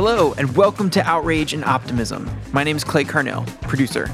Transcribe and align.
Hello, 0.00 0.32
and 0.38 0.56
welcome 0.56 0.90
to 0.90 1.02
Outrage 1.02 1.52
and 1.52 1.64
Optimism. 1.64 2.30
My 2.52 2.62
name 2.62 2.76
is 2.76 2.84
Clay 2.84 3.02
Carnill, 3.02 3.44
producer. 3.62 4.08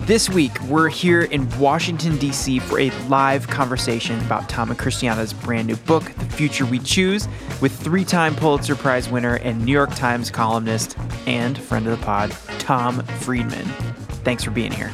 This 0.00 0.28
week, 0.28 0.52
we're 0.64 0.90
here 0.90 1.22
in 1.22 1.48
Washington, 1.58 2.18
D.C. 2.18 2.58
for 2.58 2.78
a 2.78 2.90
live 3.08 3.48
conversation 3.48 4.20
about 4.26 4.50
Tom 4.50 4.68
and 4.68 4.78
Christiana's 4.78 5.32
brand 5.32 5.68
new 5.68 5.76
book, 5.76 6.04
The 6.04 6.26
Future 6.26 6.66
We 6.66 6.80
Choose, 6.80 7.28
with 7.62 7.72
three 7.72 8.04
time 8.04 8.36
Pulitzer 8.36 8.76
Prize 8.76 9.08
winner 9.08 9.36
and 9.36 9.64
New 9.64 9.72
York 9.72 9.94
Times 9.94 10.30
columnist 10.30 10.98
and 11.26 11.56
friend 11.56 11.86
of 11.86 11.98
the 11.98 12.04
pod, 12.04 12.30
Tom 12.58 13.02
Friedman. 13.20 13.64
Thanks 14.24 14.44
for 14.44 14.50
being 14.50 14.70
here. 14.70 14.90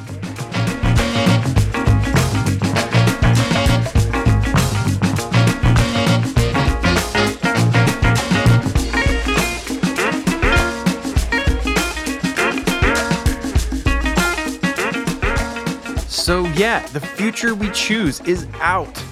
So, 16.29 16.45
yeah, 16.49 16.87
the 16.89 17.01
future 17.01 17.55
we 17.55 17.71
choose 17.71 18.21
is 18.21 18.47
out. 18.61 19.03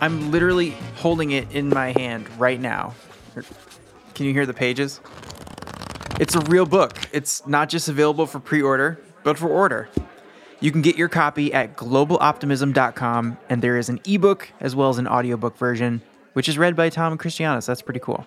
I'm 0.00 0.30
literally 0.30 0.76
holding 0.94 1.32
it 1.32 1.50
in 1.50 1.68
my 1.68 1.90
hand 1.90 2.28
right 2.38 2.60
now. 2.60 2.94
Can 4.14 4.26
you 4.26 4.32
hear 4.32 4.46
the 4.46 4.54
pages? 4.54 5.00
It's 6.20 6.36
a 6.36 6.40
real 6.42 6.64
book. 6.64 7.00
It's 7.10 7.44
not 7.48 7.68
just 7.68 7.88
available 7.88 8.26
for 8.28 8.38
pre 8.38 8.62
order, 8.62 9.00
but 9.24 9.36
for 9.36 9.48
order. 9.48 9.88
You 10.60 10.70
can 10.70 10.82
get 10.82 10.94
your 10.94 11.08
copy 11.08 11.52
at 11.52 11.76
globaloptimism.com, 11.76 13.38
and 13.48 13.60
there 13.60 13.76
is 13.76 13.88
an 13.88 14.00
ebook 14.06 14.48
as 14.60 14.76
well 14.76 14.88
as 14.88 14.98
an 14.98 15.08
audiobook 15.08 15.58
version, 15.58 16.00
which 16.34 16.48
is 16.48 16.58
read 16.58 16.76
by 16.76 16.90
Tom. 16.90 17.18
So 17.18 17.60
that's 17.60 17.82
pretty 17.82 17.98
cool. 17.98 18.24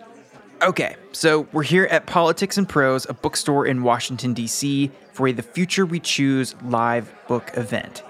Okay, 0.61 0.97
so 1.13 1.47
we're 1.53 1.63
here 1.63 1.85
at 1.85 2.05
Politics 2.05 2.57
and 2.57 2.67
Prose, 2.67 3.05
a 3.07 3.13
bookstore 3.13 3.65
in 3.65 3.81
Washington, 3.81 4.33
D.C., 4.33 4.91
for 5.13 5.29
a 5.29 5.31
The 5.31 5.41
Future 5.41 5.85
We 5.85 6.01
Choose 6.01 6.53
live 6.63 7.15
book 7.29 7.51
event. 7.53 8.03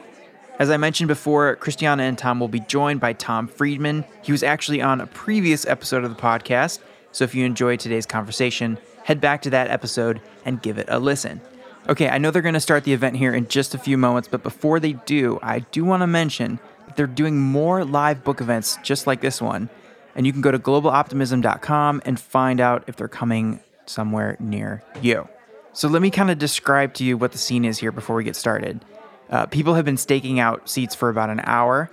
As 0.58 0.70
I 0.70 0.78
mentioned 0.78 1.10
before, 1.10 1.58
Christiana 1.58 2.04
and 2.04 2.18
Tom 2.18 2.40
will 2.40 2.48
be 2.48 2.62
joined 2.62 3.02
by 3.02 3.12
Tom 3.12 3.48
Friedman. 3.48 4.06
He 4.22 4.32
was 4.32 4.42
actually 4.42 4.82
on 4.82 5.02
a 5.02 5.08
previous 5.08 5.66
episode 5.66 6.06
of 6.06 6.16
the 6.16 6.22
podcast, 6.22 6.80
so 7.12 7.26
if 7.26 7.36
you 7.36 7.46
enjoyed 7.46 7.82
today's 7.82 8.06
conversation, 8.06 8.78
head 9.04 9.20
back 9.20 9.42
to 9.42 9.50
that 9.50 9.70
episode 9.70 10.22
and 10.46 10.62
give 10.62 10.78
it 10.78 10.86
a 10.88 10.98
listen. 10.98 11.42
Okay, 11.90 12.08
I 12.08 12.20
know 12.20 12.32
they're 12.32 12.42
going 12.42 12.54
to 12.54 12.62
start 12.62 12.86
the 12.86 12.94
event 12.94 13.18
here 13.18 13.34
in 13.34 13.50
just 13.50 13.76
a 13.76 13.78
few 13.78 13.98
moments, 13.98 14.30
but 14.30 14.44
before 14.44 14.80
they 14.80 14.94
do, 14.94 15.40
I 15.44 15.60
do 15.60 15.84
want 15.84 16.02
to 16.02 16.08
mention 16.08 16.60
that 16.88 16.96
they're 16.96 17.06
doing 17.06 17.38
more 17.38 17.84
live 17.84 18.24
book 18.24 18.40
events 18.40 18.78
just 18.82 19.08
like 19.08 19.20
this 19.20 19.42
one, 19.42 19.70
and 20.16 20.26
you 20.26 20.32
can 20.32 20.42
go 20.42 20.52
to 20.52 20.60
globaloptimism.com 20.60 22.02
and 22.06 22.18
find 22.18 22.62
out 22.62 22.86
if 22.88 22.96
they're 22.96 23.10
coming 23.10 23.60
somewhere 23.88 24.38
near 24.40 24.82
you. 25.02 25.28
So 25.74 25.90
let 25.90 26.02
me 26.02 26.10
kind 26.10 26.32
of 26.32 26.38
describe 26.38 26.94
to 26.94 27.04
you 27.04 27.18
what 27.18 27.34
the 27.34 27.38
scene 27.38 27.66
is 27.66 27.80
here 27.80 27.92
before 27.92 28.16
we 28.16 28.24
get 28.24 28.38
started. 28.38 28.86
Uh, 29.36 29.46
people 29.48 29.74
have 29.74 29.84
been 29.84 29.98
staking 29.98 30.40
out 30.40 30.70
seats 30.70 30.96
for 30.96 31.10
about 31.10 31.30
an 31.30 31.42
hour. 31.44 31.92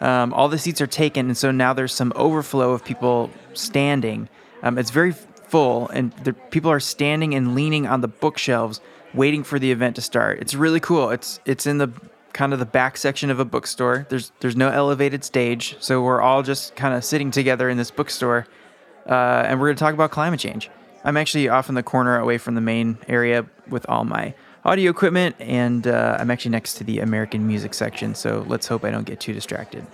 Um, 0.00 0.32
all 0.32 0.48
the 0.48 0.58
seats 0.58 0.80
are 0.80 0.86
taken, 0.86 1.26
and 1.26 1.36
so 1.36 1.50
now 1.50 1.72
there's 1.72 1.92
some 1.92 2.12
overflow 2.14 2.70
of 2.70 2.84
people 2.84 3.32
standing. 3.52 4.28
Um, 4.62 4.78
it's 4.78 4.92
very 4.92 5.10
full, 5.10 5.88
and 5.88 6.12
the, 6.22 6.34
people 6.34 6.70
are 6.70 6.78
standing 6.78 7.34
and 7.34 7.56
leaning 7.56 7.88
on 7.88 8.00
the 8.00 8.06
bookshelves, 8.06 8.80
waiting 9.12 9.42
for 9.42 9.58
the 9.58 9.72
event 9.72 9.96
to 9.96 10.02
start. 10.02 10.38
It's 10.38 10.54
really 10.54 10.78
cool. 10.78 11.10
It's 11.10 11.40
it's 11.44 11.66
in 11.66 11.78
the 11.78 11.90
kind 12.32 12.52
of 12.52 12.60
the 12.60 12.64
back 12.64 12.96
section 12.96 13.28
of 13.28 13.40
a 13.40 13.44
bookstore. 13.44 14.06
There's 14.08 14.30
there's 14.38 14.54
no 14.54 14.68
elevated 14.68 15.24
stage, 15.24 15.76
so 15.80 16.00
we're 16.00 16.22
all 16.22 16.44
just 16.44 16.76
kind 16.76 16.94
of 16.94 17.04
sitting 17.04 17.32
together 17.32 17.68
in 17.68 17.76
this 17.76 17.90
bookstore, 17.90 18.46
uh, 19.08 19.42
and 19.48 19.58
we're 19.58 19.66
going 19.66 19.76
to 19.76 19.80
talk 19.80 19.94
about 19.94 20.12
climate 20.12 20.38
change. 20.38 20.70
I'm 21.02 21.16
actually 21.16 21.48
off 21.48 21.68
in 21.68 21.74
the 21.74 21.82
corner 21.82 22.16
away 22.20 22.38
from 22.38 22.54
the 22.54 22.60
main 22.60 22.98
area 23.08 23.46
with 23.68 23.84
all 23.88 24.04
my 24.04 24.34
audio 24.64 24.90
equipment, 24.90 25.36
and 25.38 25.86
uh, 25.86 26.16
I'm 26.18 26.30
actually 26.30 26.52
next 26.52 26.74
to 26.74 26.84
the 26.84 27.00
American 27.00 27.46
music 27.46 27.74
section, 27.74 28.14
so 28.14 28.44
let's 28.48 28.66
hope 28.66 28.84
I 28.84 28.90
don't 28.90 29.04
get 29.04 29.20
too 29.20 29.34
distracted. 29.34 29.86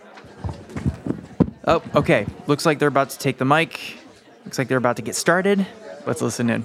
Oh, 1.66 1.82
okay. 1.94 2.26
Looks 2.46 2.64
like 2.64 2.78
they're 2.78 2.88
about 2.88 3.10
to 3.10 3.18
take 3.18 3.38
the 3.38 3.44
mic. 3.44 3.98
Looks 4.44 4.58
like 4.58 4.68
they're 4.68 4.78
about 4.78 4.96
to 4.96 5.02
get 5.02 5.14
started. 5.14 5.66
Let's 6.06 6.22
listen 6.22 6.50
in. 6.50 6.64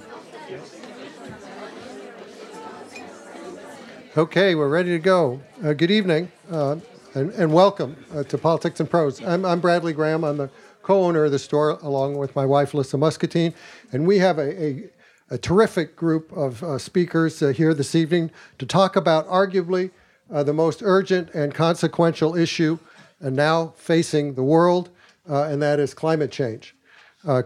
Okay, 4.17 4.55
we're 4.55 4.69
ready 4.69 4.91
to 4.91 4.99
go. 4.99 5.41
Uh, 5.61 5.73
good 5.73 5.91
evening 5.91 6.31
uh, 6.49 6.77
and, 7.15 7.31
and, 7.31 7.51
welcome 7.51 7.97
uh, 8.13 8.23
to 8.23 8.37
Politics 8.37 8.79
and 8.79 8.89
Prose. 8.89 9.21
I'm, 9.21 9.43
I'm, 9.43 9.59
Bradley 9.59 9.91
Graham. 9.91 10.23
I'm 10.23 10.37
the 10.37 10.49
co 10.83 11.03
owner 11.03 11.25
of 11.25 11.33
the 11.33 11.39
store 11.39 11.71
along 11.81 12.15
with 12.15 12.33
my 12.33 12.45
wife, 12.45 12.73
Lissa 12.73 12.97
Muscatine. 12.97 13.53
And 13.91 14.07
we 14.07 14.19
have 14.19 14.37
a, 14.37 14.63
a, 14.63 14.83
a 15.29 15.37
terrific 15.37 15.95
group 15.95 16.31
of 16.31 16.61
uh, 16.63 16.77
speakers 16.77 17.41
uh, 17.41 17.47
here 17.47 17.73
this 17.73 17.95
evening 17.95 18.31
to 18.59 18.65
talk 18.65 18.95
about 18.95 19.27
arguably 19.27 19.91
uh, 20.31 20.43
the 20.43 20.53
most 20.53 20.81
urgent 20.83 21.29
and 21.33 21.53
consequential 21.53 22.35
issue 22.35 22.77
now 23.21 23.73
facing 23.77 24.35
the 24.35 24.43
world, 24.43 24.89
and 25.25 25.61
that 25.61 25.79
is 25.79 25.93
climate 25.93 26.31
change. 26.31 26.75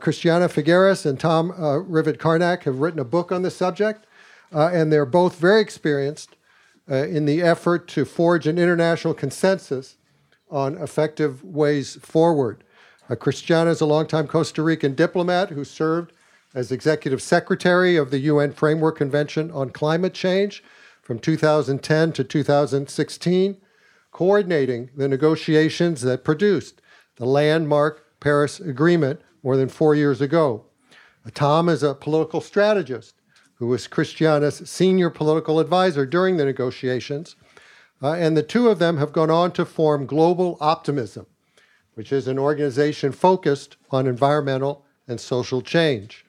Christiana 0.02 0.50
Figueres 0.50 1.06
and 1.06 1.18
Tom 1.18 1.52
Rivett-Carnac 1.52 2.64
have 2.64 2.80
written 2.80 3.00
a 3.00 3.06
book 3.06 3.32
on 3.32 3.44
the 3.44 3.52
subject, 3.52 4.06
and 4.52 4.92
they're 4.92 5.06
both 5.06 5.38
very 5.38 5.62
experienced 5.62 6.36
uh, 6.90 7.06
in 7.06 7.26
the 7.26 7.42
effort 7.42 7.88
to 7.88 8.04
forge 8.04 8.48
an 8.48 8.58
international 8.58 9.14
consensus 9.14 9.98
on 10.50 10.76
effective 10.78 11.44
ways 11.44 11.98
forward. 12.02 12.64
Uh, 13.10 13.16
Christiana 13.16 13.70
is 13.70 13.82
a 13.82 13.86
longtime 13.86 14.28
Costa 14.28 14.64
Rican 14.64 14.96
diplomat 14.96 15.50
who 15.50 15.64
served 15.64 16.14
as 16.54 16.72
executive 16.72 17.22
secretary 17.22 17.96
of 17.96 18.12
the 18.12 18.20
UN 18.20 18.52
Framework 18.52 18.98
Convention 18.98 19.52
on 19.52 19.70
Climate 19.70 20.14
Change 20.14 20.64
from 21.02 21.20
2010 21.20 22.12
to 22.14 22.24
2016, 22.24 23.58
coordinating 24.12 24.90
the 24.96 25.08
negotiations 25.08 26.02
that 26.02 26.24
produced 26.24 26.82
the 27.18 27.26
landmark 27.26 28.20
Paris 28.20 28.60
Agreement 28.60 29.22
more 29.44 29.58
than 29.58 29.70
four 29.70 29.96
years 29.96 30.22
ago. 30.22 30.66
Tom 31.34 31.70
is 31.70 31.84
a 31.84 31.94
political 31.94 32.42
strategist 32.42 33.16
who 33.56 33.68
was 33.68 33.88
Christiana's 33.88 34.70
senior 34.70 35.10
political 35.10 35.60
advisor 35.60 36.06
during 36.06 36.38
the 36.38 36.46
negotiations. 36.46 37.36
Uh, 38.02 38.14
and 38.14 38.36
the 38.36 38.44
two 38.44 38.70
of 38.70 38.80
them 38.80 38.98
have 38.98 39.12
gone 39.12 39.30
on 39.30 39.52
to 39.52 39.66
form 39.66 40.06
Global 40.06 40.58
Optimism, 40.62 41.26
which 41.94 42.14
is 42.14 42.28
an 42.28 42.40
organization 42.40 43.12
focused 43.12 43.76
on 43.92 44.08
environmental 44.08 44.86
and 45.08 45.20
social 45.20 45.62
change. 45.62 46.26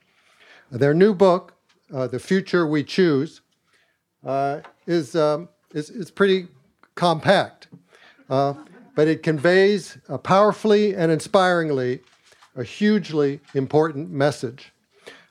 Their 0.71 0.95
new 0.95 1.15
book, 1.15 1.55
uh, 1.93 2.07
The 2.07 2.21
Future 2.21 2.65
We 2.65 2.85
Choose, 2.85 3.41
uh, 4.25 4.61
is, 4.87 5.17
um, 5.17 5.49
is, 5.75 5.91
is, 5.91 6.13
pretty 6.13 6.47
compact, 6.95 7.67
uh, 8.29 8.55
but 8.95 9.09
it 9.09 9.25
conveys 9.25 9.99
uh, 10.09 10.19
powerfully 10.19 10.95
and 10.95 11.11
inspiringly 11.11 12.01
a 12.55 12.63
hugely 12.63 13.41
important 13.55 14.11
message. 14.11 14.73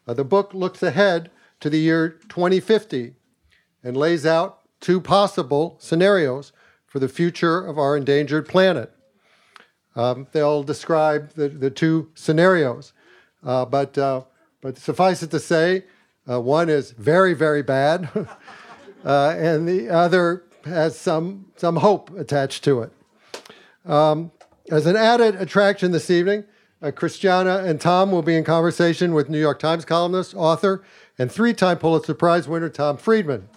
Uh, 0.05 0.13
the 0.13 0.25
book 0.25 0.53
looks 0.53 0.83
ahead 0.83 1.31
to 1.61 1.69
the 1.69 1.79
year 1.79 2.09
2050 2.27 3.13
and 3.83 3.95
lays 3.95 4.25
out 4.25 4.59
two 4.81 4.99
possible 4.99 5.77
scenarios 5.79 6.51
for 6.85 6.99
the 6.99 7.07
future 7.07 7.65
of 7.65 7.77
our 7.77 7.95
endangered 7.95 8.47
planet. 8.47 8.91
Um, 9.95 10.27
they'll 10.33 10.63
describe 10.63 11.33
the, 11.35 11.47
the 11.47 11.69
two 11.69 12.09
scenarios, 12.13 12.91
uh, 13.43 13.63
but, 13.63 13.97
but 14.61 14.77
suffice 14.77 15.23
it 15.23 15.31
to 15.31 15.39
say, 15.39 15.83
uh, 16.29 16.39
one 16.39 16.69
is 16.69 16.91
very, 16.91 17.33
very 17.33 17.63
bad, 17.63 18.09
uh, 19.05 19.29
and 19.29 19.67
the 19.67 19.89
other 19.89 20.43
has 20.65 20.97
some, 20.97 21.45
some 21.55 21.77
hope 21.77 22.15
attached 22.17 22.63
to 22.65 22.81
it. 22.81 22.91
Um, 23.85 24.31
as 24.69 24.85
an 24.85 24.95
added 24.95 25.35
attraction 25.35 25.91
this 25.91 26.09
evening, 26.09 26.43
uh, 26.81 26.91
Christiana 26.91 27.63
and 27.65 27.81
Tom 27.81 28.11
will 28.11 28.21
be 28.21 28.35
in 28.35 28.43
conversation 28.43 29.13
with 29.13 29.29
New 29.29 29.39
York 29.39 29.59
Times 29.59 29.85
columnist, 29.85 30.33
author, 30.35 30.83
and 31.17 31.31
three 31.31 31.53
time 31.53 31.77
Pulitzer 31.77 32.13
Prize 32.13 32.47
winner 32.47 32.69
Tom 32.69 32.97
Friedman. 32.97 33.49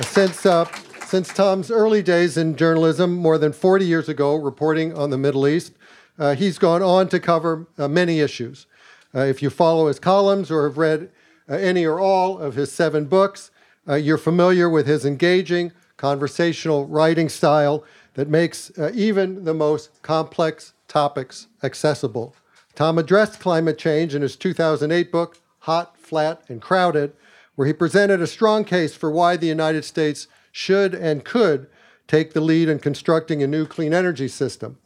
since, 0.00 0.44
uh, 0.46 0.64
since 1.06 1.28
Tom's 1.32 1.70
early 1.70 2.02
days 2.02 2.36
in 2.36 2.56
journalism, 2.56 3.14
more 3.14 3.38
than 3.38 3.52
40 3.52 3.84
years 3.84 4.08
ago, 4.08 4.34
reporting 4.34 4.96
on 4.96 5.10
the 5.10 5.18
Middle 5.18 5.46
East, 5.46 5.74
uh, 6.18 6.34
he's 6.34 6.58
gone 6.58 6.82
on 6.82 7.08
to 7.08 7.20
cover 7.20 7.66
uh, 7.78 7.88
many 7.88 8.20
issues. 8.20 8.66
Uh, 9.14 9.20
if 9.20 9.42
you 9.42 9.50
follow 9.50 9.88
his 9.88 9.98
columns 9.98 10.50
or 10.50 10.64
have 10.64 10.78
read 10.78 11.10
uh, 11.48 11.54
any 11.54 11.84
or 11.84 12.00
all 12.00 12.38
of 12.38 12.54
his 12.54 12.72
seven 12.72 13.06
books, 13.06 13.50
uh, 13.88 13.94
you're 13.94 14.18
familiar 14.18 14.68
with 14.68 14.86
his 14.86 15.04
engaging 15.04 15.72
conversational 15.96 16.86
writing 16.86 17.28
style 17.28 17.84
that 18.14 18.28
makes 18.28 18.70
even 18.92 19.44
the 19.44 19.54
most 19.54 20.02
complex 20.02 20.74
topics 20.88 21.46
accessible. 21.62 22.34
Tom 22.74 22.98
addressed 22.98 23.40
climate 23.40 23.78
change 23.78 24.14
in 24.14 24.22
his 24.22 24.36
2008 24.36 25.12
book, 25.12 25.38
Hot, 25.60 25.96
Flat, 25.96 26.42
and 26.48 26.60
Crowded, 26.60 27.12
where 27.54 27.66
he 27.66 27.72
presented 27.72 28.20
a 28.20 28.26
strong 28.26 28.64
case 28.64 28.94
for 28.94 29.10
why 29.10 29.36
the 29.36 29.46
United 29.46 29.84
States 29.84 30.26
should 30.50 30.94
and 30.94 31.24
could 31.24 31.68
take 32.06 32.32
the 32.32 32.40
lead 32.40 32.68
in 32.68 32.78
constructing 32.78 33.42
a 33.42 33.46
new 33.46 33.66
clean 33.66 33.94
energy 33.94 34.28
system. 34.28 34.78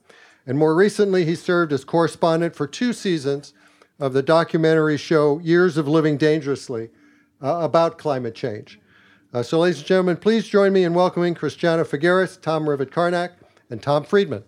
And 0.47 0.59
more 0.59 0.75
recently, 0.75 1.25
he 1.25 1.35
served 1.35 1.73
as 1.73 1.85
correspondent 1.85 2.55
for 2.55 2.67
two 2.67 2.93
seasons 2.93 3.53
of 3.99 4.13
the 4.13 4.23
documentary 4.23 4.97
show 4.97 5.39
Years 5.41 5.77
of 5.77 5.89
Living 5.89 6.17
Dangerously 6.17 6.91
uh, 7.43 7.59
about 7.63 7.99
climate 7.99 8.35
change. 8.35 8.79
Uh, 9.33 9.43
so, 9.43 9.59
ladies 9.59 9.79
and 9.79 9.87
gentlemen, 9.87 10.17
please 10.17 10.47
join 10.47 10.73
me 10.73 10.85
in 10.85 10.95
welcoming 10.95 11.35
Christiana 11.35 11.85
Figueres, 11.85 12.41
Tom 12.41 12.65
Rivett 12.65 12.91
Carnac, 12.91 13.33
and 13.71 13.83
Tom 13.83 14.05
Friedman. 14.05 14.45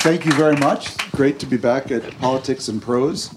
Thank 0.00 0.24
you 0.24 0.32
very 0.32 0.56
much. 0.56 0.96
Great 1.10 1.38
to 1.40 1.46
be 1.46 1.58
back 1.58 1.90
at 1.90 2.18
Politics 2.18 2.68
and 2.68 2.80
Prose. 2.80 3.34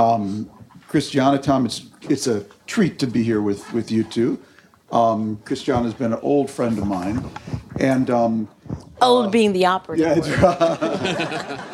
Um, 0.00 0.50
Christiana, 0.88 1.38
Tom, 1.38 1.66
it's, 1.66 1.82
it's 2.02 2.26
a 2.26 2.44
treat 2.66 2.98
to 3.00 3.06
be 3.06 3.22
here 3.22 3.42
with, 3.42 3.70
with 3.72 3.90
you 3.90 4.02
two. 4.02 4.40
Um, 4.90 5.40
Christiana 5.44 5.84
has 5.84 5.94
been 5.94 6.12
an 6.12 6.18
old 6.22 6.50
friend 6.50 6.78
of 6.78 6.86
mine. 6.86 7.24
And 7.78 8.10
um, 8.10 8.48
old 9.02 9.26
uh, 9.26 9.30
being 9.30 9.52
the 9.52 9.66
operative. 9.66 10.26
Yeah, 10.26 11.64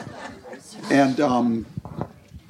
and 0.90 1.20
um, 1.20 1.66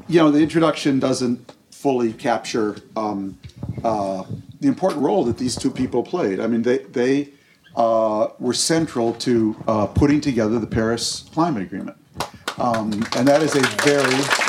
you 0.08 0.19
know, 0.19 0.31
the 0.31 0.40
introduction 0.40 0.99
doesn't 0.99 1.55
fully 1.70 2.12
capture 2.12 2.76
um, 2.96 3.38
uh, 3.84 4.25
the 4.61 4.69
important 4.69 5.02
role 5.02 5.25
that 5.25 5.38
these 5.38 5.56
two 5.56 5.70
people 5.70 6.02
played. 6.02 6.40
I 6.40 6.46
mean, 6.46 6.62
they, 6.62 6.78
they 6.78 7.28
uh, 7.76 8.28
were 8.38 8.55
central 8.55 9.12
to 9.14 9.62
uh, 9.69 9.87
putting 9.87 10.20
together 10.20 10.58
the 10.58 10.67
Paris 10.67 11.28
Climate 11.32 11.62
Agreement. 11.62 11.96
Um, 12.58 12.93
and 13.14 13.28
that 13.28 13.43
is 13.43 13.55
a 13.55 13.61
very, 13.84 14.45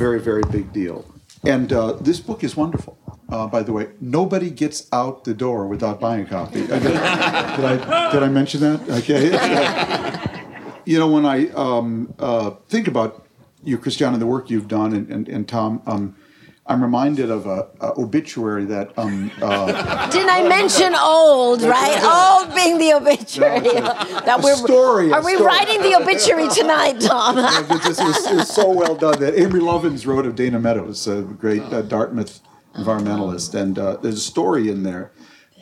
very, 0.00 0.20
very 0.30 0.42
big 0.50 0.72
deal. 0.72 1.04
And 1.44 1.72
uh, 1.72 1.92
this 2.00 2.20
book 2.20 2.42
is 2.42 2.56
wonderful. 2.56 2.96
Uh, 3.28 3.46
by 3.46 3.62
the 3.62 3.72
way, 3.72 3.84
nobody 4.00 4.50
gets 4.50 4.88
out 4.92 5.24
the 5.24 5.34
door 5.34 5.66
without 5.66 6.00
buying 6.00 6.22
a 6.26 6.28
copy. 6.28 6.66
did, 6.66 6.72
I, 7.72 8.10
did 8.12 8.22
I 8.22 8.28
mention 8.28 8.60
that? 8.66 8.78
Okay. 9.00 9.22
you 10.90 10.98
know, 10.98 11.08
when 11.16 11.26
I 11.26 11.48
um, 11.50 12.14
uh, 12.18 12.50
think 12.68 12.88
about 12.88 13.26
you, 13.62 13.76
Christian, 13.76 14.12
and 14.14 14.22
the 14.22 14.30
work 14.34 14.48
you've 14.48 14.68
done, 14.68 14.94
and, 14.94 15.06
and, 15.14 15.28
and 15.28 15.46
Tom, 15.46 15.82
um, 15.86 16.16
I'm 16.70 16.80
reminded 16.80 17.32
of 17.32 17.46
a, 17.46 17.66
a 17.80 18.00
obituary 18.00 18.64
that. 18.66 18.96
Um, 18.96 19.32
uh, 19.42 20.08
Didn't 20.08 20.30
I 20.30 20.48
mention 20.48 20.94
old? 20.94 21.62
Right, 21.62 22.00
old 22.00 22.54
being 22.54 22.78
the 22.78 22.92
obituary. 22.92 23.60
No, 23.60 23.72
that 24.24 24.40
we're 24.40 24.54
story. 24.54 25.12
Are 25.12 25.24
we 25.24 25.34
story. 25.34 25.46
writing 25.46 25.82
the 25.82 25.96
obituary 25.96 26.48
tonight, 26.48 27.00
Tom? 27.00 27.36
yeah, 27.38 27.60
it, 27.60 27.68
was, 27.68 27.98
it, 27.98 28.34
was, 28.36 28.48
so 28.48 28.70
well 28.70 28.94
done 28.94 29.18
that 29.18 29.34
Amory 29.34 29.60
Lovins 29.60 30.06
wrote 30.06 30.26
of 30.26 30.36
Dana 30.36 30.60
Meadows, 30.60 31.08
a 31.08 31.22
great 31.22 31.62
uh, 31.62 31.82
Dartmouth 31.82 32.38
environmentalist, 32.74 33.52
and 33.60 33.76
uh, 33.76 33.96
there's 33.96 34.18
a 34.18 34.20
story 34.20 34.70
in 34.70 34.84
there, 34.84 35.10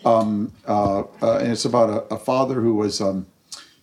um, 0.04 0.52
uh, 0.66 1.04
uh, 1.22 1.38
and 1.38 1.52
it's 1.52 1.64
about 1.64 1.88
a, 1.88 2.14
a 2.14 2.18
father 2.18 2.60
who 2.60 2.74
was. 2.74 3.00
Um, 3.00 3.26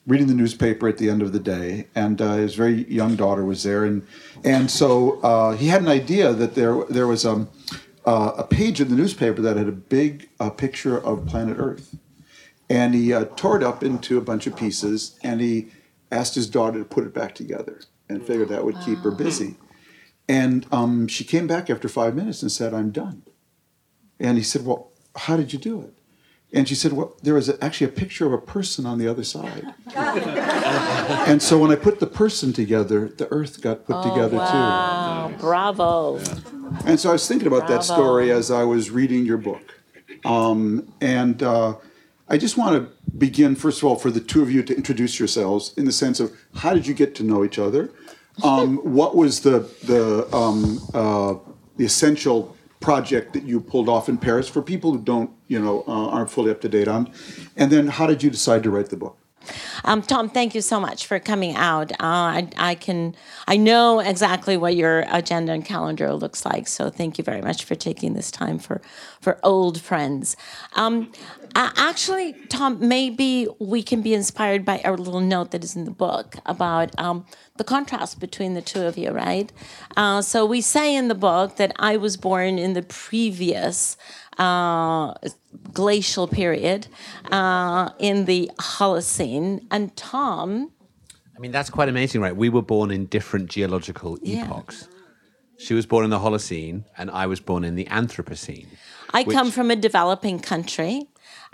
reading 0.07 0.27
the 0.27 0.33
newspaper 0.33 0.87
at 0.87 0.97
the 0.97 1.09
end 1.09 1.21
of 1.21 1.33
the 1.33 1.39
day, 1.39 1.87
and 1.95 2.21
uh, 2.21 2.35
his 2.35 2.55
very 2.55 2.85
young 2.91 3.15
daughter 3.15 3.43
was 3.43 3.63
there, 3.63 3.83
and 3.83 4.05
and 4.43 4.69
so 4.69 5.19
uh, 5.21 5.55
he 5.55 5.67
had 5.67 5.81
an 5.81 5.87
idea 5.87 6.33
that 6.33 6.55
there 6.55 6.83
there 6.89 7.07
was 7.07 7.25
um, 7.25 7.49
uh, 8.05 8.33
a 8.37 8.43
page 8.43 8.79
in 8.79 8.89
the 8.89 8.95
newspaper 8.95 9.41
that 9.41 9.57
had 9.57 9.67
a 9.67 9.71
big 9.71 10.29
uh, 10.39 10.49
picture 10.49 10.97
of 11.03 11.25
planet 11.25 11.57
Earth, 11.59 11.95
and 12.69 12.93
he 12.93 13.13
uh, 13.13 13.25
tore 13.35 13.57
it 13.57 13.63
up 13.63 13.83
into 13.83 14.17
a 14.17 14.21
bunch 14.21 14.45
of 14.45 14.55
pieces, 14.55 15.17
and 15.23 15.41
he 15.41 15.67
asked 16.11 16.35
his 16.35 16.47
daughter 16.47 16.79
to 16.79 16.85
put 16.85 17.03
it 17.03 17.13
back 17.13 17.33
together, 17.33 17.81
and 18.07 18.25
figured 18.25 18.49
that 18.49 18.63
would 18.63 18.79
keep 18.81 18.99
her 18.99 19.11
busy, 19.11 19.55
and 20.29 20.67
um, 20.71 21.07
she 21.07 21.23
came 21.23 21.47
back 21.47 21.69
after 21.69 21.89
five 21.89 22.15
minutes 22.15 22.41
and 22.43 22.51
said, 22.51 22.73
"I'm 22.73 22.91
done," 22.91 23.23
and 24.19 24.37
he 24.37 24.43
said, 24.43 24.65
"Well, 24.65 24.91
how 25.15 25.35
did 25.35 25.51
you 25.51 25.57
do 25.57 25.81
it?" 25.81 25.93
And 26.55 26.69
she 26.69 26.73
said, 26.73 26.93
Well, 26.93 27.13
there 27.21 27.33
was 27.33 27.51
actually 27.61 27.87
a 27.87 27.93
picture 27.93 28.25
of 28.25 28.31
a 28.31 28.37
person 28.37 28.85
on 28.85 28.97
the 28.97 29.09
other 29.09 29.25
side. 29.25 29.73
and 29.95 31.43
so 31.43 31.57
when 31.59 31.69
I 31.69 31.75
put 31.75 31.99
the 31.99 32.07
person 32.07 32.53
together, 32.53 33.09
the 33.09 33.27
earth 33.29 33.61
got 33.61 33.85
put 33.85 33.97
oh, 33.97 34.09
together 34.09 34.37
wow. 34.37 35.31
too. 35.31 35.37
Bravo. 35.37 36.17
And 36.85 36.97
so 36.97 37.09
I 37.09 37.11
was 37.11 37.27
thinking 37.27 37.47
about 37.47 37.67
Bravo. 37.67 37.73
that 37.73 37.83
story 37.83 38.31
as 38.31 38.51
I 38.51 38.63
was 38.63 38.89
reading 38.89 39.25
your 39.25 39.37
book. 39.37 39.81
Um, 40.23 40.93
and 41.01 41.43
uh, 41.43 41.75
I 42.29 42.37
just 42.37 42.57
want 42.57 42.75
to 42.75 43.11
begin, 43.17 43.55
first 43.55 43.79
of 43.79 43.83
all, 43.83 43.97
for 43.97 44.09
the 44.09 44.21
two 44.21 44.41
of 44.41 44.49
you 44.49 44.63
to 44.63 44.75
introduce 44.75 45.19
yourselves 45.19 45.73
in 45.75 45.83
the 45.83 45.91
sense 45.91 46.21
of 46.21 46.31
how 46.55 46.73
did 46.73 46.87
you 46.87 46.93
get 46.93 47.15
to 47.15 47.23
know 47.23 47.43
each 47.43 47.59
other? 47.59 47.91
Um, 48.43 48.77
what 48.77 49.15
was 49.15 49.41
the, 49.41 49.69
the, 49.83 50.33
um, 50.33 50.79
uh, 50.93 51.35
the 51.75 51.83
essential 51.85 52.54
project 52.85 53.33
that 53.33 53.43
you 53.43 53.59
pulled 53.59 53.89
off 53.89 54.07
in 54.07 54.15
Paris 54.15 54.47
for 54.47 54.61
people 54.61 54.91
who 54.91 54.99
don't, 54.99 55.31
you 55.47 55.59
know, 55.59 55.83
uh, 55.87 56.09
aren't 56.09 56.29
fully 56.29 56.51
up 56.51 56.61
to 56.61 56.69
date 56.69 56.87
on? 56.87 57.11
And 57.57 57.71
then 57.71 57.87
how 57.87 58.05
did 58.05 58.21
you 58.21 58.29
decide 58.29 58.61
to 58.61 58.69
write 58.69 58.89
the 58.89 58.95
book? 58.95 59.17
Um, 59.83 60.01
Tom, 60.01 60.29
thank 60.29 60.55
you 60.55 60.61
so 60.61 60.79
much 60.79 61.05
for 61.05 61.19
coming 61.19 61.55
out. 61.55 61.91
Uh, 61.93 61.95
I, 62.01 62.49
I, 62.57 62.75
can, 62.75 63.15
I 63.47 63.57
know 63.57 63.99
exactly 63.99 64.57
what 64.57 64.75
your 64.75 65.05
agenda 65.09 65.51
and 65.51 65.65
calendar 65.65 66.13
looks 66.13 66.45
like. 66.45 66.67
So 66.67 66.89
thank 66.89 67.17
you 67.17 67.23
very 67.23 67.41
much 67.41 67.63
for 67.63 67.75
taking 67.75 68.13
this 68.13 68.31
time 68.31 68.59
for, 68.59 68.81
for 69.19 69.39
old 69.43 69.81
friends. 69.81 70.35
Um, 70.75 71.11
actually, 71.55 72.33
Tom, 72.49 72.77
maybe 72.85 73.47
we 73.59 73.81
can 73.81 74.01
be 74.01 74.13
inspired 74.13 74.65
by 74.65 74.81
a 74.83 74.93
little 74.93 75.21
note 75.21 75.51
that 75.51 75.63
is 75.63 75.75
in 75.75 75.85
the 75.85 75.91
book 75.91 76.35
about 76.45 76.97
um, 76.99 77.25
the 77.57 77.63
contrast 77.63 78.19
between 78.19 78.53
the 78.53 78.61
two 78.61 78.83
of 78.83 78.97
you, 78.97 79.11
right? 79.11 79.51
Uh, 79.95 80.21
so 80.21 80.45
we 80.45 80.59
say 80.61 80.95
in 80.95 81.07
the 81.07 81.15
book 81.15 81.55
that 81.55 81.71
I 81.79 81.97
was 81.97 82.17
born 82.17 82.59
in 82.59 82.73
the 82.73 82.81
previous 82.81 83.95
uh, 84.37 85.13
glacial 85.73 86.27
period 86.27 86.87
uh, 87.31 87.89
in 87.99 88.25
the 88.25 88.51
Holocene, 88.59 89.65
and 89.71 89.95
Tom. 89.95 90.71
I 91.35 91.39
mean, 91.39 91.51
that's 91.51 91.69
quite 91.69 91.89
amazing, 91.89 92.21
right? 92.21 92.35
We 92.35 92.49
were 92.49 92.61
born 92.61 92.91
in 92.91 93.05
different 93.05 93.49
geological 93.49 94.17
epochs. 94.23 94.87
Yeah. 94.89 94.97
She 95.57 95.73
was 95.73 95.85
born 95.85 96.03
in 96.03 96.09
the 96.09 96.19
Holocene, 96.19 96.83
and 96.97 97.09
I 97.11 97.27
was 97.27 97.39
born 97.39 97.63
in 97.63 97.75
the 97.75 97.85
Anthropocene. 97.85 98.67
I 99.13 99.23
which... 99.23 99.35
come 99.35 99.51
from 99.51 99.71
a 99.71 99.75
developing 99.75 100.39
country 100.39 101.07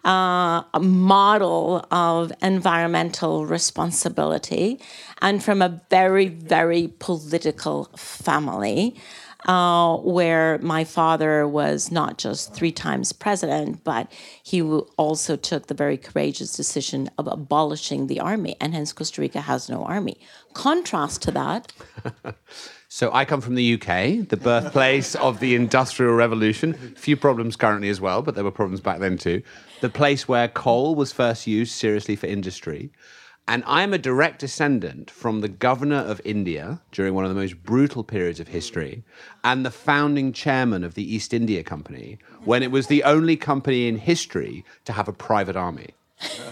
uh, 0.03 0.63
a 0.73 0.79
model 0.79 1.85
of 1.91 2.31
environmental 2.41 3.45
responsibility 3.45 4.79
and 5.21 5.43
from 5.43 5.61
a 5.61 5.81
very, 5.89 6.27
very 6.27 6.91
political 6.99 7.85
family. 7.95 8.95
Uh, 9.45 9.97
where 9.97 10.59
my 10.59 10.83
father 10.83 11.47
was 11.47 11.91
not 11.91 12.19
just 12.19 12.53
three 12.53 12.71
times 12.71 13.11
president, 13.11 13.83
but 13.83 14.11
he 14.43 14.61
also 14.61 15.35
took 15.35 15.65
the 15.65 15.73
very 15.73 15.97
courageous 15.97 16.55
decision 16.55 17.09
of 17.17 17.25
abolishing 17.25 18.05
the 18.05 18.19
army, 18.19 18.55
and 18.61 18.75
hence 18.75 18.93
Costa 18.93 19.19
Rica 19.19 19.41
has 19.41 19.67
no 19.67 19.83
army. 19.83 20.15
Contrast 20.53 21.23
to 21.23 21.31
that. 21.31 21.73
So 22.93 23.09
I 23.13 23.23
come 23.23 23.39
from 23.39 23.55
the 23.55 23.75
UK, 23.75 24.27
the 24.27 24.35
birthplace 24.35 25.15
of 25.15 25.39
the 25.39 25.55
Industrial 25.55 26.13
Revolution. 26.13 26.73
Few 26.73 27.15
problems 27.15 27.55
currently 27.55 27.87
as 27.87 28.01
well, 28.01 28.21
but 28.21 28.35
there 28.35 28.43
were 28.43 28.51
problems 28.51 28.81
back 28.81 28.99
then 28.99 29.17
too. 29.17 29.43
The 29.79 29.87
place 29.87 30.27
where 30.27 30.49
coal 30.49 30.93
was 30.93 31.13
first 31.13 31.47
used 31.47 31.71
seriously 31.71 32.17
for 32.17 32.27
industry. 32.27 32.91
And 33.47 33.63
I'm 33.65 33.93
a 33.93 33.97
direct 33.97 34.39
descendant 34.39 35.09
from 35.11 35.41
the 35.41 35.49
governor 35.49 35.97
of 35.97 36.21
India 36.23 36.79
during 36.91 37.13
one 37.13 37.25
of 37.25 37.29
the 37.29 37.39
most 37.39 37.63
brutal 37.63 38.03
periods 38.03 38.39
of 38.39 38.47
history 38.47 39.03
and 39.43 39.65
the 39.65 39.71
founding 39.71 40.31
chairman 40.31 40.83
of 40.83 40.93
the 40.93 41.15
East 41.15 41.33
India 41.33 41.63
Company 41.63 42.17
when 42.45 42.63
it 42.63 42.71
was 42.71 42.87
the 42.87 43.03
only 43.03 43.35
company 43.35 43.87
in 43.87 43.97
history 43.97 44.63
to 44.85 44.93
have 44.93 45.07
a 45.07 45.13
private 45.13 45.55
army. 45.55 45.89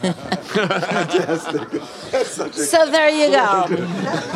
Fantastic. 0.01 1.81
so 2.25 2.89
there 2.89 3.09
you 3.09 3.29
go. 3.31 3.65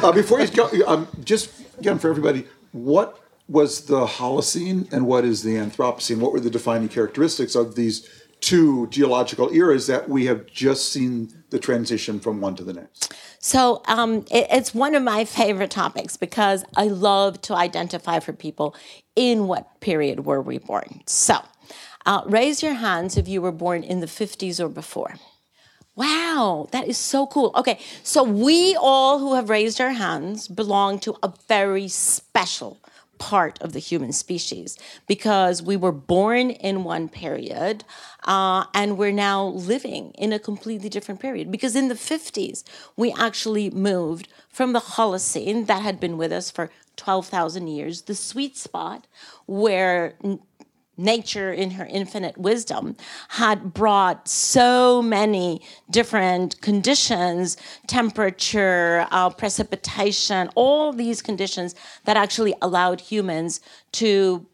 Uh, 0.03 0.11
before 0.11 0.39
you 0.39 0.47
go, 0.47 0.69
um, 0.85 1.07
just 1.23 1.49
again 1.79 1.97
for 1.97 2.09
everybody, 2.09 2.45
what 2.71 3.19
was 3.49 3.85
the 3.85 4.05
Holocene 4.05 4.91
and 4.93 5.05
what 5.05 5.25
is 5.25 5.43
the 5.43 5.55
Anthropocene? 5.55 6.19
What 6.19 6.33
were 6.33 6.39
the 6.39 6.49
defining 6.49 6.87
characteristics 6.87 7.55
of 7.55 7.75
these 7.75 8.07
two 8.43 8.87
geological 8.87 9.49
eras 9.53 9.87
that 9.87 10.09
we 10.09 10.25
have 10.25 10.45
just 10.45 10.91
seen 10.91 11.31
the 11.49 11.57
transition 11.57 12.19
from 12.19 12.41
one 12.41 12.55
to 12.55 12.63
the 12.63 12.73
next? 12.73 13.13
So 13.39 13.81
um, 13.87 14.25
it, 14.29 14.47
it's 14.51 14.75
one 14.75 14.95
of 14.95 15.03
my 15.03 15.23
favorite 15.23 15.71
topics 15.71 16.17
because 16.17 16.65
I 16.75 16.87
love 16.87 17.41
to 17.43 17.55
identify 17.55 18.19
for 18.19 18.33
people 18.33 18.75
in 19.15 19.47
what 19.47 19.79
period 19.79 20.25
were 20.25 20.41
we 20.41 20.57
born. 20.57 21.01
So 21.07 21.37
uh, 22.05 22.23
raise 22.25 22.61
your 22.61 22.73
hands 22.73 23.15
if 23.15 23.27
you 23.29 23.41
were 23.41 23.53
born 23.53 23.81
in 23.81 24.01
the 24.01 24.07
50s 24.07 24.59
or 24.59 24.67
before. 24.67 25.15
Wow, 25.95 26.67
that 26.71 26.87
is 26.87 26.97
so 26.97 27.27
cool. 27.27 27.51
Okay, 27.55 27.79
so 28.01 28.23
we 28.23 28.75
all 28.75 29.19
who 29.19 29.35
have 29.35 29.49
raised 29.49 29.79
our 29.79 29.91
hands 29.91 30.47
belong 30.47 30.99
to 30.99 31.15
a 31.23 31.31
very 31.47 31.87
special 31.87 32.79
part 33.17 33.61
of 33.61 33.73
the 33.73 33.79
human 33.79 34.11
species 34.11 34.77
because 35.07 35.61
we 35.61 35.77
were 35.77 35.91
born 35.91 36.49
in 36.49 36.83
one 36.83 37.07
period 37.07 37.83
uh, 38.25 38.65
and 38.73 38.97
we're 38.97 39.11
now 39.11 39.45
living 39.45 40.11
in 40.11 40.33
a 40.33 40.39
completely 40.39 40.89
different 40.89 41.19
period. 41.19 41.51
Because 41.51 41.75
in 41.75 41.87
the 41.87 41.95
50s, 41.95 42.63
we 42.97 43.13
actually 43.13 43.69
moved 43.69 44.27
from 44.49 44.73
the 44.73 44.79
Holocene 44.79 45.67
that 45.67 45.81
had 45.81 45.99
been 45.99 46.17
with 46.17 46.31
us 46.31 46.51
for 46.51 46.69
12,000 46.95 47.67
years, 47.67 48.03
the 48.03 48.15
sweet 48.15 48.55
spot 48.57 49.07
where 49.45 50.15
nature 50.97 51.51
in 51.51 51.71
her 51.71 51.85
infinite 51.85 52.37
wisdom 52.37 52.95
had 53.29 53.73
brought 53.73 54.27
so 54.27 55.01
many 55.01 55.61
different 55.89 56.59
conditions 56.61 57.57
temperature 57.87 59.07
uh, 59.11 59.29
precipitation 59.29 60.49
all 60.55 60.93
these 60.93 61.21
conditions 61.21 61.75
that 62.05 62.17
actually 62.17 62.53
allowed 62.61 63.01
humans 63.01 63.59
to 63.91 64.45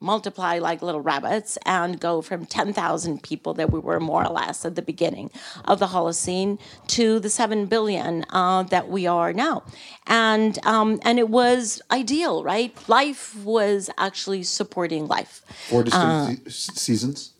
multiply 0.00 0.58
like 0.58 0.82
little 0.82 1.02
rabbits 1.02 1.58
and 1.66 2.00
go 2.00 2.22
from 2.22 2.46
10,000 2.46 3.22
people 3.22 3.54
that 3.54 3.70
we 3.70 3.78
were 3.78 4.00
more 4.00 4.24
or 4.24 4.32
less 4.32 4.64
at 4.64 4.74
the 4.74 4.82
beginning 4.82 5.30
of 5.66 5.78
the 5.78 5.88
Holocene 5.88 6.58
to 6.88 7.20
the 7.20 7.30
7 7.30 7.66
billion 7.66 8.24
uh, 8.30 8.62
that 8.64 8.88
we 8.88 9.06
are 9.06 9.32
now. 9.32 9.62
And, 10.06 10.58
um, 10.66 10.98
and 11.02 11.18
it 11.18 11.28
was 11.28 11.82
ideal, 11.90 12.42
right? 12.42 12.76
Life 12.88 13.36
was 13.44 13.90
actually 13.98 14.42
supporting 14.42 15.06
life. 15.06 15.42
Four 15.68 15.84
distinct 15.84 16.50
se- 16.50 16.72
seasons. 16.74 17.32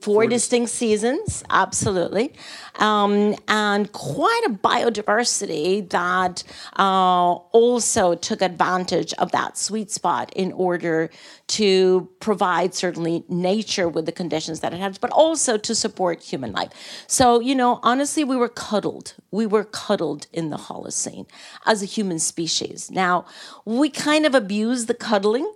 Four 0.00 0.26
distinct 0.26 0.70
seasons, 0.70 1.44
absolutely, 1.48 2.32
um, 2.76 3.34
and 3.48 3.92
quite 3.92 4.42
a 4.46 4.50
biodiversity 4.50 5.88
that 5.90 6.42
uh, 6.78 7.32
also 7.32 8.14
took 8.14 8.42
advantage 8.42 9.12
of 9.14 9.32
that 9.32 9.58
sweet 9.58 9.90
spot 9.90 10.32
in 10.34 10.52
order 10.52 11.10
to 11.48 12.08
provide 12.20 12.74
certainly 12.74 13.24
nature 13.28 13.88
with 13.88 14.06
the 14.06 14.12
conditions 14.12 14.60
that 14.60 14.72
it 14.72 14.78
has, 14.78 14.98
but 14.98 15.10
also 15.10 15.58
to 15.58 15.74
support 15.74 16.22
human 16.22 16.52
life. 16.52 16.70
So, 17.06 17.40
you 17.40 17.54
know, 17.54 17.78
honestly, 17.82 18.24
we 18.24 18.36
were 18.36 18.48
cuddled. 18.48 19.14
We 19.30 19.46
were 19.46 19.64
cuddled 19.64 20.26
in 20.32 20.50
the 20.50 20.56
Holocene 20.56 21.26
as 21.66 21.82
a 21.82 21.86
human 21.86 22.18
species. 22.18 22.90
Now, 22.90 23.26
we 23.64 23.90
kind 23.90 24.24
of 24.24 24.34
abused 24.34 24.88
the 24.88 24.94
cuddling 24.94 25.50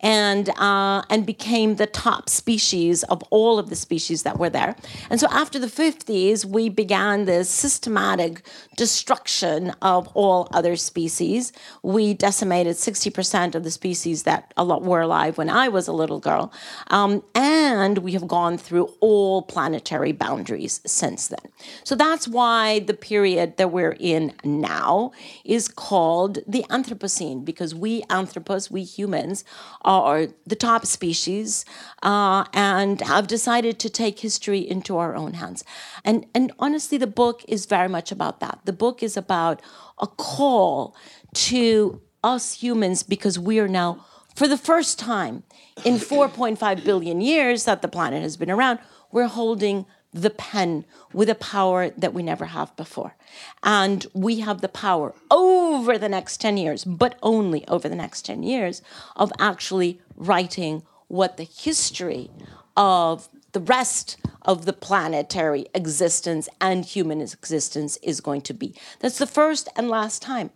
and 0.00 0.48
uh, 0.50 1.02
and 1.10 1.24
became 1.26 1.76
the 1.76 1.86
top 1.86 2.28
species 2.28 3.02
of 3.04 3.22
all 3.30 3.58
of 3.58 3.68
the 3.68 3.76
species 3.76 4.22
that 4.22 4.38
were 4.38 4.50
there. 4.50 4.76
And 5.10 5.20
so 5.20 5.26
after 5.30 5.58
the 5.58 5.66
50s, 5.66 6.44
we 6.44 6.61
began 6.68 7.24
this 7.24 7.48
systematic 7.48 8.42
destruction 8.76 9.72
of 9.82 10.08
all 10.14 10.48
other 10.52 10.76
species. 10.76 11.52
We 11.82 12.14
decimated 12.14 12.76
60% 12.76 13.54
of 13.54 13.64
the 13.64 13.70
species 13.70 14.22
that 14.24 14.52
were 14.56 15.00
alive 15.00 15.38
when 15.38 15.50
I 15.50 15.68
was 15.68 15.88
a 15.88 15.92
little 15.92 16.20
girl. 16.20 16.52
Um, 16.88 17.22
and 17.34 17.98
we 17.98 18.12
have 18.12 18.28
gone 18.28 18.58
through 18.58 18.92
all 19.00 19.42
planetary 19.42 20.12
boundaries 20.12 20.80
since 20.86 21.28
then. 21.28 21.52
So 21.84 21.94
that's 21.94 22.28
why 22.28 22.80
the 22.80 22.94
period 22.94 23.56
that 23.56 23.70
we're 23.70 23.96
in 23.98 24.34
now 24.44 25.12
is 25.44 25.68
called 25.68 26.38
the 26.46 26.64
Anthropocene, 26.70 27.44
because 27.44 27.74
we 27.74 28.02
anthropos, 28.10 28.70
we 28.70 28.82
humans, 28.82 29.44
are 29.82 30.28
the 30.46 30.56
top 30.56 30.86
species 30.86 31.64
uh, 32.02 32.44
and 32.52 33.00
have 33.00 33.26
decided 33.26 33.78
to 33.80 33.90
take 33.90 34.20
history 34.20 34.58
into 34.58 34.96
our 34.96 35.14
own 35.14 35.34
hands. 35.34 35.64
And, 36.04 36.26
and 36.34 36.51
honestly, 36.58 36.98
the 36.98 37.06
book 37.06 37.44
is 37.48 37.66
very 37.66 37.88
much 37.88 38.12
about 38.12 38.40
that. 38.40 38.60
The 38.64 38.72
book 38.72 39.02
is 39.02 39.16
about 39.16 39.60
a 39.98 40.06
call 40.06 40.96
to 41.34 42.00
us 42.22 42.54
humans 42.54 43.02
because 43.02 43.38
we 43.38 43.58
are 43.58 43.68
now, 43.68 44.04
for 44.34 44.48
the 44.48 44.58
first 44.58 44.98
time 44.98 45.42
in 45.84 45.94
4.5 45.94 46.84
billion 46.84 47.20
years 47.20 47.64
that 47.64 47.82
the 47.82 47.88
planet 47.88 48.22
has 48.22 48.36
been 48.36 48.50
around, 48.50 48.78
we're 49.10 49.26
holding 49.26 49.86
the 50.12 50.30
pen 50.30 50.84
with 51.12 51.30
a 51.30 51.34
power 51.34 51.88
that 51.90 52.12
we 52.12 52.22
never 52.22 52.46
have 52.46 52.74
before. 52.76 53.16
And 53.62 54.06
we 54.12 54.40
have 54.40 54.60
the 54.60 54.68
power 54.68 55.14
over 55.30 55.96
the 55.96 56.08
next 56.08 56.40
10 56.40 56.58
years, 56.58 56.84
but 56.84 57.18
only 57.22 57.66
over 57.66 57.88
the 57.88 57.96
next 57.96 58.26
10 58.26 58.42
years, 58.42 58.82
of 59.16 59.32
actually 59.38 60.00
writing 60.16 60.82
what 61.08 61.38
the 61.38 61.44
history 61.44 62.30
of 62.76 63.28
the 63.52 63.60
rest 63.60 64.16
of 64.44 64.64
the 64.64 64.72
planetary 64.72 65.66
existence 65.74 66.48
and 66.60 66.84
human 66.84 67.20
existence 67.20 67.96
is 68.02 68.20
going 68.20 68.42
to 68.42 68.54
be. 68.54 68.74
That's 69.00 69.18
the 69.18 69.26
first 69.26 69.68
and 69.76 69.88
last 69.88 70.22
time 70.22 70.50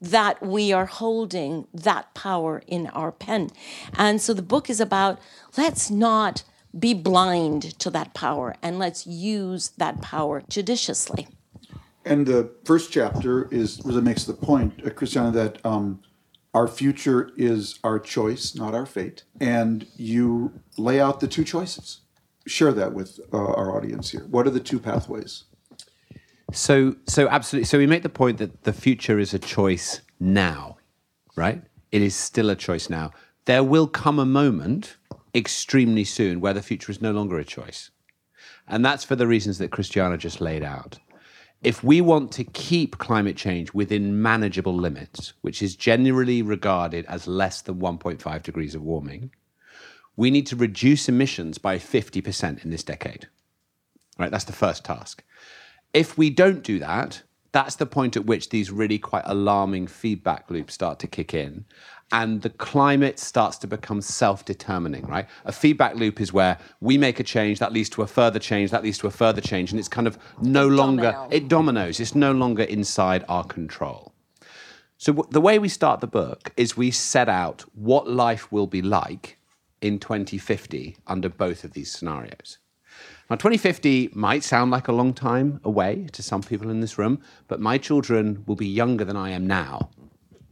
that 0.00 0.42
we 0.44 0.72
are 0.72 0.86
holding 0.86 1.66
that 1.72 2.12
power 2.14 2.62
in 2.66 2.88
our 2.88 3.12
pen. 3.12 3.50
And 3.96 4.20
so 4.20 4.34
the 4.34 4.42
book 4.42 4.68
is 4.68 4.80
about 4.80 5.18
let's 5.56 5.90
not 5.90 6.44
be 6.78 6.94
blind 6.94 7.78
to 7.78 7.90
that 7.90 8.14
power 8.14 8.54
and 8.62 8.78
let's 8.78 9.06
use 9.06 9.70
that 9.78 10.00
power 10.00 10.42
judiciously. 10.48 11.28
And 12.04 12.26
the 12.26 12.50
first 12.64 12.90
chapter 12.90 13.48
is 13.52 13.80
really 13.84 14.02
makes 14.02 14.24
the 14.24 14.34
point, 14.34 14.84
uh, 14.84 14.90
Christiana, 14.90 15.30
that 15.32 15.64
um, 15.64 16.02
our 16.52 16.66
future 16.66 17.30
is 17.36 17.78
our 17.84 17.98
choice, 17.98 18.54
not 18.54 18.74
our 18.74 18.86
fate. 18.86 19.22
And 19.40 19.86
you 19.96 20.60
lay 20.76 21.00
out 21.00 21.20
the 21.20 21.28
two 21.28 21.44
choices. 21.44 22.01
Share 22.46 22.72
that 22.72 22.92
with 22.92 23.20
uh, 23.32 23.36
our 23.36 23.76
audience 23.76 24.10
here. 24.10 24.26
What 24.30 24.46
are 24.46 24.50
the 24.50 24.60
two 24.60 24.78
pathways? 24.78 25.44
So, 26.52 26.96
so 27.06 27.28
absolutely. 27.28 27.66
So 27.66 27.78
we 27.78 27.86
make 27.86 28.02
the 28.02 28.08
point 28.08 28.38
that 28.38 28.64
the 28.64 28.72
future 28.72 29.18
is 29.18 29.32
a 29.32 29.38
choice 29.38 30.00
now, 30.20 30.76
right? 31.36 31.62
It 31.92 32.02
is 32.02 32.14
still 32.14 32.50
a 32.50 32.56
choice 32.56 32.90
now. 32.90 33.12
There 33.44 33.64
will 33.64 33.86
come 33.86 34.18
a 34.18 34.26
moment 34.26 34.96
extremely 35.34 36.04
soon 36.04 36.40
where 36.40 36.52
the 36.52 36.62
future 36.62 36.92
is 36.92 37.00
no 37.00 37.12
longer 37.12 37.38
a 37.38 37.44
choice. 37.44 37.90
And 38.68 38.84
that's 38.84 39.04
for 39.04 39.16
the 39.16 39.26
reasons 39.26 39.58
that 39.58 39.70
Christiana 39.70 40.18
just 40.18 40.40
laid 40.40 40.62
out. 40.62 40.98
If 41.62 41.84
we 41.84 42.00
want 42.00 42.32
to 42.32 42.44
keep 42.44 42.98
climate 42.98 43.36
change 43.36 43.72
within 43.72 44.20
manageable 44.20 44.74
limits, 44.74 45.32
which 45.42 45.62
is 45.62 45.76
generally 45.76 46.42
regarded 46.42 47.06
as 47.06 47.28
less 47.28 47.62
than 47.62 47.76
1.5 47.76 48.42
degrees 48.42 48.74
of 48.74 48.82
warming, 48.82 49.30
we 50.16 50.30
need 50.30 50.46
to 50.48 50.56
reduce 50.56 51.08
emissions 51.08 51.58
by 51.58 51.78
50% 51.78 52.64
in 52.64 52.70
this 52.70 52.84
decade. 52.84 53.28
Right? 54.18 54.30
That's 54.30 54.44
the 54.44 54.52
first 54.52 54.84
task. 54.84 55.24
If 55.94 56.16
we 56.18 56.30
don't 56.30 56.62
do 56.62 56.78
that, 56.78 57.22
that's 57.52 57.76
the 57.76 57.86
point 57.86 58.16
at 58.16 58.24
which 58.24 58.48
these 58.48 58.70
really 58.70 58.98
quite 58.98 59.24
alarming 59.26 59.86
feedback 59.86 60.50
loops 60.50 60.74
start 60.74 60.98
to 61.00 61.06
kick 61.06 61.34
in 61.34 61.64
and 62.10 62.42
the 62.42 62.50
climate 62.50 63.18
starts 63.18 63.56
to 63.58 63.66
become 63.66 64.00
self-determining 64.00 65.04
right 65.06 65.26
a 65.44 65.52
feedback 65.52 65.94
loop 65.94 66.20
is 66.20 66.32
where 66.32 66.58
we 66.80 66.98
make 66.98 67.20
a 67.20 67.22
change 67.22 67.58
that 67.58 67.72
leads 67.72 67.88
to 67.88 68.02
a 68.02 68.06
further 68.06 68.38
change 68.38 68.70
that 68.70 68.82
leads 68.82 68.98
to 68.98 69.06
a 69.06 69.10
further 69.10 69.40
change 69.40 69.70
and 69.70 69.78
it's 69.78 69.88
kind 69.88 70.06
of 70.06 70.18
no 70.40 70.66
longer 70.66 71.12
domino. 71.12 71.28
it 71.30 71.48
dominoes 71.48 72.00
it's 72.00 72.14
no 72.14 72.32
longer 72.32 72.64
inside 72.64 73.24
our 73.28 73.44
control 73.44 74.12
so 74.96 75.12
w- 75.12 75.28
the 75.32 75.40
way 75.40 75.58
we 75.58 75.68
start 75.68 76.00
the 76.00 76.06
book 76.06 76.52
is 76.56 76.76
we 76.76 76.90
set 76.90 77.28
out 77.28 77.64
what 77.74 78.08
life 78.08 78.50
will 78.52 78.66
be 78.66 78.82
like 78.82 79.38
in 79.82 79.98
2050 79.98 80.96
under 81.06 81.28
both 81.28 81.64
of 81.64 81.72
these 81.72 81.92
scenarios 81.92 82.58
now, 83.30 83.36
2050 83.36 84.10
might 84.12 84.44
sound 84.44 84.70
like 84.70 84.88
a 84.88 84.92
long 84.92 85.14
time 85.14 85.60
away 85.64 86.06
to 86.12 86.22
some 86.22 86.42
people 86.42 86.70
in 86.70 86.80
this 86.80 86.98
room, 86.98 87.22
but 87.48 87.60
my 87.60 87.78
children 87.78 88.44
will 88.46 88.56
be 88.56 88.66
younger 88.66 89.04
than 89.04 89.16
I 89.16 89.30
am 89.30 89.46
now 89.46 89.90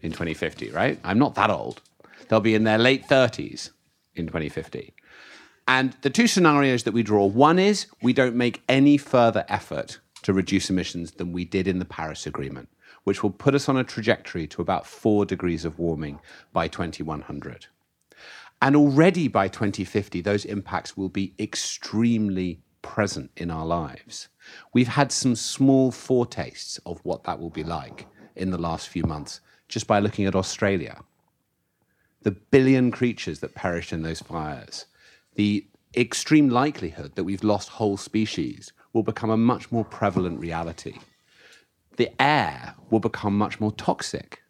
in 0.01 0.13
2050, 0.13 0.71
right? 0.71 0.99
I'm 1.05 1.19
not 1.19 1.35
that 1.35 1.51
old. 1.51 1.83
They'll 2.29 2.41
be 2.41 2.55
in 2.55 2.65
their 2.65 2.79
late 2.79 3.07
30s 3.07 3.71
in 4.15 4.27
2050. 4.27 4.95
And 5.69 5.95
the 6.03 6.11
two 6.11 6.27
scenarios 6.27 6.85
that 6.85 6.95
we 6.95 7.03
draw 7.03 7.27
one 7.27 7.59
is 7.59 7.87
we 8.03 8.13
don't 8.13 8.35
make 8.35 8.63
any 8.69 8.97
further 8.97 9.45
effort 9.49 9.99
to 10.23 10.33
reduce 10.33 10.71
emissions 10.71 11.13
than 11.13 11.33
we 11.33 11.45
did 11.45 11.69
in 11.69 11.79
the 11.79 11.85
Paris 11.85 12.27
Agreement, 12.27 12.69
which 13.05 13.23
will 13.23 13.31
put 13.31 13.55
us 13.55 13.69
on 13.69 13.77
a 13.77 13.85
trajectory 13.85 14.47
to 14.49 14.63
about 14.63 14.87
four 14.87 15.25
degrees 15.25 15.65
of 15.65 15.79
warming 15.79 16.19
by 16.53 16.67
2100. 16.67 17.67
And 18.63 18.77
already 18.77 19.29
by 19.29 19.49
2050, 19.49 20.21
those 20.21 20.45
impacts 20.45 20.97
will 20.97 21.09
be 21.09 21.35
extremely 21.39 22.61
present 22.83 23.31
in 23.37 23.51
our 23.51 23.65
lives. 23.65 24.29
We've 24.73 24.89
had 24.89 25.13
some 25.13 25.35
small 25.35 25.91
foretastes 25.91 26.79
of 26.85 27.01
what 27.05 27.25
that 27.25 27.39
will 27.39 27.51
be 27.51 27.65
like 27.65 28.07
in 28.37 28.51
the 28.51 28.59
last 28.59 28.89
few 28.89 29.05
months 29.05 29.41
just 29.69 29.87
by 29.87 29.99
looking 29.99 30.27
at 30.27 30.35
Australia. 30.35 31.03
The 32.23 32.33
billion 32.33 32.91
creatures 32.91 33.41
that 33.41 33.55
perished 33.55 33.93
in 33.93 34.03
those 34.03 34.21
fires, 34.21 34.87
the 35.37 35.67
extreme 35.97 36.51
likelihood 36.51 37.15
that 37.15 37.25
we've 37.25 37.45
lost 37.45 37.71
whole 37.71 37.97
species 37.97 38.73
will 38.93 39.03
become 39.03 39.31
a 39.31 39.37
much 39.37 39.73
more 39.73 39.85
prevalent 39.85 40.39
reality. 40.39 40.99
The 41.97 42.11
air 42.21 42.75
will 42.91 43.01
become 43.01 43.37
much 43.37 43.61
more 43.61 43.73
toxic. 43.73 44.43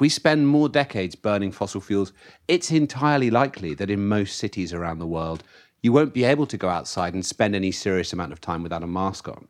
If 0.00 0.02
we 0.02 0.08
spend 0.08 0.48
more 0.48 0.70
decades 0.70 1.14
burning 1.14 1.52
fossil 1.52 1.82
fuels, 1.82 2.14
it's 2.48 2.70
entirely 2.70 3.28
likely 3.28 3.74
that 3.74 3.90
in 3.90 4.08
most 4.08 4.38
cities 4.38 4.72
around 4.72 4.98
the 4.98 5.06
world, 5.06 5.44
you 5.82 5.92
won't 5.92 6.14
be 6.14 6.24
able 6.24 6.46
to 6.46 6.56
go 6.56 6.70
outside 6.70 7.12
and 7.12 7.22
spend 7.22 7.54
any 7.54 7.70
serious 7.70 8.14
amount 8.14 8.32
of 8.32 8.40
time 8.40 8.62
without 8.62 8.82
a 8.82 8.86
mask 8.86 9.28
on. 9.28 9.46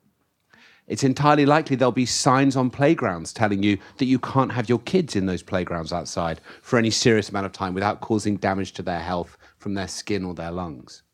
It's 0.88 1.04
entirely 1.04 1.46
likely 1.46 1.76
there'll 1.76 1.92
be 1.92 2.04
signs 2.04 2.56
on 2.56 2.68
playgrounds 2.68 3.32
telling 3.32 3.62
you 3.62 3.78
that 3.98 4.06
you 4.06 4.18
can't 4.18 4.50
have 4.50 4.68
your 4.68 4.80
kids 4.80 5.14
in 5.14 5.26
those 5.26 5.44
playgrounds 5.44 5.92
outside 5.92 6.40
for 6.62 6.80
any 6.80 6.90
serious 6.90 7.28
amount 7.28 7.46
of 7.46 7.52
time 7.52 7.72
without 7.72 8.00
causing 8.00 8.36
damage 8.36 8.72
to 8.72 8.82
their 8.82 8.98
health 8.98 9.38
from 9.58 9.74
their 9.74 9.86
skin 9.86 10.24
or 10.24 10.34
their 10.34 10.50
lungs. 10.50 11.04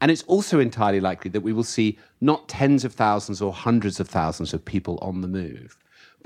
And 0.00 0.08
it's 0.08 0.22
also 0.28 0.60
entirely 0.60 1.00
likely 1.00 1.32
that 1.32 1.40
we 1.40 1.52
will 1.52 1.64
see 1.64 1.98
not 2.20 2.48
tens 2.48 2.84
of 2.84 2.94
thousands 2.94 3.42
or 3.42 3.52
hundreds 3.52 3.98
of 3.98 4.08
thousands 4.08 4.54
of 4.54 4.64
people 4.64 5.00
on 5.02 5.20
the 5.20 5.26
move, 5.26 5.76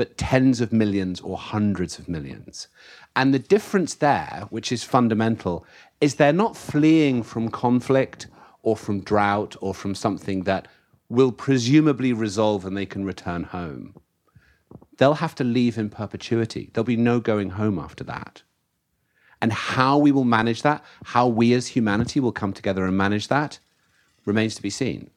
but 0.02 0.18
tens 0.18 0.60
of 0.60 0.72
millions 0.72 1.20
or 1.20 1.38
hundreds 1.38 1.96
of 1.96 2.08
millions. 2.08 2.66
And 3.14 3.32
the 3.32 3.38
difference 3.38 3.94
there, 3.94 4.48
which 4.50 4.72
is 4.72 4.82
fundamental, 4.82 5.64
is 6.00 6.16
they're 6.16 6.32
not 6.32 6.56
fleeing 6.56 7.22
from 7.22 7.48
conflict 7.48 8.26
or 8.64 8.76
from 8.76 8.98
drought 8.98 9.54
or 9.60 9.72
from 9.72 9.94
something 9.94 10.42
that 10.42 10.66
will 11.08 11.30
presumably 11.30 12.12
resolve 12.12 12.64
and 12.64 12.76
they 12.76 12.84
can 12.84 13.04
return 13.04 13.44
home. 13.44 13.94
They'll 14.96 15.22
have 15.22 15.36
to 15.36 15.44
leave 15.44 15.78
in 15.78 15.88
perpetuity. 15.88 16.70
There'll 16.72 16.84
be 16.84 16.96
no 16.96 17.20
going 17.20 17.50
home 17.50 17.78
after 17.78 18.02
that. 18.02 18.42
And 19.40 19.52
how 19.52 19.98
we 19.98 20.10
will 20.10 20.24
manage 20.24 20.62
that, 20.62 20.84
how 21.04 21.28
we 21.28 21.52
as 21.52 21.68
humanity 21.68 22.18
will 22.18 22.32
come 22.32 22.52
together 22.52 22.84
and 22.86 22.96
manage 22.96 23.28
that, 23.28 23.60
remains 24.24 24.56
to 24.56 24.62
be 24.62 24.70
seen. 24.70 25.10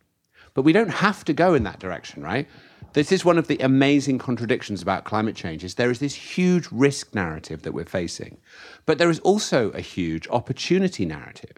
But 0.54 0.62
we 0.62 0.74
don't 0.74 0.90
have 0.90 1.26
to 1.26 1.34
go 1.34 1.56
in 1.56 1.64
that 1.64 1.80
direction, 1.80 2.22
right? 2.22 2.48
This 2.96 3.12
is 3.12 3.26
one 3.26 3.38
of 3.38 3.48
the 3.48 3.58
amazing 3.58 4.20
contradictions 4.20 4.82
about 4.82 5.04
climate 5.04 5.36
change 5.36 5.66
is 5.66 5.76
there 5.76 5.92
is 5.92 6.00
this 6.00 6.16
huge 6.16 6.70
risk 6.72 7.14
narrative 7.14 7.64
that 7.64 7.74
we're 7.74 7.84
facing. 7.84 8.38
But 8.86 9.00
there 9.00 9.10
is 9.10 9.20
also 9.20 9.72
a 9.72 9.82
huge 9.82 10.30
opportunity 10.30 11.06
narrative. 11.06 11.58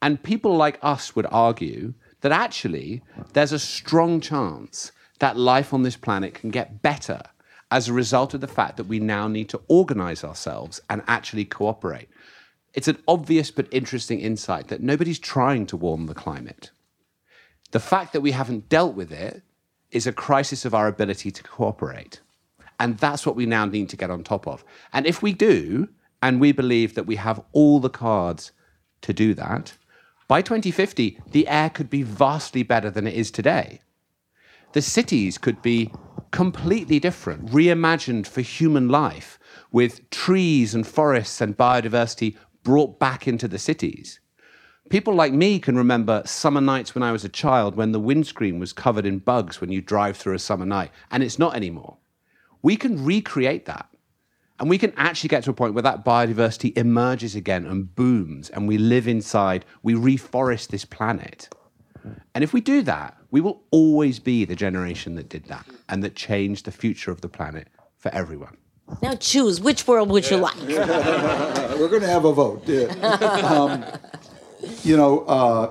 And 0.00 0.22
people 0.22 0.56
like 0.56 0.78
us 0.80 1.16
would 1.16 1.26
argue 1.32 1.94
that 2.20 2.30
actually 2.30 3.02
there's 3.32 3.50
a 3.50 3.58
strong 3.58 4.20
chance 4.20 4.92
that 5.18 5.36
life 5.36 5.74
on 5.74 5.82
this 5.82 5.96
planet 5.96 6.34
can 6.34 6.50
get 6.50 6.80
better 6.80 7.22
as 7.72 7.88
a 7.88 7.92
result 7.92 8.32
of 8.32 8.40
the 8.40 8.46
fact 8.46 8.76
that 8.76 8.86
we 8.86 9.00
now 9.00 9.26
need 9.26 9.48
to 9.48 9.60
organize 9.66 10.22
ourselves 10.22 10.80
and 10.88 11.02
actually 11.08 11.44
cooperate. 11.44 12.08
It's 12.72 12.86
an 12.86 13.02
obvious 13.08 13.50
but 13.50 13.66
interesting 13.72 14.20
insight 14.20 14.68
that 14.68 14.80
nobody's 14.80 15.18
trying 15.18 15.66
to 15.66 15.76
warm 15.76 16.06
the 16.06 16.14
climate. 16.14 16.70
The 17.72 17.80
fact 17.80 18.12
that 18.12 18.20
we 18.20 18.30
haven't 18.30 18.68
dealt 18.68 18.94
with 18.94 19.10
it 19.10 19.42
is 19.90 20.06
a 20.06 20.12
crisis 20.12 20.64
of 20.64 20.74
our 20.74 20.86
ability 20.86 21.30
to 21.30 21.42
cooperate. 21.42 22.20
And 22.80 22.98
that's 22.98 23.26
what 23.26 23.36
we 23.36 23.46
now 23.46 23.64
need 23.64 23.88
to 23.90 23.96
get 23.96 24.10
on 24.10 24.22
top 24.22 24.46
of. 24.46 24.64
And 24.92 25.06
if 25.06 25.22
we 25.22 25.32
do, 25.32 25.88
and 26.22 26.40
we 26.40 26.52
believe 26.52 26.94
that 26.94 27.06
we 27.06 27.16
have 27.16 27.42
all 27.52 27.80
the 27.80 27.90
cards 27.90 28.52
to 29.02 29.12
do 29.12 29.34
that, 29.34 29.74
by 30.28 30.42
2050, 30.42 31.20
the 31.30 31.48
air 31.48 31.70
could 31.70 31.88
be 31.88 32.02
vastly 32.02 32.62
better 32.62 32.90
than 32.90 33.06
it 33.06 33.14
is 33.14 33.30
today. 33.30 33.80
The 34.72 34.82
cities 34.82 35.38
could 35.38 35.62
be 35.62 35.90
completely 36.30 37.00
different, 37.00 37.46
reimagined 37.46 38.26
for 38.26 38.42
human 38.42 38.88
life, 38.88 39.38
with 39.72 40.08
trees 40.10 40.74
and 40.74 40.86
forests 40.86 41.40
and 41.40 41.56
biodiversity 41.56 42.36
brought 42.62 42.98
back 42.98 43.26
into 43.26 43.48
the 43.48 43.58
cities. 43.58 44.20
People 44.88 45.14
like 45.14 45.34
me 45.34 45.58
can 45.58 45.76
remember 45.76 46.22
summer 46.24 46.62
nights 46.62 46.94
when 46.94 47.02
I 47.02 47.12
was 47.12 47.24
a 47.24 47.28
child 47.28 47.76
when 47.76 47.92
the 47.92 48.00
windscreen 48.00 48.58
was 48.58 48.72
covered 48.72 49.04
in 49.04 49.18
bugs 49.18 49.60
when 49.60 49.70
you 49.70 49.82
drive 49.82 50.16
through 50.16 50.34
a 50.34 50.38
summer 50.38 50.64
night, 50.64 50.90
and 51.10 51.22
it's 51.22 51.38
not 51.38 51.54
anymore. 51.54 51.98
We 52.62 52.76
can 52.76 53.04
recreate 53.04 53.66
that. 53.66 53.88
And 54.58 54.68
we 54.68 54.78
can 54.78 54.92
actually 54.96 55.28
get 55.28 55.44
to 55.44 55.50
a 55.50 55.54
point 55.54 55.74
where 55.74 55.82
that 55.82 56.04
biodiversity 56.04 56.76
emerges 56.76 57.36
again 57.36 57.64
and 57.66 57.94
booms, 57.94 58.50
and 58.50 58.66
we 58.66 58.78
live 58.78 59.06
inside, 59.06 59.64
we 59.82 59.94
reforest 59.94 60.68
this 60.68 60.84
planet. 60.84 61.48
And 62.34 62.42
if 62.42 62.52
we 62.52 62.60
do 62.60 62.82
that, 62.82 63.16
we 63.30 63.40
will 63.40 63.62
always 63.70 64.18
be 64.18 64.44
the 64.44 64.56
generation 64.56 65.14
that 65.16 65.28
did 65.28 65.44
that 65.46 65.66
and 65.88 66.02
that 66.02 66.16
changed 66.16 66.64
the 66.64 66.72
future 66.72 67.10
of 67.10 67.20
the 67.20 67.28
planet 67.28 67.68
for 67.98 68.12
everyone. 68.14 68.56
Now 69.02 69.14
choose 69.14 69.60
which 69.60 69.86
world 69.86 70.08
would 70.10 70.30
you 70.30 70.38
like? 70.38 70.56
We're 70.66 71.88
going 71.88 72.00
to 72.00 72.08
have 72.08 72.24
a 72.24 72.32
vote. 72.32 72.62
Yeah. 72.66 72.94
Um, 73.48 73.84
you 74.82 74.96
know, 74.96 75.20
uh, 75.20 75.70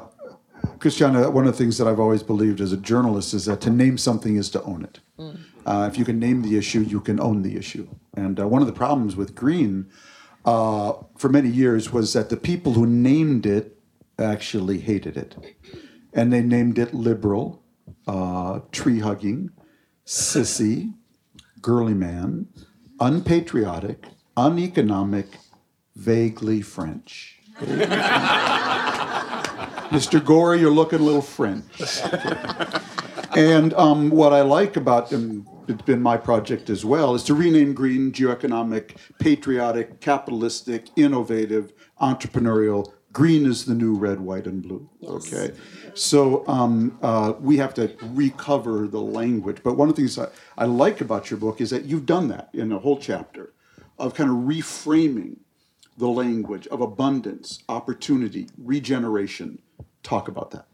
Christiana, 0.80 1.30
one 1.30 1.48
of 1.48 1.54
the 1.54 1.58
things 1.58 1.78
that 1.78 1.88
I've 1.88 2.00
always 2.00 2.24
believed 2.24 2.62
as 2.62 2.72
a 2.72 2.78
journalist 2.78 3.34
is 3.34 3.46
that 3.46 3.62
to 3.62 3.70
name 3.70 3.98
something 3.98 4.36
is 4.36 4.50
to 4.52 4.64
own 4.64 4.84
it. 4.84 5.00
Uh, 5.66 5.90
if 5.92 5.98
you 5.98 6.06
can 6.06 6.20
name 6.20 6.44
the 6.44 6.58
issue, 6.58 6.80
you 6.80 7.02
can 7.02 7.20
own 7.20 7.42
the 7.42 7.58
issue. 7.58 7.88
And 8.16 8.40
uh, 8.40 8.48
one 8.48 8.62
of 8.62 8.68
the 8.68 8.74
problems 8.74 9.16
with 9.16 9.36
green 9.36 9.90
uh, 10.46 10.94
for 11.18 11.30
many 11.30 11.50
years 11.50 11.92
was 11.92 12.14
that 12.14 12.30
the 12.30 12.38
people 12.38 12.74
who 12.74 12.86
named 12.86 13.46
it 13.46 13.78
actually 14.18 14.80
hated 14.80 15.18
it. 15.18 15.36
And 16.14 16.32
they 16.32 16.42
named 16.42 16.80
it 16.80 16.94
liberal, 16.94 17.64
uh, 18.08 18.62
tree 18.72 19.00
hugging, 19.00 19.52
sissy, 20.06 20.94
girly 21.62 21.94
man, 21.94 22.48
unpatriotic, 23.00 24.06
uneconomic, 24.38 25.28
vaguely 25.96 26.62
French. 26.62 27.40
Mr. 29.90 30.24
Gore, 30.24 30.56
you're 30.56 30.70
looking 30.70 31.00
a 31.00 31.04
little 31.04 31.22
French. 31.22 31.64
and 33.36 33.74
um, 33.76 34.10
what 34.10 34.34
I 34.34 34.42
like 34.42 34.76
about 34.76 35.10
them, 35.10 35.48
it's 35.70 35.82
been 35.84 36.02
my 36.02 36.18
project 36.18 36.70
as 36.70 36.84
well, 36.84 37.16
is 37.16 37.24
to 37.24 37.34
rename 37.34 37.74
green 37.74 38.12
geoeconomic, 38.12 38.98
patriotic, 39.20 40.02
capitalistic, 40.02 40.88
innovative, 40.98 41.72
entrepreneurial. 42.02 42.92
Green 43.14 43.46
is 43.46 43.64
the 43.64 43.74
new 43.74 43.96
red, 43.96 44.20
white, 44.20 44.46
and 44.46 44.62
blue. 44.62 44.90
Okay, 45.04 45.52
so 45.94 46.46
um, 46.48 47.00
uh, 47.02 47.34
we 47.40 47.56
have 47.58 47.74
to 47.76 47.96
recover 48.08 48.90
the 48.90 49.02
language. 49.02 49.60
But 49.64 49.78
one 49.78 49.90
of 49.90 49.96
the 49.96 50.02
things 50.02 50.20
I, 50.20 50.28
I 50.58 50.66
like 50.66 51.00
about 51.00 51.32
your 51.32 51.40
book 51.40 51.62
is 51.62 51.70
that 51.70 51.86
you've 51.86 52.06
done 52.06 52.28
that 52.28 52.50
in 52.54 52.74
a 52.74 52.80
whole 52.80 52.98
chapter 52.98 53.54
of 53.98 54.14
kind 54.14 54.30
of 54.30 54.36
reframing 54.36 55.38
the 55.98 56.08
language 56.08 56.68
of 56.68 56.82
abundance, 56.82 57.64
opportunity, 57.70 58.50
regeneration. 58.58 59.60
Talk 60.04 60.28
about 60.28 60.52
that. 60.52 60.66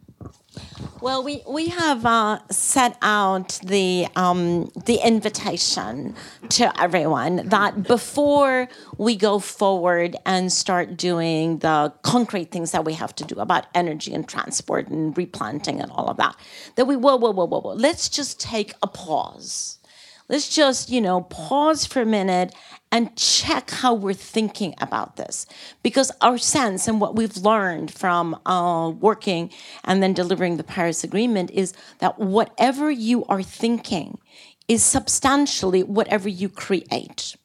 Well, 1.01 1.23
we, 1.23 1.41
we 1.49 1.67
have 1.67 2.05
uh, 2.05 2.39
set 2.49 2.97
out 3.01 3.59
the, 3.63 4.07
um, 4.15 4.71
the 4.85 5.05
invitation 5.05 6.15
to 6.49 6.81
everyone 6.81 7.47
that 7.49 7.83
before 7.83 8.69
we 8.97 9.17
go 9.17 9.39
forward 9.39 10.15
and 10.25 10.51
start 10.51 10.95
doing 10.95 11.57
the 11.57 11.93
concrete 12.03 12.51
things 12.51 12.71
that 12.71 12.85
we 12.85 12.93
have 12.93 13.13
to 13.15 13.25
do 13.25 13.35
about 13.35 13.65
energy 13.75 14.13
and 14.13 14.27
transport 14.27 14.87
and 14.87 15.17
replanting 15.17 15.81
and 15.81 15.91
all 15.91 16.07
of 16.07 16.17
that, 16.17 16.37
that 16.75 16.85
we, 16.85 16.95
whoa, 16.95 17.17
whoa, 17.17 17.31
whoa, 17.31 17.47
whoa, 17.47 17.59
whoa, 17.59 17.73
let's 17.73 18.07
just 18.07 18.39
take 18.39 18.73
a 18.81 18.87
pause. 18.87 19.79
Let's 20.29 20.53
just, 20.53 20.89
you 20.89 21.01
know, 21.01 21.21
pause 21.21 21.85
for 21.85 22.01
a 22.01 22.05
minute 22.05 22.55
and 22.91 23.15
check 23.15 23.71
how 23.71 23.93
we're 23.93 24.13
thinking 24.13 24.75
about 24.79 25.15
this. 25.15 25.45
Because 25.81 26.11
our 26.21 26.37
sense 26.37 26.87
and 26.87 27.01
what 27.01 27.15
we've 27.15 27.37
learned 27.37 27.91
from 27.91 28.39
uh, 28.45 28.89
working 28.89 29.51
and 29.83 30.01
then 30.01 30.13
delivering 30.13 30.57
the 30.57 30.63
Paris 30.63 31.03
Agreement 31.03 31.51
is 31.51 31.73
that 31.99 32.19
whatever 32.19 32.89
you 32.91 33.25
are 33.25 33.43
thinking 33.43 34.17
is 34.67 34.83
substantially 34.83 35.83
whatever 35.83 36.29
you 36.29 36.49
create. 36.49 37.35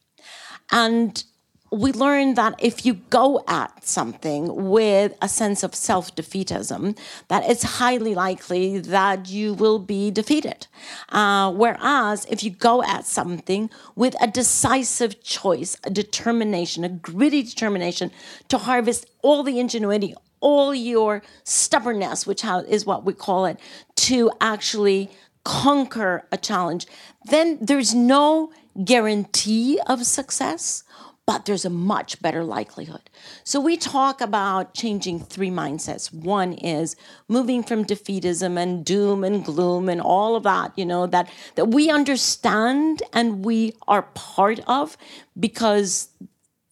And 0.70 1.24
we 1.70 1.92
learned 1.92 2.36
that 2.36 2.54
if 2.58 2.86
you 2.86 2.94
go 2.94 3.44
at 3.46 3.86
something 3.86 4.70
with 4.70 5.16
a 5.20 5.28
sense 5.28 5.62
of 5.62 5.74
self-defeatism, 5.74 6.96
that 7.28 7.48
it's 7.48 7.62
highly 7.62 8.14
likely 8.14 8.78
that 8.78 9.28
you 9.28 9.54
will 9.54 9.78
be 9.78 10.10
defeated. 10.10 10.66
Uh, 11.10 11.52
whereas 11.52 12.26
if 12.30 12.42
you 12.42 12.50
go 12.50 12.82
at 12.82 13.04
something 13.04 13.68
with 13.94 14.14
a 14.20 14.26
decisive 14.26 15.22
choice, 15.22 15.76
a 15.84 15.90
determination, 15.90 16.84
a 16.84 16.88
gritty 16.88 17.42
determination 17.42 18.10
to 18.48 18.58
harvest 18.58 19.06
all 19.22 19.42
the 19.42 19.60
ingenuity, 19.60 20.14
all 20.40 20.74
your 20.74 21.22
stubbornness, 21.44 22.26
which 22.26 22.44
is 22.68 22.86
what 22.86 23.04
we 23.04 23.12
call 23.12 23.44
it, 23.44 23.58
to 23.96 24.30
actually 24.40 25.10
conquer 25.44 26.26
a 26.30 26.36
challenge, 26.36 26.86
then 27.24 27.58
there's 27.60 27.94
no 27.94 28.52
guarantee 28.84 29.80
of 29.86 30.06
success 30.06 30.84
but 31.28 31.44
there's 31.44 31.66
a 31.66 31.70
much 31.70 32.22
better 32.22 32.42
likelihood. 32.42 33.10
So 33.44 33.60
we 33.60 33.76
talk 33.76 34.22
about 34.22 34.72
changing 34.72 35.20
three 35.20 35.50
mindsets. 35.50 36.10
One 36.10 36.54
is 36.54 36.96
moving 37.28 37.62
from 37.62 37.84
defeatism 37.84 38.56
and 38.56 38.82
doom 38.82 39.22
and 39.24 39.44
gloom 39.44 39.90
and 39.90 40.00
all 40.00 40.36
of 40.36 40.44
that, 40.44 40.72
you 40.74 40.86
know, 40.86 41.06
that 41.08 41.30
that 41.56 41.68
we 41.68 41.90
understand 41.90 43.02
and 43.12 43.44
we 43.44 43.74
are 43.86 44.04
part 44.14 44.60
of 44.66 44.96
because 45.38 46.08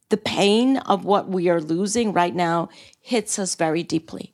the 0.08 0.16
pain 0.16 0.78
of 0.78 1.04
what 1.04 1.28
we 1.28 1.50
are 1.50 1.60
losing 1.60 2.14
right 2.14 2.34
now 2.34 2.70
hits 3.02 3.38
us 3.38 3.56
very 3.56 3.82
deeply. 3.82 4.32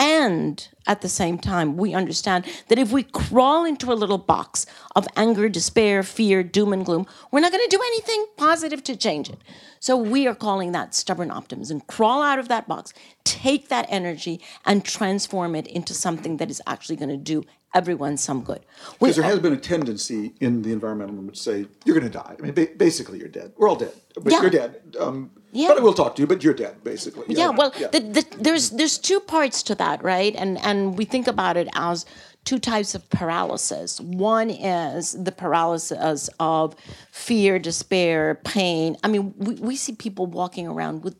And 0.00 0.66
at 0.86 1.00
the 1.00 1.08
same 1.08 1.38
time, 1.38 1.76
we 1.76 1.94
understand 1.94 2.44
that 2.68 2.78
if 2.78 2.92
we 2.92 3.02
crawl 3.02 3.64
into 3.64 3.92
a 3.92 3.94
little 3.94 4.18
box 4.18 4.66
of 4.94 5.06
anger, 5.16 5.48
despair, 5.48 6.02
fear, 6.02 6.42
doom, 6.42 6.72
and 6.72 6.84
gloom, 6.84 7.06
we're 7.30 7.40
not 7.40 7.52
going 7.52 7.64
to 7.68 7.76
do 7.76 7.82
anything 7.82 8.26
positive 8.36 8.82
to 8.84 8.96
change 8.96 9.28
it. 9.30 9.38
So 9.80 9.96
we 9.96 10.26
are 10.26 10.34
calling 10.34 10.72
that 10.72 10.94
stubborn 10.94 11.30
optimism. 11.30 11.80
Crawl 11.82 12.22
out 12.22 12.38
of 12.38 12.48
that 12.48 12.66
box, 12.68 12.92
take 13.24 13.68
that 13.68 13.86
energy, 13.88 14.40
and 14.64 14.84
transform 14.84 15.54
it 15.54 15.66
into 15.66 15.92
something 15.94 16.38
that 16.38 16.50
is 16.50 16.62
actually 16.66 16.96
going 16.96 17.10
to 17.10 17.16
do 17.16 17.44
everyone 17.74 18.16
some 18.16 18.40
good. 18.42 18.60
Because 19.00 19.16
there 19.16 19.24
has 19.24 19.40
been 19.40 19.52
a 19.52 19.56
tendency 19.58 20.32
in 20.40 20.62
the 20.62 20.72
environmental 20.72 21.14
movement 21.16 21.34
to 21.36 21.42
say, 21.42 21.66
you're 21.84 21.98
going 21.98 22.10
to 22.10 22.18
die. 22.18 22.36
I 22.38 22.42
mean, 22.42 22.52
ba- 22.54 22.68
basically, 22.76 23.18
you're 23.18 23.28
dead. 23.28 23.52
We're 23.56 23.68
all 23.68 23.76
dead. 23.76 23.92
But 24.14 24.32
Yeah. 24.32 24.42
you're 24.42 24.50
dead. 24.50 24.80
Um, 25.00 25.30
Yeah. 25.56 25.68
But 25.68 25.78
I 25.78 25.80
will 25.82 25.92
talk 25.94 26.16
to 26.16 26.22
you, 26.22 26.26
but 26.26 26.42
you're 26.42 26.54
dead, 26.54 26.82
basically. 26.82 27.24
yeah 27.28 27.50
well 27.50 27.72
yeah. 27.78 27.86
The, 27.94 28.00
the, 28.00 28.24
there's 28.46 28.70
there's 28.70 28.98
two 28.98 29.20
parts 29.20 29.62
to 29.68 29.74
that 29.76 30.02
right 30.02 30.34
and 30.42 30.58
and 30.74 30.98
we 30.98 31.04
think 31.04 31.26
about 31.26 31.56
it 31.56 31.68
as 31.74 32.04
two 32.44 32.58
types 32.58 32.94
of 32.94 33.08
paralysis. 33.08 34.00
One 34.00 34.50
is 34.50 35.12
the 35.12 35.32
paralysis 35.32 36.28
of 36.38 36.74
fear, 37.10 37.58
despair, 37.58 38.40
pain. 38.44 38.96
I 39.02 39.08
mean, 39.08 39.34
we, 39.38 39.54
we 39.54 39.76
see 39.76 39.94
people 39.94 40.26
walking 40.26 40.68
around 40.68 41.04
with 41.04 41.16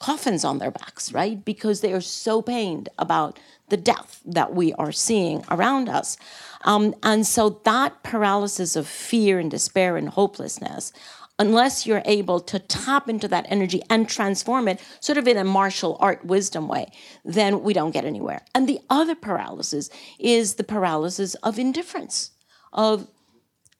coffins 0.00 0.44
on 0.44 0.58
their 0.58 0.70
backs, 0.70 1.12
right? 1.12 1.42
Because 1.44 1.80
they 1.80 1.94
are 1.94 2.00
so 2.00 2.42
pained 2.42 2.90
about 2.98 3.38
the 3.68 3.76
death 3.78 4.20
that 4.26 4.54
we 4.54 4.74
are 4.74 4.92
seeing 4.92 5.44
around 5.50 5.88
us. 5.88 6.18
Um, 6.66 6.94
and 7.02 7.26
so 7.26 7.60
that 7.64 8.02
paralysis 8.02 8.76
of 8.76 8.86
fear 8.86 9.38
and 9.38 9.50
despair 9.50 9.96
and 9.96 10.08
hopelessness, 10.10 10.92
unless 11.38 11.86
you're 11.86 12.02
able 12.04 12.40
to 12.40 12.58
tap 12.58 13.08
into 13.08 13.28
that 13.28 13.46
energy 13.48 13.82
and 13.90 14.08
transform 14.08 14.68
it 14.68 14.80
sort 15.00 15.18
of 15.18 15.26
in 15.26 15.36
a 15.36 15.44
martial 15.44 15.96
art 16.00 16.24
wisdom 16.24 16.68
way, 16.68 16.90
then 17.24 17.62
we 17.62 17.72
don't 17.72 17.90
get 17.90 18.04
anywhere. 18.04 18.42
And 18.54 18.68
the 18.68 18.80
other 18.88 19.14
paralysis 19.14 19.90
is 20.18 20.54
the 20.54 20.64
paralysis 20.64 21.34
of 21.36 21.58
indifference, 21.58 22.30
of 22.72 23.08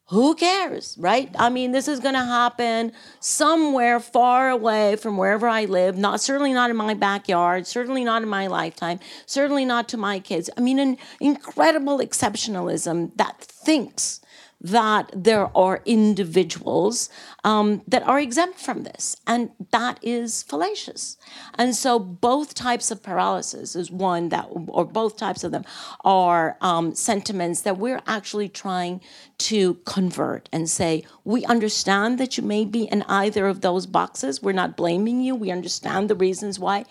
who 0.08 0.34
cares, 0.34 0.96
right? 0.98 1.30
I 1.38 1.48
mean, 1.48 1.72
this 1.72 1.88
is 1.88 1.98
going 1.98 2.14
to 2.14 2.24
happen 2.24 2.92
somewhere 3.20 3.98
far 3.98 4.50
away 4.50 4.96
from 4.96 5.16
wherever 5.16 5.48
I 5.48 5.64
live, 5.64 5.96
not 5.96 6.20
certainly 6.20 6.52
not 6.52 6.68
in 6.68 6.76
my 6.76 6.92
backyard, 6.92 7.66
certainly 7.66 8.04
not 8.04 8.22
in 8.22 8.28
my 8.28 8.46
lifetime, 8.46 9.00
certainly 9.24 9.64
not 9.64 9.88
to 9.90 9.96
my 9.96 10.18
kids. 10.18 10.50
I 10.58 10.60
mean, 10.60 10.78
an 10.78 10.98
incredible 11.20 11.98
exceptionalism 12.00 13.16
that 13.16 13.40
thinks 13.40 14.20
that 14.60 15.10
there 15.14 15.54
are 15.56 15.82
individuals 15.84 17.10
um, 17.44 17.82
that 17.86 18.02
are 18.04 18.18
exempt 18.18 18.58
from 18.58 18.82
this, 18.82 19.16
and 19.26 19.50
that 19.70 19.98
is 20.02 20.42
fallacious. 20.42 21.16
And 21.54 21.74
so, 21.74 21.98
both 21.98 22.54
types 22.54 22.90
of 22.90 23.02
paralysis 23.02 23.76
is 23.76 23.90
one 23.90 24.30
that, 24.30 24.48
or 24.68 24.84
both 24.84 25.16
types 25.16 25.44
of 25.44 25.52
them, 25.52 25.64
are 26.04 26.56
um, 26.60 26.94
sentiments 26.94 27.62
that 27.62 27.78
we're 27.78 28.02
actually 28.06 28.48
trying 28.48 29.00
to 29.38 29.74
convert 29.84 30.48
and 30.52 30.68
say, 30.70 31.04
we 31.24 31.44
understand 31.44 32.18
that 32.18 32.36
you 32.36 32.42
may 32.42 32.64
be 32.64 32.84
in 32.84 33.02
either 33.02 33.46
of 33.46 33.60
those 33.60 33.86
boxes. 33.86 34.42
We're 34.42 34.52
not 34.52 34.76
blaming 34.76 35.20
you. 35.20 35.34
We 35.34 35.50
understand 35.50 36.08
the 36.08 36.14
reasons 36.14 36.58
why. 36.58 36.84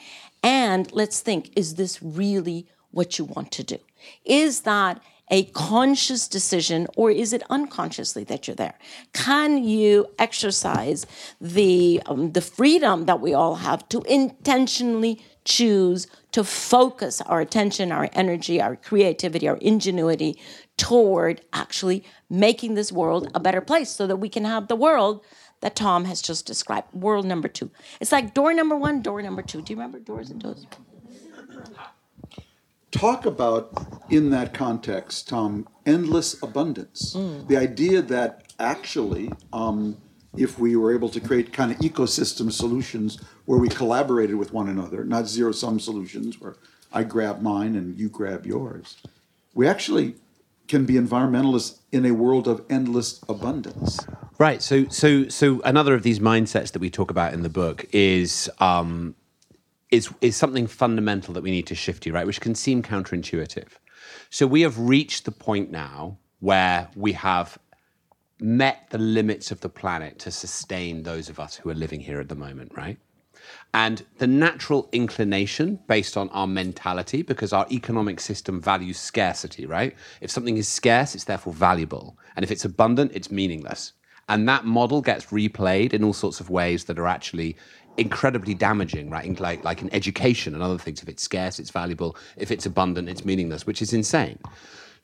And 0.44 0.92
let's 0.92 1.22
think 1.22 1.52
is 1.56 1.76
this 1.76 2.04
really 2.04 2.68
what 2.92 3.18
you 3.18 3.26
want 3.26 3.52
to 3.54 3.64
do? 3.64 3.78
Is 4.26 4.62
that 4.62 5.02
a 5.30 5.46
conscious 5.46 6.28
decision 6.28 6.88
or 6.96 7.10
is 7.10 7.34
it 7.34 7.44
unconsciously 7.50 8.24
that 8.26 8.48
you're 8.48 8.56
there? 8.56 8.78
Can 9.14 9.64
you 9.64 10.08
exercise 10.20 11.06
the, 11.40 12.02
um, 12.06 12.34
the 12.34 12.42
freedom 12.42 13.06
that 13.06 13.22
we 13.22 13.34
all 13.34 13.56
have 13.56 13.88
to 13.90 14.02
intentionally 14.02 15.24
choose 15.46 16.08
to 16.32 16.44
focus 16.44 17.22
our 17.22 17.42
attention, 17.42 17.92
our 17.92 18.10
energy, 18.14 18.62
our 18.62 18.76
creativity, 18.76 19.48
our 19.48 19.58
ingenuity 19.58 20.38
toward 20.78 21.42
actually 21.54 22.04
making 22.30 22.74
this 22.74 22.92
world 22.92 23.30
a 23.36 23.40
better 23.40 23.62
place 23.62 23.90
so 23.90 24.08
that 24.08 24.18
we 24.18 24.30
can 24.30 24.46
have 24.46 24.68
the 24.68 24.76
world 24.76 25.24
that 25.62 25.76
Tom 25.76 26.06
has 26.06 26.22
just 26.22 26.46
described. 26.46 26.94
World 26.94 27.26
number 27.26 27.48
two. 27.48 27.72
It's 28.00 28.12
like 28.12 28.34
door 28.34 28.54
number 28.54 28.76
one, 28.76 29.02
door 29.02 29.22
number 29.22 29.42
two. 29.42 29.62
Do 29.62 29.72
you 29.72 29.78
remember 29.78 30.00
doors 30.00 30.30
and 30.30 30.42
doors? 30.42 30.66
Talk 32.94 33.26
about 33.26 33.72
in 34.10 34.30
that 34.30 34.54
context, 34.54 35.28
Tom, 35.28 35.68
endless 35.86 36.42
abundance. 36.42 37.14
Mm. 37.16 37.48
The 37.48 37.58
idea 37.58 38.02
that 38.04 38.54
actually, 38.60 39.32
um, 39.52 39.98
if 40.38 40.58
we 40.58 40.76
were 40.76 40.94
able 40.94 41.10
to 41.10 41.20
create 41.20 41.52
kind 41.52 41.72
of 41.72 41.78
ecosystem 41.80 42.52
solutions 42.52 43.20
where 43.46 43.60
we 43.60 43.68
collaborated 43.68 44.36
with 44.36 44.54
one 44.54 44.70
another, 44.70 45.04
not 45.04 45.28
zero 45.28 45.52
sum 45.52 45.80
solutions 45.80 46.40
where 46.40 46.56
I 46.92 47.04
grab 47.04 47.42
mine 47.42 47.76
and 47.76 47.98
you 48.00 48.10
grab 48.10 48.46
yours, 48.46 49.02
we 49.54 49.68
actually 49.68 50.16
can 50.68 50.86
be 50.86 50.94
environmentalists 50.94 51.80
in 51.92 52.06
a 52.06 52.12
world 52.12 52.48
of 52.48 52.64
endless 52.70 53.22
abundance. 53.28 54.00
Right. 54.40 54.62
So, 54.62 54.88
so, 54.88 55.28
so 55.28 55.62
another 55.64 55.94
of 55.94 56.04
these 56.04 56.20
mindsets 56.20 56.72
that 56.72 56.80
we 56.80 56.90
talk 56.90 57.12
about 57.12 57.34
in 57.34 57.44
the 57.44 57.50
book 57.50 57.86
is 57.92 58.50
um, 58.60 59.16
is 59.94 60.10
is 60.22 60.36
something 60.36 60.66
fundamental 60.66 61.34
that 61.36 61.44
we 61.44 61.52
need 61.52 61.68
to 61.68 61.76
shift 61.76 62.04
to, 62.04 62.12
right? 62.12 62.26
Which 62.26 62.42
can 62.42 62.56
seem 62.56 62.82
counterintuitive. 62.82 63.70
So 64.30 64.48
we 64.48 64.62
have 64.62 64.78
reached 64.80 65.26
the 65.26 65.32
point 65.32 65.70
now 65.72 66.18
where 66.40 66.90
we 66.96 67.12
have 67.14 67.60
met 68.40 68.88
the 68.90 68.98
limits 68.98 69.52
of 69.52 69.62
the 69.62 69.70
planet 69.70 70.18
to 70.20 70.32
sustain 70.32 71.04
those 71.04 71.30
of 71.30 71.40
us 71.40 71.56
who 71.56 71.70
are 71.70 71.76
living 71.76 72.00
here 72.00 72.20
at 72.20 72.28
the 72.28 72.36
moment, 72.36 72.72
right? 72.76 72.98
And 73.74 74.04
the 74.18 74.28
natural 74.28 74.90
inclination 74.92 75.80
based 75.88 76.18
on 76.18 76.30
our 76.30 76.48
mentality, 76.48 77.22
because 77.22 77.54
our 77.54 77.68
economic 77.72 78.20
system 78.20 78.60
values 78.60 78.98
scarcity, 78.98 79.66
right? 79.66 79.96
If 80.22 80.32
something 80.32 80.58
is 80.58 80.68
scarce, 80.68 81.14
it's 81.14 81.26
therefore 81.26 81.54
valuable. 81.54 82.18
And 82.36 82.44
if 82.44 82.52
it's 82.52 82.66
abundant, 82.66 83.12
it's 83.14 83.30
meaningless. 83.32 83.94
And 84.30 84.48
that 84.48 84.66
model 84.66 85.02
gets 85.02 85.26
replayed 85.28 85.94
in 85.94 86.04
all 86.04 86.14
sorts 86.14 86.40
of 86.40 86.50
ways 86.50 86.86
that 86.86 86.98
are 86.98 87.08
actually 87.08 87.58
incredibly 87.98 88.54
damaging, 88.54 89.10
right? 89.10 89.26
In, 89.26 89.36
like, 89.36 89.64
like 89.64 89.82
in 89.82 89.94
education 89.94 90.54
and 90.54 90.64
other 90.64 90.78
things. 90.78 91.02
If 91.02 91.10
it's 91.10 91.24
scarce, 91.24 91.60
it's 91.60 91.70
valuable. 91.70 92.16
If 92.38 92.52
it's 92.52 92.66
abundant, 92.66 93.10
it's 93.10 93.26
meaningless, 93.26 93.66
which 93.66 93.82
is 93.82 93.94
insane. 93.94 94.40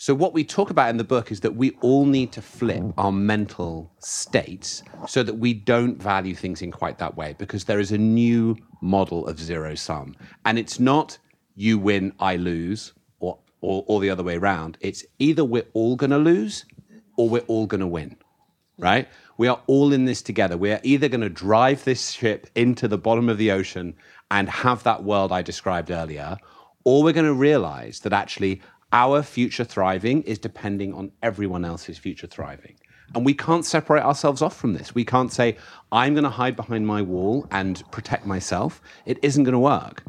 So, 0.02 0.16
what 0.16 0.34
we 0.34 0.46
talk 0.46 0.70
about 0.70 0.90
in 0.90 0.96
the 0.96 1.04
book 1.04 1.30
is 1.30 1.42
that 1.42 1.58
we 1.58 1.72
all 1.82 2.06
need 2.06 2.32
to 2.32 2.42
flip 2.42 2.82
our 2.98 3.12
mental 3.12 3.92
states 4.00 4.82
so 5.10 5.24
that 5.24 5.34
we 5.34 5.54
don't 5.54 6.02
value 6.02 6.34
things 6.36 6.62
in 6.62 6.72
quite 6.72 7.00
that 7.00 7.18
way 7.18 7.36
because 7.38 7.66
there 7.66 7.82
is 7.82 7.92
a 7.92 7.98
new 7.98 8.56
model 8.82 9.28
of 9.28 9.38
zero 9.38 9.76
sum. 9.76 10.16
And 10.46 10.58
it's 10.58 10.80
not 10.80 11.18
you 11.56 11.78
win, 11.78 12.14
I 12.18 12.38
lose, 12.38 12.94
or, 13.20 13.40
or, 13.60 13.84
or 13.88 14.00
the 14.00 14.10
other 14.10 14.24
way 14.24 14.38
around. 14.38 14.78
It's 14.80 15.04
either 15.20 15.44
we're 15.44 15.68
all 15.74 15.98
going 15.98 16.12
to 16.12 16.18
lose 16.18 16.64
or 17.18 17.28
we're 17.28 17.42
all 17.48 17.68
going 17.68 17.82
to 17.82 17.88
win, 17.88 18.16
right? 18.78 19.10
We 19.40 19.48
are 19.48 19.62
all 19.68 19.94
in 19.94 20.04
this 20.04 20.22
together. 20.22 20.58
We 20.58 20.74
are 20.74 20.82
either 20.84 21.08
going 21.08 21.22
to 21.22 21.30
drive 21.30 21.86
this 21.86 22.10
ship 22.12 22.48
into 22.56 22.90
the 22.90 22.98
bottom 22.98 23.30
of 23.30 23.38
the 23.38 23.52
ocean 23.52 23.96
and 24.30 24.50
have 24.50 24.84
that 24.84 25.06
world 25.06 25.32
I 25.32 25.42
described 25.44 25.92
earlier, 25.92 26.38
or 26.84 27.04
we're 27.04 27.14
going 27.14 27.26
to 27.26 27.34
realize 27.34 28.02
that 28.02 28.12
actually 28.12 28.62
our 28.92 29.24
future 29.24 29.64
thriving 29.64 30.24
is 30.24 30.40
depending 30.40 30.94
on 30.94 31.14
everyone 31.24 31.64
else's 31.64 31.98
future 31.98 32.28
thriving. 32.28 32.76
And 33.16 33.24
we 33.24 33.34
can't 33.34 33.66
separate 33.66 34.04
ourselves 34.04 34.42
off 34.42 34.58
from 34.58 34.74
this. 34.74 34.94
We 34.94 35.06
can't 35.06 35.32
say, 35.32 35.56
I'm 35.90 36.16
going 36.16 36.26
to 36.26 36.30
hide 36.30 36.58
behind 36.58 36.86
my 36.86 37.02
wall 37.02 37.48
and 37.50 37.82
protect 37.92 38.26
myself. 38.26 38.82
It 39.06 39.20
isn't 39.22 39.46
going 39.46 39.54
to 39.54 39.60
work. 39.60 40.04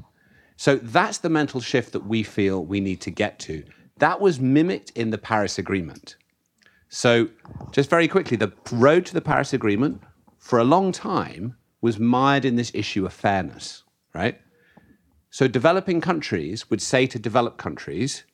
So 0.56 0.74
that's 0.74 1.18
the 1.18 1.30
mental 1.30 1.60
shift 1.60 1.92
that 1.92 2.04
we 2.04 2.24
feel 2.24 2.64
we 2.64 2.80
need 2.80 3.00
to 3.02 3.12
get 3.12 3.38
to. 3.40 3.62
That 3.98 4.20
was 4.20 4.40
mimicked 4.40 4.90
in 4.96 5.10
the 5.10 5.18
Paris 5.18 5.56
Agreement. 5.56 6.16
So, 6.92 7.28
just 7.70 7.88
very 7.88 8.08
quickly, 8.08 8.36
the 8.36 8.52
road 8.72 9.06
to 9.06 9.14
the 9.14 9.20
Paris 9.20 9.52
Agreement 9.52 10.02
for 10.38 10.58
a 10.58 10.64
long 10.64 10.90
time 10.90 11.54
was 11.80 12.00
mired 12.00 12.44
in 12.44 12.56
this 12.56 12.72
issue 12.74 13.06
of 13.06 13.12
fairness, 13.12 13.84
right? 14.12 14.40
So, 15.30 15.46
developing 15.46 16.00
countries 16.00 16.68
would 16.68 16.82
say 16.82 17.06
to 17.06 17.16
developed 17.16 17.58
countries, 17.58 18.24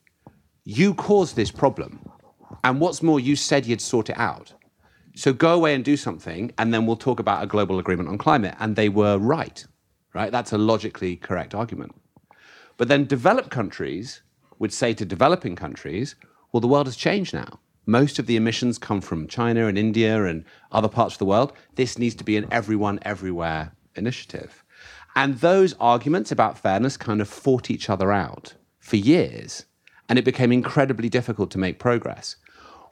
You 0.65 0.95
caused 0.95 1.37
this 1.37 1.51
problem. 1.51 2.11
And 2.65 2.81
what's 2.81 3.03
more, 3.03 3.21
you 3.21 3.37
said 3.37 3.67
you'd 3.67 3.83
sort 3.83 4.09
it 4.09 4.17
out. 4.17 4.55
So, 5.15 5.35
go 5.35 5.53
away 5.53 5.75
and 5.75 5.85
do 5.85 5.99
something, 5.99 6.51
and 6.57 6.73
then 6.73 6.87
we'll 6.87 6.97
talk 6.97 7.21
about 7.21 7.45
a 7.45 7.47
global 7.47 7.79
agreement 7.79 8.09
on 8.09 8.17
climate. 8.17 8.55
And 8.59 8.75
they 8.75 8.89
were 8.89 9.19
right, 9.19 9.67
right? 10.15 10.33
That's 10.33 10.55
a 10.55 10.59
logically 10.59 11.17
correct 11.17 11.55
argument. 11.55 11.95
But 12.79 12.89
then 12.89 13.05
developed 13.05 13.51
countries 13.51 14.23
would 14.59 14.73
say 14.73 14.95
to 14.95 15.05
developing 15.05 15.57
countries, 15.57 16.15
Well, 16.53 16.63
the 16.63 16.69
world 16.69 16.87
has 16.87 16.97
changed 16.97 17.35
now 17.35 17.61
most 17.87 18.19
of 18.19 18.27
the 18.27 18.37
emissions 18.37 18.79
come 18.79 19.01
from 19.01 19.29
China 19.29 19.69
and 19.69 19.79
India 19.79 20.25
and 20.25 20.45
other 20.73 20.89
parts 20.89 21.15
of 21.15 21.19
the 21.21 21.25
world. 21.25 21.53
This 21.77 21.99
needs 21.99 22.17
to 22.17 22.25
be 22.25 22.37
an 22.37 22.49
everyone, 22.51 22.99
everywhere 23.03 23.73
initiative. 23.95 24.65
And 25.15 25.39
those 25.39 25.75
arguments 25.81 26.31
about 26.31 26.59
fairness 26.59 26.97
kind 26.97 27.21
of 27.21 27.29
fought 27.29 27.71
each 27.71 27.89
other 27.89 28.13
out 28.13 28.55
for 28.81 28.97
years. 28.97 29.65
And 30.09 30.19
it 30.19 30.25
became 30.25 30.53
incredibly 30.53 31.09
difficult 31.09 31.51
to 31.53 31.59
make 31.59 31.79
progress. 31.79 32.37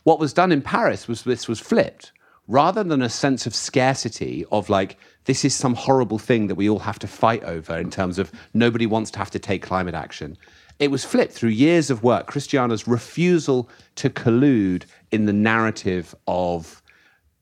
What 0.04 0.18
was 0.18 0.32
done 0.32 0.52
in 0.52 0.62
Paris 0.62 1.06
was 1.08 1.22
this 1.22 1.48
was 1.48 1.60
flipped. 1.60 2.12
Rather 2.46 2.84
than 2.84 3.02
a 3.02 3.08
sense 3.08 3.46
of 3.46 3.54
scarcity, 3.54 4.44
of 4.52 4.68
like, 4.68 4.98
this 5.24 5.44
is 5.44 5.54
some 5.54 5.74
horrible 5.74 6.18
thing 6.18 6.46
that 6.48 6.56
we 6.56 6.68
all 6.68 6.80
have 6.80 6.98
to 6.98 7.06
fight 7.06 7.42
over 7.44 7.76
in 7.76 7.90
terms 7.90 8.18
of 8.18 8.30
nobody 8.52 8.84
wants 8.84 9.10
to 9.12 9.18
have 9.18 9.30
to 9.30 9.38
take 9.38 9.62
climate 9.62 9.94
action, 9.94 10.36
it 10.78 10.90
was 10.90 11.04
flipped 11.04 11.32
through 11.32 11.50
years 11.50 11.90
of 11.90 12.02
work. 12.02 12.26
Christiana's 12.26 12.88
refusal 12.88 13.68
to 13.96 14.10
collude 14.10 14.84
in 15.12 15.26
the 15.26 15.32
narrative 15.32 16.14
of 16.26 16.82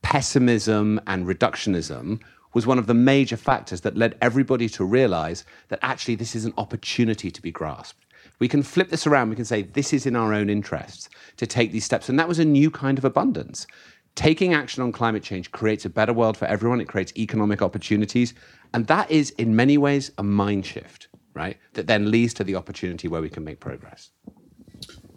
pessimism 0.03 1.01
and 1.07 1.27
reductionism 1.27 2.21
was 2.55 2.67
one 2.67 2.79
of 2.79 2.87
the 2.87 2.95
major 2.95 3.37
factors 3.37 3.81
that 3.81 3.97
led 3.97 4.17
everybody 4.21 4.69
to 4.69 4.85
realize 4.85 5.45
that 5.69 5.79
actually 5.81 6.15
this 6.15 6.35
is 6.35 6.45
an 6.45 6.53
opportunity 6.59 7.31
to 7.31 7.41
be 7.41 7.51
grasped. 7.51 8.05
We 8.39 8.49
can 8.49 8.63
flip 8.63 8.91
this 8.91 9.07
around. 9.07 9.31
We 9.31 9.37
can 9.37 9.45
say 9.45 9.63
this 9.63 9.93
is 9.93 10.05
in 10.05 10.17
our 10.17 10.35
own 10.35 10.51
interests 10.51 11.09
to 11.39 11.47
take 11.47 11.73
these 11.73 11.85
steps. 11.85 12.09
And 12.09 12.19
that 12.19 12.29
was 12.29 12.39
a 12.39 12.45
new 12.45 12.71
kind 12.71 12.99
of 12.99 13.05
abundance. 13.05 13.67
Taking 14.15 14.53
action 14.53 14.83
on 14.83 14.93
climate 14.93 15.23
change 15.23 15.51
creates 15.53 15.87
a 15.87 15.91
better 15.91 16.13
world 16.13 16.37
for 16.37 16.45
everyone, 16.45 16.83
it 16.83 16.89
creates 16.89 17.17
economic 17.17 17.63
opportunities. 17.63 18.35
And 18.75 18.87
that 18.89 19.11
is, 19.11 19.31
in 19.31 19.57
many 19.57 19.79
ways, 19.79 20.11
a 20.19 20.23
mind 20.23 20.67
shift 20.67 21.09
right? 21.35 21.59
That 21.75 21.87
then 21.87 22.11
leads 22.11 22.35
to 22.35 22.45
the 22.45 22.57
opportunity 22.57 23.09
where 23.09 23.23
we 23.23 23.31
can 23.31 23.45
make 23.45 23.61
progress. 23.61 24.11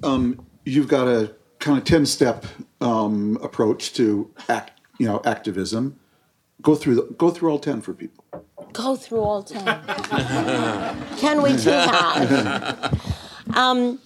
Um, 0.03 0.45
you've 0.63 0.87
got 0.87 1.07
a 1.07 1.35
kind 1.59 1.77
of 1.77 1.83
10 1.83 2.05
step 2.05 2.45
um, 2.81 3.37
approach 3.41 3.93
to 3.93 4.31
act, 4.49 4.79
you 4.99 5.07
know, 5.07 5.21
activism. 5.25 5.99
Go 6.61 6.75
through, 6.75 6.95
the, 6.95 7.01
go 7.17 7.29
through 7.29 7.49
all 7.51 7.59
10 7.59 7.81
for 7.81 7.93
people. 7.93 8.23
Go 8.73 8.95
through 8.95 9.21
all 9.21 9.43
10. 9.43 9.63
Can 11.17 11.41
we 11.41 11.51
do 11.51 11.63
that? 11.65 12.97
Um, 13.53 13.99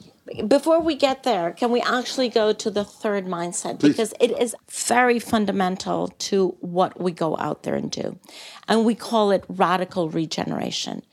before 0.48 0.80
we 0.80 0.96
get 0.96 1.24
there, 1.24 1.52
can 1.52 1.72
we 1.72 1.82
actually 1.82 2.30
go 2.30 2.54
to 2.54 2.70
the 2.70 2.84
third 2.84 3.26
mindset? 3.26 3.80
Please. 3.80 3.90
Because 3.90 4.14
it 4.20 4.38
is 4.40 4.56
very 4.70 5.20
fundamental 5.20 6.10
to 6.30 6.56
what 6.60 7.00
we 7.00 7.12
go 7.12 7.38
out 7.38 7.64
there 7.64 7.76
and 7.76 7.90
do. 7.90 8.20
And 8.68 8.86
we 8.86 8.96
call 8.96 9.32
it 9.32 9.44
radical 9.48 10.10
regeneration. 10.10 11.04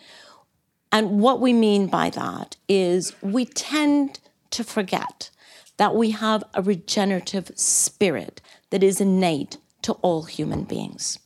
And 0.97 1.21
what 1.21 1.43
we 1.43 1.53
mean 1.53 1.89
by 1.89 2.09
that 2.09 2.57
is 2.71 3.13
we 3.21 3.45
tend 3.45 4.19
to 4.49 4.65
forget 4.65 5.29
that 5.77 5.95
we 5.95 6.13
have 6.13 6.43
a 6.55 6.63
regenerative 6.63 7.51
spirit 7.55 8.41
that 8.71 8.83
is 8.83 8.99
innate 8.99 9.59
to 9.83 9.93
all 10.01 10.23
human 10.23 10.65
beings. 10.65 11.19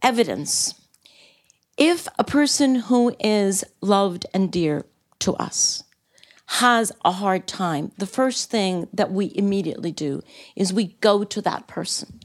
Evidence. 0.00 0.80
If 1.76 2.08
a 2.18 2.24
person 2.24 2.76
who 2.76 3.14
is 3.20 3.66
loved 3.82 4.24
and 4.32 4.50
dear 4.50 4.86
to 5.18 5.34
us 5.34 5.84
has 6.46 6.90
a 7.04 7.12
hard 7.12 7.46
time, 7.46 7.92
the 7.98 8.06
first 8.06 8.50
thing 8.50 8.88
that 8.94 9.12
we 9.12 9.30
immediately 9.34 9.92
do 9.92 10.22
is 10.56 10.72
we 10.72 10.96
go 11.02 11.22
to 11.22 11.42
that 11.42 11.66
person 11.66 12.17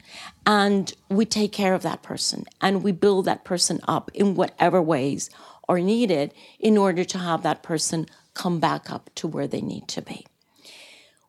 and 0.46 0.92
we 1.08 1.24
take 1.24 1.52
care 1.52 1.74
of 1.74 1.82
that 1.82 2.02
person 2.02 2.44
and 2.60 2.82
we 2.82 2.92
build 2.92 3.24
that 3.24 3.44
person 3.44 3.80
up 3.88 4.10
in 4.14 4.34
whatever 4.34 4.80
ways 4.80 5.30
are 5.68 5.80
needed 5.80 6.32
in 6.58 6.76
order 6.76 7.04
to 7.04 7.18
have 7.18 7.42
that 7.42 7.62
person 7.62 8.06
come 8.34 8.60
back 8.60 8.90
up 8.90 9.10
to 9.14 9.26
where 9.26 9.46
they 9.46 9.60
need 9.60 9.88
to 9.88 10.02
be. 10.02 10.26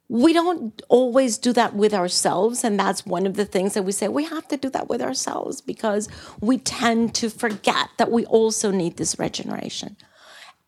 We 0.07 0.33
don't 0.33 0.79
always 0.87 1.39
do 1.39 1.51
that 1.53 1.73
with 1.73 1.91
ourselves, 1.93 2.63
and 2.63 2.79
that's 2.79 3.07
one 3.07 3.25
of 3.25 3.35
the 3.35 3.45
things 3.45 3.73
that 3.73 3.83
we 3.83 3.91
say 3.91 4.07
we 4.07 4.25
have 4.25 4.47
to 4.49 4.57
do 4.57 4.69
that 4.69 4.87
with 4.87 5.01
ourselves 5.01 5.61
because 5.61 6.07
we 6.39 6.59
tend 6.59 7.15
to 7.15 7.29
forget 7.29 7.89
that 7.97 8.11
we 8.11 8.23
also 8.25 8.69
need 8.69 8.97
this 8.97 9.17
regeneration. 9.17 9.97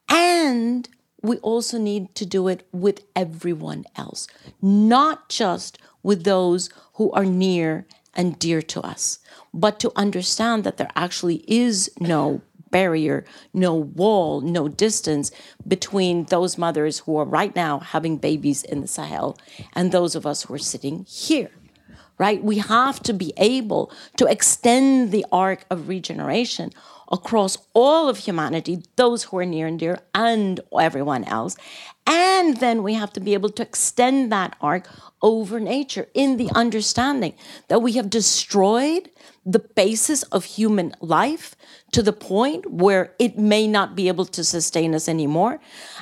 And 0.10 0.90
we 1.22 1.38
also 1.38 1.78
need 1.78 2.16
to 2.16 2.26
do 2.26 2.48
it 2.48 2.68
with 2.72 3.04
everyone 3.16 3.86
else, 3.96 4.28
not 4.62 5.30
just 5.30 5.78
with 6.02 6.24
those 6.24 6.70
who 6.94 7.12
are 7.12 7.26
near 7.26 7.86
and 8.18 8.38
dear 8.40 8.62
to 8.64 8.82
us, 8.82 9.20
but 9.54 9.80
to 9.80 9.92
understand 9.96 10.64
that 10.64 10.78
there 10.78 10.90
actually 10.96 11.46
is 11.48 11.90
no 12.00 12.42
barrier, 12.72 13.24
no 13.54 13.74
wall, 13.74 14.42
no 14.42 14.68
distance 14.68 15.32
between 15.68 16.26
those 16.26 16.58
mothers 16.58 17.00
who 17.00 17.16
are 17.18 17.26
right 17.26 17.56
now 17.56 17.80
having 17.80 18.18
babies 18.18 18.64
in 18.64 18.82
the 18.82 18.88
Sahel 18.88 19.38
and 19.74 19.92
those 19.92 20.16
of 20.16 20.26
us 20.26 20.44
who 20.44 20.54
are 20.54 20.60
sitting 20.60 21.06
here. 21.08 21.52
Right? 22.18 22.44
We 22.44 22.58
have 22.58 23.00
to 23.04 23.14
be 23.14 23.32
able 23.38 23.92
to 24.18 24.26
extend 24.26 25.12
the 25.12 25.24
arc 25.32 25.66
of 25.70 25.88
regeneration 25.88 26.72
across 27.12 27.60
all 27.74 28.10
of 28.10 28.18
humanity, 28.18 28.82
those 28.96 29.24
who 29.24 29.38
are 29.38 29.46
near 29.46 29.68
and 29.68 29.80
dear, 29.80 30.00
and 30.16 30.60
everyone 30.78 31.24
else. 31.26 31.56
And 32.10 32.58
then 32.58 32.84
we 32.84 32.93
have 32.93 33.12
to 33.13 33.20
be 33.20 33.34
able 33.34 33.50
to 33.50 33.62
extend 33.62 34.32
that 34.32 34.56
arc 34.62 34.88
over 35.22 35.60
nature 35.60 36.08
in 36.13 36.38
the 36.38 36.50
understanding 36.56 37.34
that 37.67 37.82
we 37.82 37.93
have 37.93 38.10
destroyed 38.10 39.10
the 39.46 39.60
basis 39.60 40.24
of 40.24 40.46
human 40.46 40.93
life 41.02 41.56
to 41.91 42.02
the 42.02 42.13
point 42.13 42.72
where 42.72 43.13
it 43.20 43.38
may 43.38 43.67
not 43.67 43.96
be 43.96 44.08
able 44.08 44.26
to 44.26 44.43
sustain 44.43 44.96
us 44.96 45.10
anymore, 45.10 45.60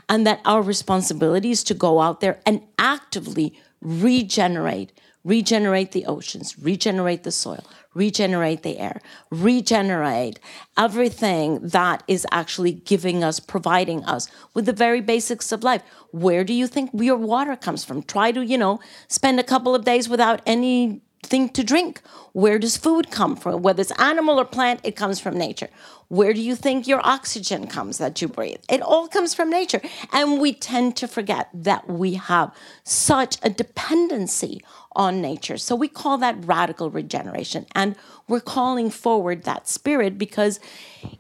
and 0.08 0.28
that 0.28 0.42
our 0.46 0.62
responsibility 0.62 1.50
is 1.52 1.64
to 1.64 1.74
go 1.74 2.02
out 2.02 2.22
there 2.22 2.40
and 2.46 2.62
actively 2.78 3.58
regenerate, 3.82 4.92
regenerate 5.26 5.92
the 5.92 6.06
oceans, 6.06 6.58
regenerate 6.60 7.24
the 7.24 7.32
soil, 7.32 7.66
regenerate 7.96 8.62
the 8.62 8.78
air, 8.78 9.02
regenerate 9.32 10.40
everything 10.78 11.60
that 11.68 12.04
is 12.08 12.28
actually 12.32 12.72
giving 12.72 13.24
us, 13.24 13.40
providing 13.40 14.04
us 14.06 14.30
with 14.54 14.68
the 14.68 14.74
very 14.74 15.02
basics 15.02 15.52
of 15.52 15.64
life. 15.64 15.82
Where 16.12 16.44
do 16.44 16.54
you 16.54 16.68
think 16.68 16.92
your 16.94 17.18
water 17.18 17.56
comes 17.56 17.84
from? 17.84 18.04
Try 18.04 18.32
to, 18.32 18.46
you 18.46 18.58
know, 18.58 18.80
spend 19.08 19.40
a 19.40 19.44
couple 19.44 19.74
of 19.74 19.84
days 19.84 20.08
without 20.08 20.42
any 20.46 21.02
thing 21.26 21.50
to 21.50 21.64
drink. 21.64 22.02
Where 22.34 22.60
does 22.60 22.78
food 22.78 23.12
come 23.12 23.36
from? 23.36 23.62
Whether 23.62 23.82
it's 23.82 23.92
animal 24.00 24.40
or 24.40 24.46
plant, 24.46 24.82
it 24.84 24.96
comes 24.96 25.20
from 25.20 25.38
nature. 25.38 25.70
Where 26.08 26.34
do 26.34 26.42
you 26.42 26.56
think 26.56 26.88
your 26.88 27.02
oxygen 27.04 27.68
comes 27.68 27.98
that 27.98 28.22
you 28.22 28.28
breathe? 28.28 28.62
It 28.70 28.82
all 28.82 29.08
comes 29.08 29.34
from 29.34 29.50
nature. 29.50 29.82
And 30.12 30.40
we 30.40 30.54
tend 30.54 30.96
to 30.98 31.08
forget 31.08 31.50
that 31.54 31.90
we 31.90 32.14
have 32.14 32.54
such 32.84 33.38
a 33.42 33.50
dependency 33.50 34.64
on 34.96 35.22
nature. 35.22 35.58
So 35.58 35.76
we 35.76 35.88
call 35.88 36.18
that 36.20 36.46
radical 36.46 36.90
regeneration. 36.90 37.66
And 37.74 37.96
we're 38.28 38.40
calling 38.40 38.90
forward 38.90 39.44
that 39.44 39.68
spirit 39.68 40.18
because, 40.18 40.60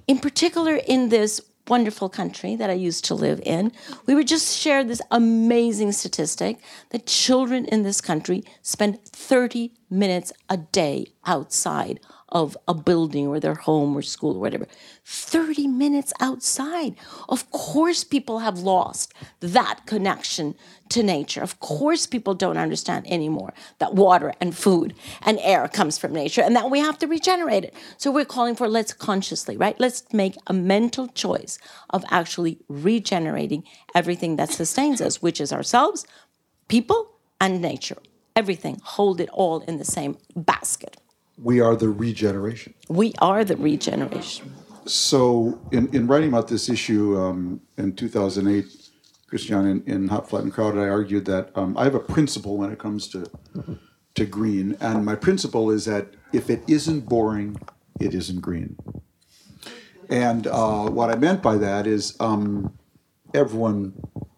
in 0.08 0.20
particular, 0.20 0.76
in 0.76 1.10
this 1.10 1.41
wonderful 1.67 2.10
country 2.10 2.56
that 2.56 2.69
I 2.69 2.73
used 2.73 3.06
to 3.06 3.15
live 3.15 3.41
in, 3.43 3.71
we 4.06 4.15
were 4.15 4.23
just 4.23 4.58
shared 4.58 4.88
this 4.88 5.01
amazing 5.12 5.91
statistic 5.91 6.60
that 6.89 7.06
children 7.06 7.65
in 7.65 7.84
this 7.84 8.01
country 8.01 8.43
spend 8.62 9.04
30 9.06 9.71
minutes 9.89 10.32
a 10.49 10.58
day 10.58 11.08
outside 11.25 11.99
of 12.30 12.58
a 12.68 12.74
building 12.74 13.28
or 13.28 13.40
their 13.40 13.54
home 13.54 13.96
or 13.96 14.02
school 14.02 14.36
or 14.36 14.40
whatever. 14.40 14.68
30 15.06 15.68
minutes 15.68 16.12
outside. 16.20 16.96
Of 17.30 17.50
course, 17.52 18.04
people 18.04 18.40
have 18.40 18.60
lost 18.60 19.14
that 19.42 19.82
connection 19.86 20.56
to 20.90 21.04
nature. 21.04 21.42
Of 21.42 21.60
course, 21.60 22.08
people 22.08 22.34
don't 22.34 22.58
understand 22.58 23.06
anymore 23.08 23.54
that 23.80 23.94
water 23.94 24.34
and 24.42 24.56
food 24.56 24.96
and 25.22 25.40
air 25.42 25.68
comes 25.68 25.98
from 25.98 26.14
nature 26.14 26.42
and 26.42 26.56
that 26.56 26.72
we 26.72 26.80
have 26.80 26.98
to 27.00 27.08
regenerate 27.08 27.64
it. 27.64 27.74
So 27.98 28.12
we're 28.12 28.26
calling 28.26 28.56
for 28.56 28.68
let's 28.68 28.94
consciously, 28.94 29.56
right? 29.56 29.80
Let's 29.80 30.04
make 30.12 30.36
a 30.48 30.54
mental 30.54 31.08
choice 31.10 31.60
of 31.92 32.04
actually 32.10 32.60
regenerating 32.68 33.64
everything 33.94 34.36
that 34.38 34.50
sustains 34.50 35.00
us, 35.00 35.22
which 35.22 35.40
is 35.40 35.54
ourselves, 35.54 36.06
people, 36.68 37.12
and 37.40 37.62
nature. 37.62 37.98
Everything, 38.36 38.82
hold 38.84 39.22
it 39.22 39.30
all 39.30 39.62
in 39.62 39.78
the 39.78 39.86
same 39.86 40.18
basket. 40.36 40.98
We 41.38 41.60
are 41.60 41.76
the 41.76 41.89
regeneration. 41.89 42.74
We 42.89 43.13
are 43.19 43.43
the 43.43 43.58
regeneration. 43.58 44.54
So, 44.86 45.60
in, 45.71 45.93
in 45.95 46.08
writing 46.08 46.30
about 46.30 46.48
this 46.48 46.69
issue 46.69 47.17
um, 47.17 47.62
in 47.78 47.95
2008, 47.95 48.65
Christian, 49.28 49.67
in, 49.67 49.84
in 49.86 50.08
Hot, 50.08 50.30
Flat, 50.30 50.43
and 50.43 50.54
Crowded, 50.54 50.80
I 50.80 50.88
argued 50.88 51.26
that 51.26 51.50
um, 51.56 51.76
I 51.78 51.84
have 51.84 51.95
a 51.95 52.00
principle 52.00 52.58
when 52.58 52.71
it 52.71 52.80
comes 52.80 53.08
to 53.10 53.30
to 54.15 54.26
green, 54.26 54.78
and 54.80 55.06
my 55.06 55.15
principle 55.15 55.69
is 55.69 55.86
that 55.86 56.08
if 56.32 56.50
it 56.50 56.63
isn't 56.67 57.02
boring, 57.02 57.58
it 58.00 58.13
isn't 58.13 58.39
green. 58.39 58.78
And 60.10 60.48
uh, 60.48 60.89
what 60.89 61.10
I 61.10 61.15
meant 61.15 61.41
by 61.41 61.58
that 61.58 61.86
is 61.86 62.15
um, 62.19 62.78
everyone 63.34 63.93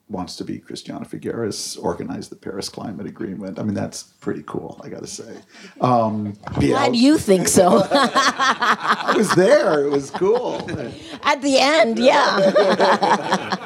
wants 0.10 0.38
to 0.38 0.46
be 0.46 0.58
Christiana 0.60 1.06
Figueres, 1.06 1.78
organized 1.82 2.32
the 2.32 2.36
Paris 2.36 2.70
Climate 2.70 3.06
Agreement. 3.06 3.60
I 3.60 3.64
mean, 3.64 3.74
that's 3.74 4.04
pretty 4.04 4.44
cool, 4.48 4.80
I 4.84 4.90
got 4.90 5.02
to 5.02 5.08
say. 5.08 5.38
Um, 5.82 6.34
Glad 6.60 6.96
you 6.96 7.18
think 7.18 7.48
so. 7.48 7.86
I 7.92 9.14
was 9.18 9.30
there. 9.36 9.86
It 9.86 9.92
was 9.92 10.10
cool. 10.12 10.56
At 11.24 11.42
the 11.42 11.58
end, 11.60 12.00
yeah. 12.00 13.64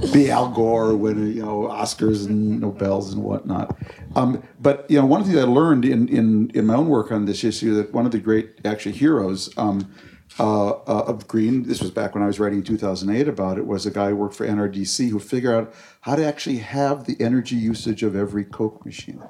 be 0.12 0.30
Al 0.30 0.50
Gore 0.50 0.94
winning, 0.96 1.32
you 1.32 1.42
know, 1.42 1.62
Oscars 1.62 2.26
and 2.26 2.60
Nobels 2.60 3.12
and 3.12 3.22
whatnot. 3.22 3.76
Um, 4.14 4.42
but 4.60 4.88
you 4.90 4.98
know, 5.00 5.06
one 5.06 5.20
of 5.20 5.26
the 5.26 5.32
things 5.32 5.44
I 5.44 5.48
learned 5.48 5.84
in, 5.84 6.08
in 6.08 6.50
in 6.54 6.66
my 6.66 6.74
own 6.74 6.88
work 6.88 7.10
on 7.10 7.24
this 7.24 7.44
issue 7.44 7.74
that 7.74 7.92
one 7.92 8.06
of 8.06 8.12
the 8.12 8.18
great 8.18 8.60
actually 8.64 8.92
heroes 8.92 9.50
um, 9.56 9.92
uh, 10.38 10.70
uh, 10.70 11.04
of 11.06 11.26
green, 11.26 11.62
this 11.62 11.80
was 11.80 11.90
back 11.90 12.14
when 12.14 12.22
I 12.22 12.26
was 12.26 12.38
writing 12.38 12.58
in 12.58 12.64
2008 12.64 13.26
about 13.26 13.56
it, 13.56 13.66
was 13.66 13.86
a 13.86 13.90
guy 13.90 14.10
who 14.10 14.16
worked 14.16 14.34
for 14.34 14.46
NRDC 14.46 15.08
who 15.08 15.18
figured 15.18 15.54
out 15.54 15.74
how 16.02 16.14
to 16.16 16.24
actually 16.24 16.58
have 16.58 17.04
the 17.04 17.16
energy 17.20 17.56
usage 17.56 18.02
of 18.02 18.14
every 18.14 18.44
Coke 18.44 18.84
machine. 18.84 19.22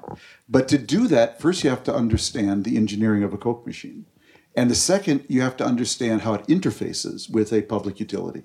But 0.49 0.67
to 0.67 0.77
do 0.77 1.07
that, 1.07 1.39
first 1.39 1.63
you 1.63 1.69
have 1.69 1.83
to 1.85 1.95
understand 1.95 2.65
the 2.65 2.75
engineering 2.75 3.23
of 3.23 3.33
a 3.33 3.37
Coke 3.37 3.65
machine. 3.65 4.05
And 4.55 4.69
the 4.69 4.75
second, 4.75 5.23
you 5.29 5.41
have 5.41 5.55
to 5.57 5.65
understand 5.65 6.21
how 6.21 6.33
it 6.33 6.45
interfaces 6.47 7.29
with 7.29 7.53
a 7.53 7.61
public 7.61 7.99
utility. 7.99 8.43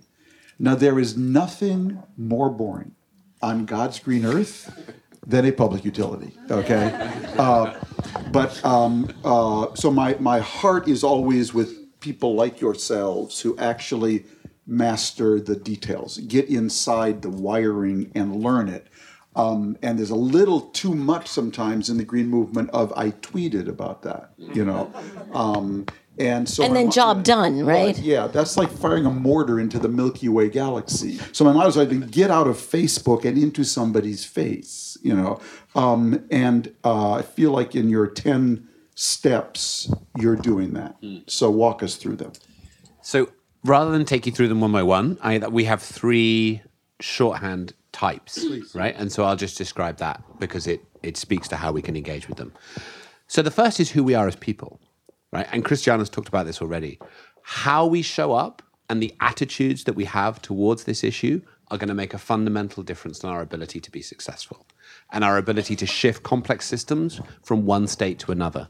Now, 0.58 0.74
there 0.74 0.98
is 0.98 1.16
nothing 1.16 2.02
more 2.16 2.50
boring 2.50 2.94
on 3.40 3.64
God's 3.64 3.98
green 3.98 4.24
earth 4.24 4.70
than 5.26 5.46
a 5.46 5.52
public 5.52 5.84
utility, 5.84 6.32
okay? 6.50 6.92
Uh, 7.38 7.80
but 8.30 8.64
um, 8.64 9.08
uh, 9.24 9.74
so 9.74 9.90
my, 9.90 10.16
my 10.20 10.40
heart 10.40 10.86
is 10.86 11.02
always 11.02 11.54
with 11.54 11.81
people 12.02 12.34
like 12.34 12.60
yourselves 12.60 13.40
who 13.40 13.56
actually 13.56 14.26
master 14.66 15.40
the 15.40 15.56
details, 15.56 16.18
get 16.18 16.48
inside 16.48 17.22
the 17.22 17.30
wiring 17.30 18.12
and 18.14 18.36
learn 18.36 18.68
it. 18.68 18.88
Um, 19.34 19.78
and 19.82 19.98
there's 19.98 20.10
a 20.10 20.14
little 20.14 20.60
too 20.60 20.94
much 20.94 21.26
sometimes 21.26 21.88
in 21.88 21.96
the 21.96 22.04
green 22.04 22.28
movement 22.28 22.68
of 22.70 22.92
I 22.94 23.12
tweeted 23.12 23.66
about 23.66 24.02
that, 24.02 24.32
you 24.36 24.64
know. 24.64 24.92
Um, 25.32 25.86
and 26.18 26.46
so 26.46 26.62
And 26.62 26.76
then 26.76 26.90
job 26.90 27.24
done, 27.24 27.64
right? 27.64 27.98
yeah, 27.98 28.26
that's 28.26 28.58
like 28.58 28.70
firing 28.70 29.06
a 29.06 29.10
mortar 29.10 29.58
into 29.58 29.78
the 29.78 29.88
Milky 29.88 30.28
Way 30.28 30.50
galaxy. 30.50 31.18
So 31.32 31.44
my 31.46 31.52
motto 31.52 31.68
is 31.68 31.76
like 31.78 32.10
get 32.10 32.30
out 32.30 32.46
of 32.46 32.56
Facebook 32.56 33.24
and 33.24 33.38
into 33.38 33.64
somebody's 33.64 34.24
face, 34.24 34.98
you 35.02 35.14
know. 35.14 35.40
Um, 35.74 36.26
and 36.30 36.74
uh, 36.84 37.12
I 37.14 37.22
feel 37.22 37.52
like 37.52 37.74
in 37.74 37.88
your 37.88 38.06
ten 38.08 38.68
steps, 39.02 39.92
you're 40.16 40.36
doing 40.36 40.74
that. 40.74 40.96
Hmm. 41.00 41.18
So 41.26 41.50
walk 41.50 41.82
us 41.82 41.96
through 41.96 42.16
them. 42.16 42.32
So 43.00 43.30
rather 43.64 43.90
than 43.90 44.04
take 44.04 44.26
you 44.26 44.32
through 44.32 44.48
them 44.48 44.60
one 44.60 44.70
by 44.70 44.84
one, 44.84 45.18
I, 45.20 45.38
we 45.38 45.64
have 45.64 45.82
three 45.82 46.62
shorthand 47.00 47.72
types, 47.90 48.46
right? 48.74 48.94
And 48.96 49.10
so 49.10 49.24
I'll 49.24 49.36
just 49.36 49.58
describe 49.58 49.96
that 49.98 50.22
because 50.38 50.68
it, 50.68 50.84
it 51.02 51.16
speaks 51.16 51.48
to 51.48 51.56
how 51.56 51.72
we 51.72 51.82
can 51.82 51.96
engage 51.96 52.28
with 52.28 52.38
them. 52.38 52.52
So 53.26 53.42
the 53.42 53.50
first 53.50 53.80
is 53.80 53.90
who 53.90 54.04
we 54.04 54.14
are 54.14 54.28
as 54.28 54.36
people, 54.36 54.80
right? 55.32 55.48
And 55.50 55.64
Christiana's 55.64 56.08
talked 56.08 56.28
about 56.28 56.46
this 56.46 56.62
already. 56.62 57.00
How 57.42 57.84
we 57.84 58.02
show 58.02 58.32
up 58.32 58.62
and 58.88 59.02
the 59.02 59.14
attitudes 59.20 59.82
that 59.84 59.94
we 59.94 60.04
have 60.04 60.40
towards 60.40 60.84
this 60.84 61.02
issue 61.02 61.42
are 61.72 61.78
going 61.78 61.88
to 61.88 61.94
make 61.94 62.14
a 62.14 62.18
fundamental 62.18 62.84
difference 62.84 63.24
in 63.24 63.28
our 63.28 63.40
ability 63.40 63.80
to 63.80 63.90
be 63.90 64.02
successful 64.02 64.64
and 65.10 65.24
our 65.24 65.38
ability 65.38 65.74
to 65.76 65.86
shift 65.86 66.22
complex 66.22 66.66
systems 66.66 67.20
from 67.42 67.66
one 67.66 67.88
state 67.88 68.20
to 68.20 68.30
another. 68.30 68.68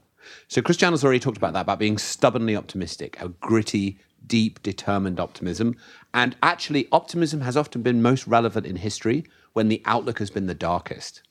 So 0.49 0.63
Christiana's 0.63 1.05
already 1.05 1.21
talked 1.21 1.37
about 1.37 1.53
that, 1.55 1.63
about 1.63 1.79
being 1.79 1.99
stubbornly 1.99 2.57
optimistic, 2.57 3.21
a 3.21 3.29
gritty, 3.29 3.99
deep, 4.27 4.63
determined 4.63 5.21
optimism. 5.21 5.77
And 6.15 6.37
actually, 6.43 6.89
optimism 6.93 7.41
has 7.41 7.57
often 7.57 7.83
been 7.83 8.03
most 8.03 8.27
relevant 8.27 8.67
in 8.67 8.77
history 8.77 9.25
when 9.53 9.69
the 9.69 9.83
outlook 9.85 10.19
has 10.19 10.31
been 10.31 10.47
the 10.47 10.55
darkest. 10.55 11.23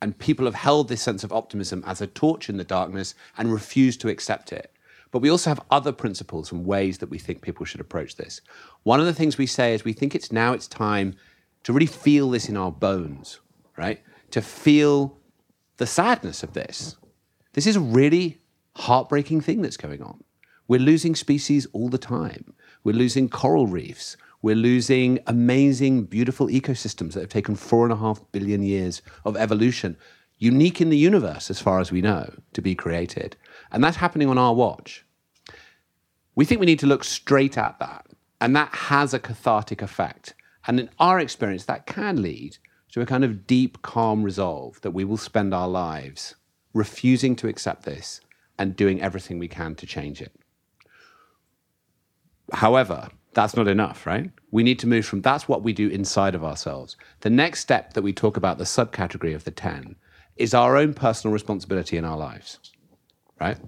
And 0.00 0.18
people 0.18 0.44
have 0.44 0.54
held 0.54 0.88
this 0.88 1.02
sense 1.02 1.24
of 1.24 1.32
optimism 1.32 1.82
as 1.86 2.00
a 2.00 2.06
torch 2.06 2.48
in 2.48 2.56
the 2.56 2.64
darkness 2.64 3.14
and 3.36 3.52
refused 3.52 4.00
to 4.02 4.08
accept 4.08 4.52
it. 4.52 4.72
But 5.10 5.22
we 5.22 5.30
also 5.30 5.50
have 5.50 5.64
other 5.70 5.92
principles 5.92 6.52
and 6.52 6.66
ways 6.66 6.98
that 6.98 7.08
we 7.08 7.18
think 7.18 7.40
people 7.40 7.64
should 7.64 7.80
approach 7.80 8.16
this. 8.16 8.40
One 8.82 9.00
of 9.00 9.06
the 9.06 9.14
things 9.14 9.38
we 9.38 9.46
say 9.46 9.74
is 9.74 9.84
we 9.84 9.92
think 9.92 10.14
it's 10.14 10.30
now 10.30 10.52
it's 10.52 10.68
time 10.68 11.16
to 11.64 11.72
really 11.72 11.86
feel 11.86 12.30
this 12.30 12.48
in 12.48 12.56
our 12.56 12.70
bones, 12.70 13.40
right? 13.76 14.00
To 14.32 14.42
feel 14.42 15.18
the 15.78 15.86
sadness 15.86 16.42
of 16.42 16.52
this. 16.52 16.96
This 17.58 17.66
is 17.66 17.74
a 17.74 17.80
really 17.80 18.38
heartbreaking 18.76 19.40
thing 19.40 19.62
that's 19.62 19.76
going 19.76 20.00
on. 20.00 20.22
We're 20.68 20.78
losing 20.78 21.16
species 21.16 21.66
all 21.72 21.88
the 21.88 21.98
time. 21.98 22.54
We're 22.84 22.94
losing 22.94 23.28
coral 23.28 23.66
reefs. 23.66 24.16
We're 24.42 24.54
losing 24.54 25.18
amazing, 25.26 26.04
beautiful 26.04 26.46
ecosystems 26.46 27.14
that 27.14 27.22
have 27.22 27.30
taken 27.30 27.56
four 27.56 27.82
and 27.82 27.92
a 27.92 27.96
half 27.96 28.20
billion 28.30 28.62
years 28.62 29.02
of 29.24 29.36
evolution, 29.36 29.96
unique 30.36 30.80
in 30.80 30.88
the 30.88 30.96
universe, 30.96 31.50
as 31.50 31.60
far 31.60 31.80
as 31.80 31.90
we 31.90 32.00
know, 32.00 32.32
to 32.52 32.62
be 32.62 32.76
created. 32.76 33.36
And 33.72 33.82
that's 33.82 33.96
happening 33.96 34.28
on 34.28 34.38
our 34.38 34.54
watch. 34.54 35.04
We 36.36 36.44
think 36.44 36.60
we 36.60 36.66
need 36.66 36.78
to 36.78 36.86
look 36.86 37.02
straight 37.02 37.58
at 37.58 37.80
that. 37.80 38.06
And 38.40 38.54
that 38.54 38.72
has 38.72 39.12
a 39.12 39.18
cathartic 39.18 39.82
effect. 39.82 40.32
And 40.68 40.78
in 40.78 40.90
our 41.00 41.18
experience, 41.18 41.64
that 41.64 41.86
can 41.86 42.22
lead 42.22 42.58
to 42.92 43.00
a 43.00 43.06
kind 43.06 43.24
of 43.24 43.48
deep, 43.48 43.82
calm 43.82 44.22
resolve 44.22 44.80
that 44.82 44.92
we 44.92 45.04
will 45.04 45.16
spend 45.16 45.52
our 45.52 45.66
lives 45.66 46.36
refusing 46.74 47.36
to 47.36 47.48
accept 47.48 47.84
this 47.84 48.20
and 48.58 48.76
doing 48.76 49.00
everything 49.00 49.38
we 49.38 49.48
can 49.48 49.74
to 49.76 49.86
change 49.86 50.20
it. 50.20 50.32
However, 52.52 53.08
that's 53.34 53.56
not 53.56 53.68
enough, 53.68 54.06
right? 54.06 54.30
We 54.50 54.62
need 54.62 54.78
to 54.80 54.86
move 54.86 55.06
from 55.06 55.20
that's 55.20 55.46
what 55.48 55.62
we 55.62 55.72
do 55.72 55.88
inside 55.88 56.34
of 56.34 56.44
ourselves. 56.44 56.96
The 57.20 57.30
next 57.30 57.60
step 57.60 57.92
that 57.92 58.02
we 58.02 58.12
talk 58.12 58.36
about, 58.36 58.58
the 58.58 58.64
subcategory 58.64 59.34
of 59.34 59.44
the 59.44 59.50
10, 59.50 59.96
is 60.36 60.54
our 60.54 60.76
own 60.76 60.94
personal 60.94 61.32
responsibility 61.32 61.96
in 61.96 62.04
our 62.04 62.16
lives, 62.16 62.58
right? 63.40 63.58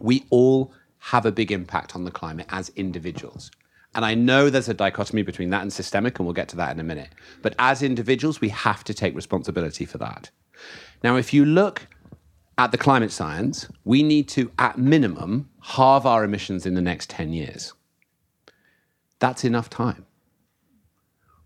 We 0.00 0.24
all 0.30 0.72
have 0.98 1.26
a 1.26 1.32
big 1.32 1.52
impact 1.52 1.94
on 1.94 2.04
the 2.04 2.10
climate 2.10 2.46
as 2.48 2.70
individuals. 2.70 3.50
And 3.94 4.04
I 4.04 4.14
know 4.14 4.50
there's 4.50 4.68
a 4.68 4.74
dichotomy 4.74 5.22
between 5.22 5.50
that 5.50 5.62
and 5.62 5.72
systemic, 5.72 6.18
and 6.18 6.26
we'll 6.26 6.34
get 6.34 6.48
to 6.48 6.56
that 6.56 6.72
in 6.72 6.80
a 6.80 6.84
minute. 6.84 7.10
But 7.42 7.54
as 7.58 7.82
individuals, 7.82 8.40
we 8.40 8.50
have 8.50 8.84
to 8.84 8.94
take 8.94 9.14
responsibility 9.14 9.84
for 9.84 9.98
that. 9.98 10.30
Now, 11.02 11.16
if 11.16 11.32
you 11.32 11.44
look 11.44 11.86
at 12.58 12.72
the 12.72 12.78
climate 12.78 13.12
science, 13.12 13.68
we 13.84 14.02
need 14.02 14.28
to, 14.28 14.50
at 14.58 14.78
minimum, 14.78 15.50
halve 15.60 16.06
our 16.06 16.24
emissions 16.24 16.64
in 16.64 16.74
the 16.74 16.80
next 16.80 17.10
10 17.10 17.32
years. 17.32 17.74
That's 19.18 19.44
enough 19.44 19.68
time. 19.68 20.06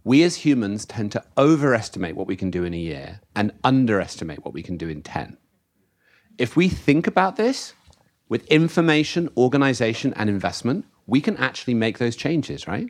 We 0.04 0.22
as 0.22 0.36
humans 0.36 0.86
tend 0.86 1.12
to 1.12 1.24
overestimate 1.36 2.16
what 2.16 2.26
we 2.26 2.36
can 2.36 2.50
do 2.50 2.64
in 2.64 2.72
a 2.72 2.78
year 2.78 3.20
and 3.36 3.52
underestimate 3.64 4.44
what 4.44 4.54
we 4.54 4.62
can 4.62 4.76
do 4.76 4.88
in 4.88 5.02
10. 5.02 5.36
If 6.38 6.56
we 6.56 6.68
think 6.68 7.06
about 7.06 7.36
this 7.36 7.74
with 8.28 8.46
information, 8.46 9.28
organization, 9.36 10.14
and 10.14 10.30
investment, 10.30 10.86
we 11.06 11.20
can 11.20 11.36
actually 11.36 11.74
make 11.74 11.98
those 11.98 12.16
changes, 12.16 12.66
right? 12.66 12.88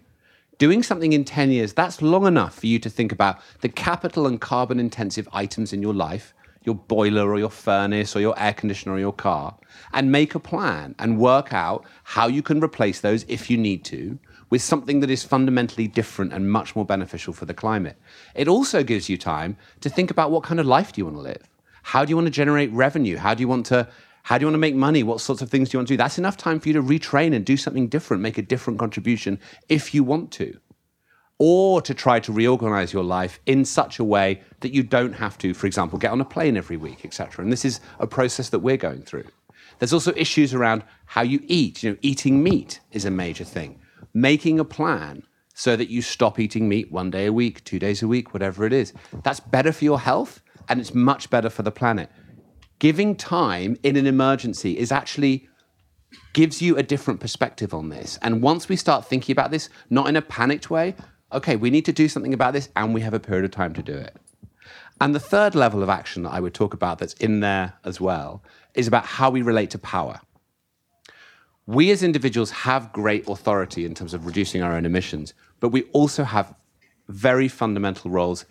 Doing 0.59 0.83
something 0.83 1.14
in 1.14 1.24
10 1.24 1.50
years, 1.50 1.72
that's 1.72 2.02
long 2.02 2.26
enough 2.26 2.59
for 2.59 2.66
you 2.66 2.78
to 2.78 2.90
think 2.90 3.12
about 3.12 3.40
the 3.62 3.68
capital 3.68 4.26
and 4.26 4.40
carbon 4.40 4.78
intensive 4.78 5.26
items 5.33 5.72
in 5.72 5.80
your 5.83 5.94
life, 5.94 6.35
your 6.64 6.75
boiler 6.75 7.31
or 7.31 7.38
your 7.38 7.51
furnace 7.51 8.14
or 8.14 8.20
your 8.20 8.38
air 8.38 8.53
conditioner 8.53 8.94
or 8.94 8.99
your 8.99 9.12
car, 9.12 9.57
and 9.92 10.12
make 10.12 10.35
a 10.35 10.40
plan 10.40 10.94
and 10.99 11.18
work 11.18 11.53
out 11.53 11.85
how 12.05 12.27
you 12.27 12.42
can 12.42 12.62
replace 12.62 13.01
those 13.01 13.25
if 13.29 13.51
you 13.51 13.57
need 13.57 13.85
to 13.85 14.18
with 14.51 14.61
something 14.61 15.01
that 15.01 15.11
is 15.11 15.23
fundamentally 15.23 15.87
different 15.87 16.33
and 16.33 16.51
much 16.51 16.75
more 16.75 16.85
beneficial 16.85 17.33
for 17.33 17.46
the 17.46 17.55
climate. 17.55 17.96
It 18.35 18.49
also 18.49 18.83
gives 18.83 19.09
you 19.09 19.16
time 19.16 19.57
to 19.81 19.88
think 19.88 20.11
about 20.11 20.31
what 20.31 20.42
kind 20.42 20.61
of 20.61 20.66
life 20.66 20.92
do 20.92 21.01
you 21.01 21.05
want 21.05 21.16
to 21.16 21.23
live? 21.23 21.49
How 21.83 22.05
do 22.05 22.11
you 22.11 22.16
want 22.16 22.27
to 22.27 22.33
generate 22.33 22.70
revenue? 22.73 23.16
How 23.16 23.35
do 23.35 23.40
you 23.40 23.49
want 23.49 23.66
to 23.66 23.88
how 24.23 24.37
do 24.37 24.42
you 24.42 24.46
want 24.49 24.55
to 24.55 24.59
make 24.59 24.75
money? 24.75 25.03
What 25.03 25.20
sorts 25.20 25.40
of 25.40 25.49
things 25.49 25.70
do 25.70 25.77
you 25.77 25.79
want 25.79 25.88
to 25.88 25.94
do? 25.94 25.96
That's 25.96 26.18
enough 26.18 26.37
time 26.37 26.61
for 26.61 26.68
you 26.68 26.75
to 26.75 26.83
retrain 26.83 27.35
and 27.35 27.42
do 27.44 27.57
something 27.57 27.88
different, 27.88 28.23
make 28.23 28.37
a 28.37 28.42
different 28.42 28.79
contribution 28.79 29.40
if 29.70 29.94
you 29.94 30.05
want 30.05 30.31
to. 30.33 30.59
Or 31.42 31.81
to 31.81 31.94
try 31.94 32.20
to 32.20 32.33
reorganize 32.33 32.92
your 32.92 33.03
life 33.03 33.40
in 33.46 33.64
such 33.64 33.98
a 33.98 34.05
way 34.05 34.42
that 34.61 34.74
you 34.74 34.83
don't 34.83 35.14
have 35.14 35.38
to, 35.38 35.55
for 35.55 35.66
example, 35.66 35.98
get 35.98 36.12
on 36.12 36.20
a 36.20 36.24
plane 36.24 36.57
every 36.57 36.76
week, 36.76 37.05
etc. 37.05 37.42
And 37.42 37.50
this 37.50 37.64
is 37.64 37.81
a 37.98 38.07
process 38.07 38.50
that 38.50 38.59
we're 38.59 38.76
going 38.76 39.03
through. 39.03 39.24
There's 39.79 39.94
also 39.94 40.12
issues 40.16 40.53
around 40.53 40.85
how 41.07 41.22
you 41.22 41.40
eat. 41.46 41.83
You 41.83 41.92
know, 41.92 41.96
eating 42.03 42.42
meat 42.42 42.81
is 42.92 43.07
a 43.07 43.11
major 43.11 43.44
thing. 43.44 43.81
Making 44.12 44.61
a 44.61 44.64
plan 44.66 45.22
so 45.55 45.76
that 45.76 45.88
you 45.88 46.03
stop 46.03 46.38
eating 46.38 46.68
meat 46.68 46.92
one 46.92 47.11
day 47.11 47.26
a 47.26 47.33
week, 47.33 47.64
two 47.64 47.79
days 47.79 48.03
a 48.03 48.09
week, 48.09 48.35
whatever 48.35 48.66
it 48.66 48.74
is. 48.74 48.92
That's 49.24 49.40
better 49.40 49.72
for 49.72 49.85
your 49.85 50.00
health 50.00 50.42
and 50.68 50.79
it's 50.79 50.94
much 50.94 51.31
better 51.31 51.48
for 51.48 51.62
the 51.62 51.70
planet. 51.70 52.11
Giving 52.79 53.16
time 53.16 53.79
in 53.83 53.96
an 53.96 54.07
emergency 54.07 54.79
is 54.79 54.92
actually 54.92 55.48
gives 56.33 56.61
you 56.62 56.76
a 56.76 56.83
different 56.83 57.20
perspective 57.20 57.74
on 57.74 57.88
this. 57.88 58.18
And 58.22 58.42
once 58.42 58.68
we 58.68 58.76
start 58.76 59.07
thinking 59.07 59.33
about 59.33 59.50
this, 59.50 59.68
not 59.90 60.09
in 60.09 60.16
a 60.16 60.22
panicked 60.22 60.70
way, 60.70 60.94
okay, 61.33 61.57
we 61.57 61.71
need 61.71 61.85
to 61.85 61.93
do 61.93 62.09
something 62.09 62.35
about 62.35 62.53
this 62.53 62.69
and 62.77 62.95
we 62.95 63.01
have 63.01 63.14
a 63.14 63.21
period 63.21 63.45
of 63.45 63.51
time 63.51 63.75
to 63.75 63.83
do 63.83 63.95
it. 63.95 64.16
And 65.01 65.14
the 65.14 65.21
third 65.21 65.55
level 65.55 65.83
of 65.83 65.88
action 65.88 66.25
that 66.25 66.33
I 66.33 66.40
would 66.40 66.55
talk 66.55 66.75
about 66.75 66.99
that's 66.99 67.14
in 67.14 67.40
there 67.40 67.75
as 67.85 68.01
well 68.01 68.43
is 68.75 68.87
about 68.87 69.07
how 69.07 69.31
we 69.31 69.43
relate 69.43 69.71
to 69.71 69.79
power. 69.79 70.21
We 71.66 71.90
as 71.90 72.03
individuals 72.03 72.51
have 72.51 72.93
great 72.93 73.29
authority 73.29 73.87
in 73.87 73.95
terms 73.95 74.12
of 74.12 74.27
reducing 74.27 74.62
our 74.62 74.73
own 74.73 74.85
emissions, 74.85 75.35
but 75.61 75.69
we 75.69 75.85
also 75.93 76.25
have 76.25 76.55
very 77.09 77.49
fundamental 77.49 78.11
roles 78.11 78.45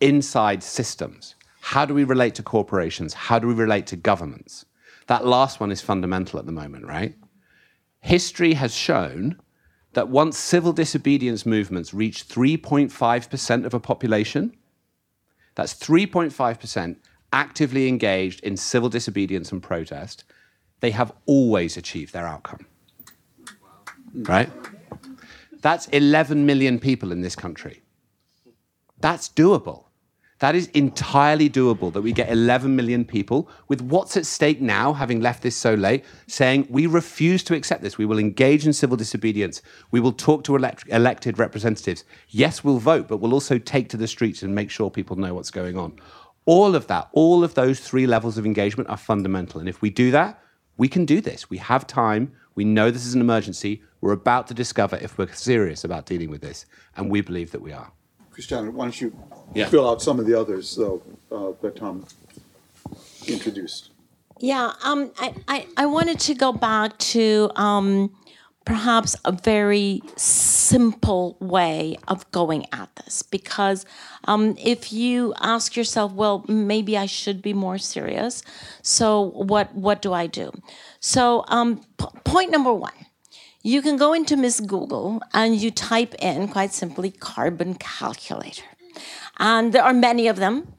inside 0.00 0.62
systems. 0.62 1.36
How 1.60 1.86
do 1.86 1.94
we 1.94 2.04
relate 2.04 2.34
to 2.34 2.42
corporations? 2.42 3.14
How 3.14 3.38
do 3.38 3.46
we 3.46 3.54
relate 3.54 3.86
to 3.88 3.96
governments? 3.96 4.66
That 5.06 5.26
last 5.26 5.60
one 5.60 5.72
is 5.72 5.80
fundamental 5.80 6.38
at 6.38 6.46
the 6.46 6.52
moment, 6.52 6.86
right? 6.86 7.14
History 8.00 8.54
has 8.54 8.74
shown 8.74 9.40
that 9.94 10.08
once 10.08 10.38
civil 10.38 10.72
disobedience 10.72 11.46
movements 11.46 11.94
reach 11.94 12.28
3.5% 12.28 13.64
of 13.64 13.74
a 13.74 13.80
population, 13.80 14.56
that's 15.54 15.74
3.5% 15.74 16.96
actively 17.32 17.88
engaged 17.88 18.40
in 18.44 18.56
civil 18.56 18.88
disobedience 18.88 19.50
and 19.50 19.62
protest, 19.62 20.24
they 20.80 20.90
have 20.90 21.12
always 21.26 21.76
achieved 21.76 22.12
their 22.12 22.26
outcome. 22.26 22.66
Right? 24.14 24.50
That's 25.60 25.86
11 25.88 26.44
million 26.46 26.78
people 26.78 27.10
in 27.10 27.22
this 27.22 27.34
country. 27.34 27.82
That's 29.00 29.28
doable. 29.28 29.84
That 30.40 30.56
is 30.56 30.66
entirely 30.68 31.48
doable 31.48 31.92
that 31.92 32.02
we 32.02 32.12
get 32.12 32.30
11 32.30 32.74
million 32.74 33.04
people 33.04 33.48
with 33.68 33.80
what's 33.80 34.16
at 34.16 34.26
stake 34.26 34.60
now, 34.60 34.92
having 34.92 35.20
left 35.20 35.42
this 35.42 35.56
so 35.56 35.74
late, 35.74 36.04
saying 36.26 36.66
we 36.68 36.86
refuse 36.86 37.44
to 37.44 37.54
accept 37.54 37.82
this. 37.82 37.98
We 37.98 38.04
will 38.04 38.18
engage 38.18 38.66
in 38.66 38.72
civil 38.72 38.96
disobedience. 38.96 39.62
We 39.92 40.00
will 40.00 40.12
talk 40.12 40.42
to 40.44 40.56
elect- 40.56 40.88
elected 40.88 41.38
representatives. 41.38 42.04
Yes, 42.28 42.64
we'll 42.64 42.78
vote, 42.78 43.06
but 43.06 43.18
we'll 43.18 43.32
also 43.32 43.58
take 43.58 43.88
to 43.90 43.96
the 43.96 44.08
streets 44.08 44.42
and 44.42 44.54
make 44.54 44.70
sure 44.70 44.90
people 44.90 45.16
know 45.16 45.34
what's 45.34 45.52
going 45.52 45.78
on. 45.78 45.98
All 46.46 46.74
of 46.74 46.88
that, 46.88 47.08
all 47.12 47.44
of 47.44 47.54
those 47.54 47.80
three 47.80 48.06
levels 48.06 48.36
of 48.36 48.44
engagement 48.44 48.90
are 48.90 48.96
fundamental. 48.96 49.60
And 49.60 49.68
if 49.68 49.80
we 49.80 49.88
do 49.88 50.10
that, 50.10 50.42
we 50.76 50.88
can 50.88 51.04
do 51.04 51.20
this. 51.20 51.48
We 51.48 51.58
have 51.58 51.86
time. 51.86 52.32
We 52.56 52.64
know 52.64 52.90
this 52.90 53.06
is 53.06 53.14
an 53.14 53.20
emergency. 53.20 53.82
We're 54.00 54.12
about 54.12 54.48
to 54.48 54.54
discover 54.54 54.96
if 54.96 55.16
we're 55.16 55.32
serious 55.32 55.84
about 55.84 56.06
dealing 56.06 56.30
with 56.30 56.40
this. 56.40 56.66
And 56.96 57.08
we 57.08 57.20
believe 57.20 57.52
that 57.52 57.62
we 57.62 57.72
are. 57.72 57.92
Christiana, 58.34 58.70
why 58.72 58.84
don't 58.86 59.00
you 59.00 59.12
Yeah. 59.54 59.66
fill 59.68 59.88
out 59.88 60.02
some 60.02 60.18
of 60.18 60.26
the 60.26 60.34
others 60.38 60.74
though 60.76 61.00
uh, 61.30 61.52
that 61.62 61.76
Tom 61.76 62.04
introduced? 63.28 63.90
Yeah, 64.40 64.72
um, 64.82 65.12
I, 65.18 65.34
I, 65.46 65.66
I 65.76 65.86
wanted 65.86 66.18
to 66.20 66.34
go 66.34 66.52
back 66.52 66.98
to 67.14 67.50
um, 67.54 68.10
perhaps 68.64 69.14
a 69.24 69.30
very 69.30 70.02
simple 70.16 71.36
way 71.40 71.96
of 72.08 72.28
going 72.32 72.66
at 72.72 72.88
this 72.96 73.22
because 73.22 73.86
um, 74.24 74.56
if 74.58 74.92
you 74.92 75.32
ask 75.40 75.76
yourself, 75.76 76.12
well, 76.12 76.44
maybe 76.48 76.98
I 76.98 77.06
should 77.06 77.40
be 77.42 77.52
more 77.52 77.78
serious. 77.78 78.42
So 78.82 79.20
what 79.36 79.72
what 79.74 80.02
do 80.02 80.12
I 80.12 80.26
do? 80.26 80.50
So 80.98 81.44
um, 81.48 81.82
p- 81.98 82.06
point 82.24 82.50
number 82.50 82.74
one. 82.74 82.92
You 83.66 83.80
can 83.80 83.96
go 83.96 84.12
into 84.12 84.36
Miss 84.36 84.60
Google 84.60 85.22
and 85.32 85.56
you 85.56 85.70
type 85.70 86.14
in 86.16 86.48
quite 86.48 86.74
simply 86.74 87.10
carbon 87.10 87.72
calculator. 87.76 88.66
And 89.38 89.72
there 89.72 89.82
are 89.82 89.94
many 89.94 90.28
of 90.28 90.36
them 90.36 90.74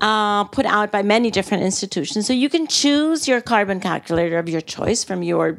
uh, 0.00 0.42
put 0.42 0.66
out 0.66 0.90
by 0.90 1.04
many 1.04 1.30
different 1.30 1.62
institutions. 1.62 2.26
So 2.26 2.32
you 2.32 2.48
can 2.48 2.66
choose 2.66 3.28
your 3.28 3.40
carbon 3.40 3.78
calculator 3.78 4.36
of 4.38 4.48
your 4.48 4.60
choice 4.60 5.04
from 5.04 5.22
your 5.22 5.56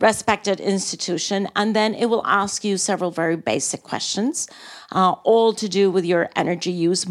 respected 0.00 0.60
institution, 0.60 1.48
and 1.56 1.74
then 1.74 1.92
it 1.94 2.06
will 2.06 2.24
ask 2.24 2.64
you 2.64 2.76
several 2.76 3.10
very 3.10 3.36
basic 3.36 3.82
questions, 3.82 4.48
uh, 4.92 5.12
all 5.24 5.52
to 5.52 5.68
do 5.68 5.90
with 5.90 6.04
your 6.04 6.30
energy 6.36 6.70
use, 6.70 7.04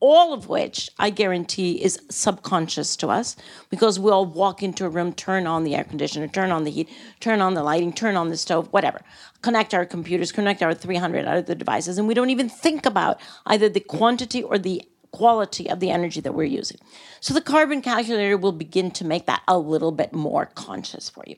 all 0.00 0.32
of 0.32 0.48
which 0.48 0.90
I 0.98 1.10
guarantee 1.10 1.82
is 1.82 2.00
subconscious 2.08 2.96
to 2.96 3.08
us 3.08 3.36
because 3.68 4.00
we 4.00 4.10
all 4.10 4.24
walk 4.24 4.62
into 4.62 4.86
a 4.86 4.88
room, 4.88 5.12
turn 5.12 5.46
on 5.46 5.64
the 5.64 5.74
air 5.74 5.84
conditioner, 5.84 6.28
turn 6.28 6.50
on 6.50 6.64
the 6.64 6.70
heat, 6.70 6.88
turn 7.20 7.42
on 7.42 7.54
the 7.54 7.62
lighting, 7.62 7.92
turn 7.92 8.16
on 8.16 8.30
the 8.30 8.36
stove, 8.38 8.68
whatever, 8.70 9.02
connect 9.42 9.74
our 9.74 9.84
computers, 9.84 10.32
connect 10.32 10.62
our 10.62 10.72
300 10.72 11.26
other 11.26 11.54
devices, 11.54 11.98
and 11.98 12.08
we 12.08 12.14
don't 12.14 12.30
even 12.30 12.48
think 12.48 12.86
about 12.86 13.20
either 13.46 13.68
the 13.68 13.80
quantity 13.80 14.42
or 14.42 14.56
the 14.56 14.82
quality 15.12 15.68
of 15.68 15.80
the 15.80 15.90
energy 15.90 16.20
that 16.20 16.32
we're 16.32 16.44
using. 16.44 16.78
So 17.20 17.34
the 17.34 17.40
carbon 17.40 17.82
calculator 17.82 18.38
will 18.38 18.52
begin 18.52 18.90
to 18.92 19.04
make 19.04 19.26
that 19.26 19.42
a 19.48 19.58
little 19.58 19.92
bit 19.92 20.14
more 20.14 20.46
conscious 20.46 21.10
for 21.10 21.24
you. 21.26 21.36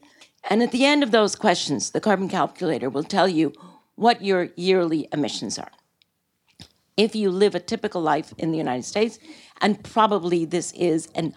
And 0.49 0.62
at 0.62 0.72
the 0.72 0.84
end 0.84 1.03
of 1.03 1.11
those 1.11 1.36
questions, 1.36 1.90
the 1.90 2.01
carbon 2.01 2.28
calculator 2.28 2.90
will 2.90 3.05
tell 3.05 3.28
you 3.28 3.53
what 3.95 4.24
your 4.24 4.49
yearly 4.57 5.09
emissions 5.12 5.59
are. 5.59 5.70
If 6.97 7.14
you 7.14 7.30
live 7.30 7.55
a 7.55 7.61
typical 7.61 8.03
life 8.03 8.34
in 8.36 8.51
the 8.51 8.59
United 8.59 8.84
States, 8.84 9.18
and 9.61 9.82
probably 9.82 10.45
this 10.45 10.72
is 10.72 11.09
an 11.14 11.34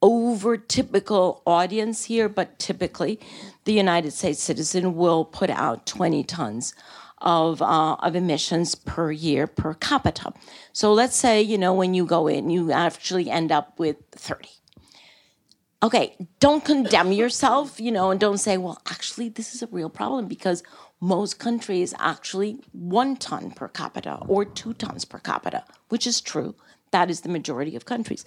over 0.00 0.56
typical 0.56 1.42
audience 1.46 2.04
here, 2.04 2.28
but 2.28 2.58
typically 2.58 3.20
the 3.64 3.72
United 3.72 4.12
States 4.12 4.42
citizen 4.42 4.96
will 4.96 5.24
put 5.24 5.50
out 5.50 5.86
20 5.86 6.24
tons 6.24 6.74
of, 7.20 7.60
uh, 7.60 7.96
of 7.96 8.14
emissions 8.14 8.74
per 8.74 9.10
year 9.10 9.46
per 9.46 9.74
capita. 9.74 10.32
So 10.72 10.92
let's 10.92 11.16
say, 11.16 11.42
you 11.42 11.58
know, 11.58 11.74
when 11.74 11.94
you 11.94 12.06
go 12.06 12.28
in, 12.28 12.48
you 12.50 12.70
actually 12.70 13.28
end 13.28 13.50
up 13.50 13.78
with 13.78 13.96
30 14.12 14.48
okay, 15.82 16.16
don't 16.40 16.64
condemn 16.64 17.12
yourself, 17.12 17.80
you 17.80 17.92
know, 17.92 18.10
and 18.10 18.20
don't 18.20 18.38
say, 18.38 18.56
well, 18.56 18.80
actually, 18.90 19.28
this 19.28 19.54
is 19.54 19.62
a 19.62 19.68
real 19.68 19.90
problem 19.90 20.26
because 20.26 20.62
most 21.00 21.38
countries 21.38 21.94
actually 21.98 22.58
one 22.72 23.16
ton 23.16 23.50
per 23.50 23.68
capita 23.68 24.18
or 24.26 24.44
two 24.44 24.74
tons 24.74 25.04
per 25.04 25.18
capita, 25.18 25.64
which 25.88 26.06
is 26.06 26.20
true. 26.20 26.54
That 26.90 27.10
is 27.10 27.20
the 27.20 27.28
majority 27.28 27.76
of 27.76 27.84
countries. 27.84 28.24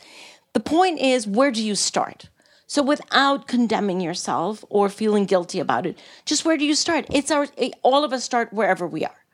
The 0.53 0.59
point 0.59 0.99
is, 0.99 1.27
where 1.27 1.51
do 1.51 1.63
you 1.63 1.75
start? 1.75 2.29
So, 2.67 2.81
without 2.81 3.47
condemning 3.47 3.99
yourself 3.99 4.63
or 4.69 4.87
feeling 4.87 5.25
guilty 5.25 5.59
about 5.59 5.85
it, 5.85 5.99
just 6.25 6.45
where 6.45 6.55
do 6.55 6.65
you 6.65 6.75
start? 6.75 7.05
It's 7.11 7.29
our 7.29 7.47
eh, 7.57 7.71
all 7.81 8.05
of 8.05 8.13
us 8.13 8.23
start 8.23 8.53
wherever 8.53 8.87
we 8.87 9.03
are. 9.03 9.25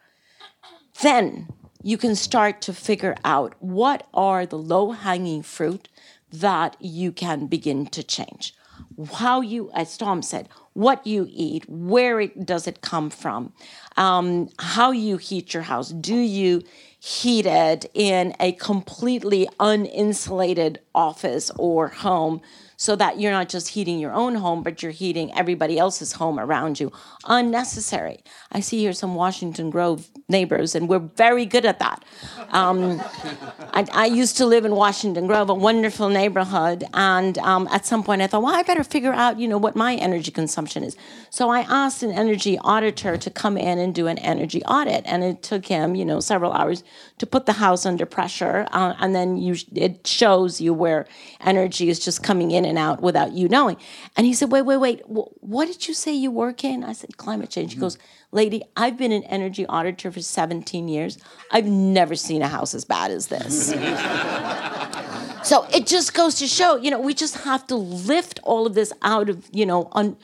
Then 1.03 1.47
you 1.83 1.97
can 1.97 2.15
start 2.15 2.61
to 2.61 2.73
figure 2.73 3.15
out 3.23 3.53
what 3.59 4.07
are 4.11 4.47
the 4.47 4.57
low 4.57 4.91
hanging 4.91 5.43
fruit 5.43 5.87
that 6.41 6.75
you 6.79 7.11
can 7.11 7.47
begin 7.47 7.85
to 7.87 8.03
change. 8.03 8.53
How 9.13 9.41
you, 9.41 9.71
as 9.73 9.97
Tom 9.97 10.21
said, 10.21 10.49
what 10.73 11.05
you 11.05 11.27
eat, 11.29 11.67
where 11.67 12.19
it 12.19 12.45
does 12.45 12.67
it 12.67 12.81
come 12.81 13.09
from, 13.09 13.53
um, 13.95 14.49
how 14.59 14.91
you 14.91 15.17
heat 15.17 15.53
your 15.53 15.63
house. 15.63 15.89
Do 15.89 16.15
you 16.15 16.61
heat 16.99 17.45
it 17.45 17.89
in 17.93 18.35
a 18.39 18.51
completely 18.53 19.47
uninsulated 19.59 20.77
office 20.93 21.51
or 21.57 21.87
home? 21.87 22.41
So 22.77 22.95
that 22.95 23.19
you're 23.19 23.31
not 23.31 23.49
just 23.49 23.69
heating 23.69 23.99
your 23.99 24.13
own 24.13 24.35
home, 24.35 24.61
but 24.61 24.81
you're 24.83 24.91
heating 24.91 25.35
everybody 25.35 25.79
else's 25.79 26.13
home 26.13 26.39
around 26.39 26.79
you. 26.79 26.91
Unnecessary. 27.25 28.23
I 28.51 28.59
see 28.59 28.77
here 28.77 28.93
some 28.93 29.15
Washington 29.15 29.71
Grove 29.71 30.07
neighbors, 30.29 30.75
and 30.75 30.87
we're 30.87 30.99
very 30.99 31.45
good 31.45 31.65
at 31.65 31.79
that. 31.79 32.05
Um, 32.49 33.01
I, 33.73 33.87
I, 33.93 34.05
used 34.05 34.37
to 34.37 34.45
live 34.45 34.63
in 34.63 34.75
Washington 34.75 35.25
Grove, 35.25 35.49
a 35.49 35.53
wonderful 35.53 36.09
neighborhood, 36.09 36.83
and 36.93 37.37
um, 37.39 37.67
at 37.71 37.85
some 37.85 38.03
point 38.03 38.21
I 38.21 38.27
thought, 38.27 38.43
well, 38.43 38.53
I 38.55 38.61
better 38.61 38.83
figure 38.83 39.11
out, 39.11 39.39
you 39.39 39.47
know, 39.47 39.57
what 39.57 39.75
my 39.75 39.95
energy 39.95 40.31
consumption 40.31 40.83
is. 40.83 40.95
So 41.31 41.49
I 41.49 41.61
asked 41.61 42.03
an 42.03 42.11
energy 42.11 42.57
auditor 42.59 43.17
to 43.17 43.29
come 43.31 43.57
in 43.57 43.79
and 43.79 43.93
do 43.93 44.07
an 44.07 44.19
energy 44.19 44.63
audit, 44.63 45.03
and 45.05 45.23
it 45.23 45.41
took 45.41 45.65
him, 45.65 45.95
you 45.95 46.05
know, 46.05 46.19
several 46.19 46.53
hours 46.53 46.83
to 47.17 47.25
put 47.25 47.47
the 47.47 47.53
house 47.53 47.85
under 47.85 48.05
pressure, 48.05 48.67
uh, 48.71 48.93
and 48.99 49.15
then 49.15 49.37
you, 49.37 49.55
it 49.73 50.05
shows 50.05 50.61
you 50.61 50.73
where 50.73 51.07
energy 51.41 51.89
is 51.89 51.99
just 51.99 52.21
coming 52.21 52.51
in 52.51 52.66
and 52.67 52.77
out 52.77 53.01
without 53.01 53.33
you 53.33 53.47
knowing. 53.47 53.77
And 54.15 54.25
he 54.25 54.33
said, 54.33 54.51
Wait, 54.51 54.63
wait, 54.63 54.77
wait. 54.77 55.01
What 55.07 55.67
did 55.67 55.87
you 55.87 55.93
say 55.93 56.13
you 56.13 56.29
work 56.31 56.63
in? 56.63 56.83
I 56.83 56.93
said, 56.93 57.17
Climate 57.17 57.49
change. 57.49 57.71
He 57.71 57.75
mm-hmm. 57.75 57.85
goes, 57.85 57.97
Lady, 58.31 58.63
I've 58.75 58.97
been 58.97 59.11
an 59.11 59.23
energy 59.23 59.65
auditor 59.65 60.11
for 60.11 60.21
17 60.21 60.87
years. 60.87 61.17
I've 61.51 61.65
never 61.65 62.15
seen 62.15 62.41
a 62.41 62.47
house 62.47 62.73
as 62.73 62.83
bad 62.83 63.11
as 63.11 63.27
this. 63.27 63.69
so 65.43 65.65
it 65.73 65.87
just 65.87 66.13
goes 66.13 66.35
to 66.35 66.47
show, 66.47 66.75
you 66.75 66.91
know, 66.91 66.99
we 66.99 67.13
just 67.13 67.37
have 67.39 67.65
to 67.67 67.75
lift 67.75 68.39
all 68.43 68.67
of 68.67 68.73
this 68.73 68.91
out 69.01 69.29
of, 69.29 69.47
you 69.53 69.65
know, 69.65 69.89
un- 69.93 70.17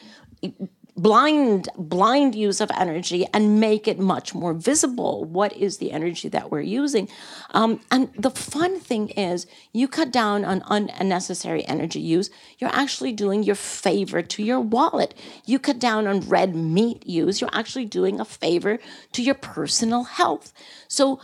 blind 0.95 1.69
blind 1.75 2.35
use 2.35 2.61
of 2.61 2.69
energy 2.77 3.25
and 3.33 3.59
make 3.59 3.87
it 3.87 3.97
much 3.97 4.35
more 4.35 4.53
visible 4.53 5.23
what 5.25 5.51
is 5.53 5.77
the 5.77 5.91
energy 5.91 6.29
that 6.29 6.51
we're 6.51 6.61
using. 6.61 7.09
Um, 7.51 7.81
and 7.89 8.13
the 8.17 8.29
fun 8.29 8.79
thing 8.79 9.09
is 9.09 9.47
you 9.71 9.87
cut 9.87 10.11
down 10.11 10.45
on 10.45 10.61
unnecessary 10.99 11.65
energy 11.67 11.99
use 11.99 12.29
you're 12.59 12.73
actually 12.73 13.11
doing 13.11 13.43
your 13.43 13.55
favor 13.55 14.21
to 14.21 14.43
your 14.43 14.59
wallet. 14.59 15.15
You 15.45 15.57
cut 15.57 15.79
down 15.79 16.05
on 16.05 16.21
red 16.21 16.55
meat 16.55 17.07
use 17.07 17.41
you're 17.41 17.49
actually 17.53 17.85
doing 17.85 18.19
a 18.19 18.25
favor 18.25 18.77
to 19.13 19.23
your 19.23 19.35
personal 19.35 20.03
health. 20.03 20.53
So 20.87 21.19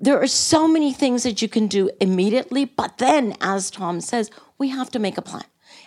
there 0.00 0.20
are 0.20 0.26
so 0.26 0.68
many 0.68 0.92
things 0.92 1.22
that 1.22 1.40
you 1.40 1.48
can 1.48 1.66
do 1.66 1.90
immediately 2.00 2.66
but 2.66 2.98
then 2.98 3.34
as 3.40 3.70
tom 3.70 3.98
says 3.98 4.30
we 4.58 4.68
have 4.68 4.90
to 4.90 4.98
make 4.98 5.16
a 5.16 5.22
plan 5.22 5.44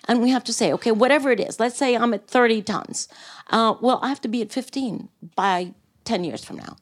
and 0.08 0.22
we 0.22 0.30
have 0.30 0.44
to 0.46 0.54
say, 0.54 0.72
okay, 0.74 0.92
whatever 0.92 1.32
it 1.32 1.40
is, 1.40 1.60
let's 1.60 1.78
say 1.78 1.96
I'm 1.96 2.14
at 2.14 2.28
30 2.28 2.62
tons. 2.62 3.08
Uh, 3.50 3.76
well, 3.82 4.00
I 4.02 4.10
have 4.10 4.22
to 4.22 4.28
be 4.28 4.42
at 4.42 4.52
15 4.52 5.10
by 5.36 5.74
10 6.06 6.24
years 6.24 6.44
from 6.44 6.58
now. 6.58 6.78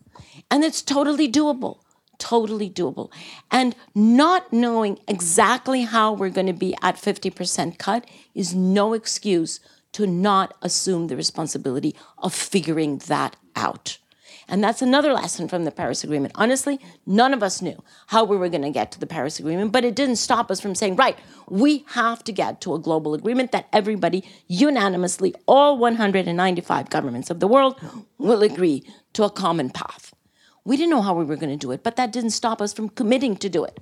And 0.51 0.63
it's 0.63 0.81
totally 0.81 1.31
doable, 1.31 1.79
totally 2.19 2.69
doable. 2.69 3.11
And 3.51 3.75
not 3.93 4.53
knowing 4.53 4.99
exactly 5.07 5.83
how 5.83 6.13
we're 6.13 6.29
going 6.29 6.47
to 6.47 6.53
be 6.53 6.75
at 6.81 6.95
50% 6.95 7.77
cut 7.77 8.05
is 8.33 8.53
no 8.53 8.93
excuse 8.93 9.59
to 9.93 10.05
not 10.05 10.55
assume 10.61 11.07
the 11.07 11.15
responsibility 11.15 11.95
of 12.17 12.33
figuring 12.33 12.97
that 13.07 13.35
out. 13.55 13.97
And 14.47 14.63
that's 14.63 14.81
another 14.81 15.11
lesson 15.11 15.47
from 15.47 15.65
the 15.65 15.71
Paris 15.71 16.03
Agreement. 16.03 16.33
Honestly, 16.35 16.79
none 17.05 17.33
of 17.33 17.41
us 17.41 17.61
knew 17.61 17.81
how 18.07 18.23
we 18.23 18.37
were 18.37 18.49
going 18.49 18.61
to 18.61 18.69
get 18.69 18.91
to 18.91 18.99
the 18.99 19.07
Paris 19.07 19.39
Agreement, 19.39 19.71
but 19.71 19.83
it 19.83 19.95
didn't 19.95 20.17
stop 20.17 20.51
us 20.51 20.61
from 20.61 20.75
saying, 20.75 20.95
right, 20.95 21.17
we 21.49 21.83
have 21.89 22.23
to 22.25 22.31
get 22.31 22.61
to 22.61 22.75
a 22.75 22.79
global 22.79 23.13
agreement 23.13 23.51
that 23.51 23.67
everybody 23.73 24.23
unanimously, 24.47 25.33
all 25.47 25.77
195 25.77 26.89
governments 26.89 27.29
of 27.29 27.39
the 27.39 27.47
world, 27.47 27.79
will 28.17 28.43
agree 28.43 28.83
to 29.13 29.23
a 29.23 29.29
common 29.29 29.69
path. 29.71 30.13
We 30.63 30.77
didn't 30.77 30.91
know 30.91 31.01
how 31.01 31.15
we 31.15 31.25
were 31.25 31.35
going 31.35 31.57
to 31.57 31.57
do 31.57 31.71
it, 31.71 31.83
but 31.83 31.95
that 31.95 32.11
didn't 32.11 32.31
stop 32.31 32.61
us 32.61 32.73
from 32.73 32.89
committing 32.89 33.37
to 33.37 33.49
do 33.49 33.63
it. 33.63 33.79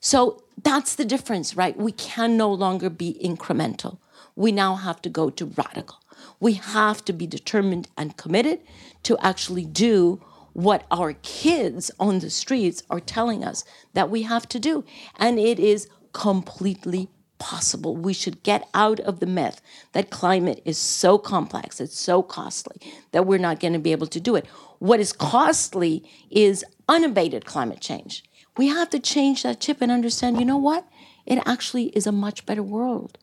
So 0.00 0.42
that's 0.62 0.94
the 0.94 1.04
difference, 1.04 1.56
right? 1.56 1.76
We 1.76 1.92
can 1.92 2.36
no 2.36 2.52
longer 2.52 2.88
be 2.90 3.18
incremental. 3.22 3.98
We 4.36 4.52
now 4.52 4.76
have 4.76 5.00
to 5.02 5.08
go 5.08 5.30
to 5.30 5.46
radical. 5.46 5.96
We 6.40 6.54
have 6.54 7.04
to 7.06 7.12
be 7.12 7.26
determined 7.26 7.88
and 7.96 8.16
committed 8.16 8.60
to 9.04 9.16
actually 9.18 9.64
do 9.64 10.22
what 10.52 10.84
our 10.90 11.12
kids 11.22 11.90
on 12.00 12.20
the 12.20 12.30
streets 12.30 12.82
are 12.88 13.00
telling 13.00 13.44
us 13.44 13.64
that 13.92 14.10
we 14.10 14.22
have 14.22 14.48
to 14.48 14.58
do. 14.58 14.84
And 15.18 15.38
it 15.38 15.58
is 15.58 15.88
completely 16.12 17.10
possible. 17.38 17.94
We 17.94 18.14
should 18.14 18.42
get 18.42 18.68
out 18.72 19.00
of 19.00 19.20
the 19.20 19.26
myth 19.26 19.60
that 19.92 20.10
climate 20.10 20.62
is 20.64 20.78
so 20.78 21.18
complex, 21.18 21.80
it's 21.80 21.98
so 21.98 22.22
costly, 22.22 22.80
that 23.12 23.26
we're 23.26 23.38
not 23.38 23.60
going 23.60 23.74
to 23.74 23.78
be 23.78 23.92
able 23.92 24.06
to 24.06 24.20
do 24.20 24.36
it. 24.36 24.46
What 24.78 25.00
is 25.00 25.12
costly 25.12 26.08
is 26.30 26.64
unabated 26.88 27.44
climate 27.44 27.80
change. 27.80 28.24
We 28.56 28.68
have 28.68 28.88
to 28.90 28.98
change 28.98 29.42
that 29.42 29.60
chip 29.60 29.82
and 29.82 29.92
understand 29.92 30.38
you 30.38 30.46
know 30.46 30.56
what? 30.56 30.88
It 31.26 31.42
actually 31.44 31.86
is 31.88 32.06
a 32.06 32.12
much 32.12 32.46
better 32.46 32.62
world 32.62 33.18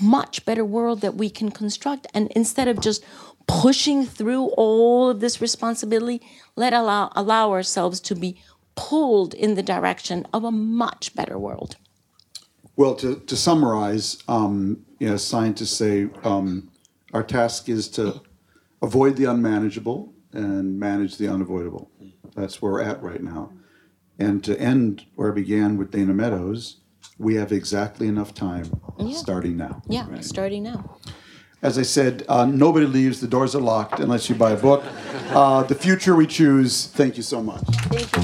much 0.00 0.44
better 0.44 0.64
world 0.64 1.00
that 1.00 1.14
we 1.14 1.30
can 1.30 1.50
construct. 1.50 2.06
And 2.14 2.30
instead 2.32 2.68
of 2.68 2.80
just 2.80 3.04
pushing 3.46 4.06
through 4.06 4.46
all 4.56 5.10
of 5.10 5.20
this 5.20 5.40
responsibility, 5.40 6.22
let 6.56 6.72
allow, 6.72 7.10
allow 7.16 7.50
ourselves 7.50 8.00
to 8.00 8.14
be 8.14 8.40
pulled 8.74 9.34
in 9.34 9.54
the 9.54 9.62
direction 9.62 10.26
of 10.32 10.44
a 10.44 10.50
much 10.50 11.14
better 11.14 11.38
world. 11.38 11.76
Well, 12.76 12.94
to, 12.96 13.16
to 13.16 13.36
summarize, 13.36 14.22
um, 14.28 14.84
you 14.98 15.08
know, 15.08 15.16
scientists 15.16 15.76
say 15.76 16.08
um, 16.24 16.70
our 17.12 17.22
task 17.22 17.68
is 17.68 17.88
to 17.90 18.22
avoid 18.80 19.16
the 19.16 19.26
unmanageable 19.26 20.14
and 20.32 20.78
manage 20.78 21.18
the 21.18 21.28
unavoidable. 21.28 21.90
That's 22.34 22.62
where 22.62 22.72
we're 22.72 22.82
at 22.82 23.02
right 23.02 23.22
now. 23.22 23.52
And 24.18 24.42
to 24.44 24.58
end 24.58 25.04
where 25.14 25.30
I 25.32 25.34
began 25.34 25.76
with 25.76 25.90
Dana 25.90 26.14
Meadows, 26.14 26.81
we 27.22 27.36
have 27.36 27.52
exactly 27.52 28.08
enough 28.08 28.34
time 28.34 28.68
Yeah. 28.98 29.16
starting 29.16 29.56
now. 29.56 29.80
Yeah, 29.88 30.06
starting 30.20 30.64
now. 30.64 30.96
As 31.62 31.78
I 31.78 31.82
said, 31.82 32.24
uh, 32.28 32.44
nobody 32.44 32.86
leaves, 32.86 33.20
the 33.20 33.28
doors 33.28 33.54
are 33.54 33.60
locked 33.60 34.00
unless 34.00 34.28
you 34.28 34.34
buy 34.34 34.50
a 34.50 34.56
book. 34.56 34.82
Uh, 35.30 35.62
the 35.62 35.76
future 35.76 36.16
we 36.16 36.26
choose, 36.26 36.86
thank 36.86 37.16
you 37.16 37.22
so 37.22 37.40
much. 37.40 37.62
Thank 37.88 38.10
you. 38.16 38.22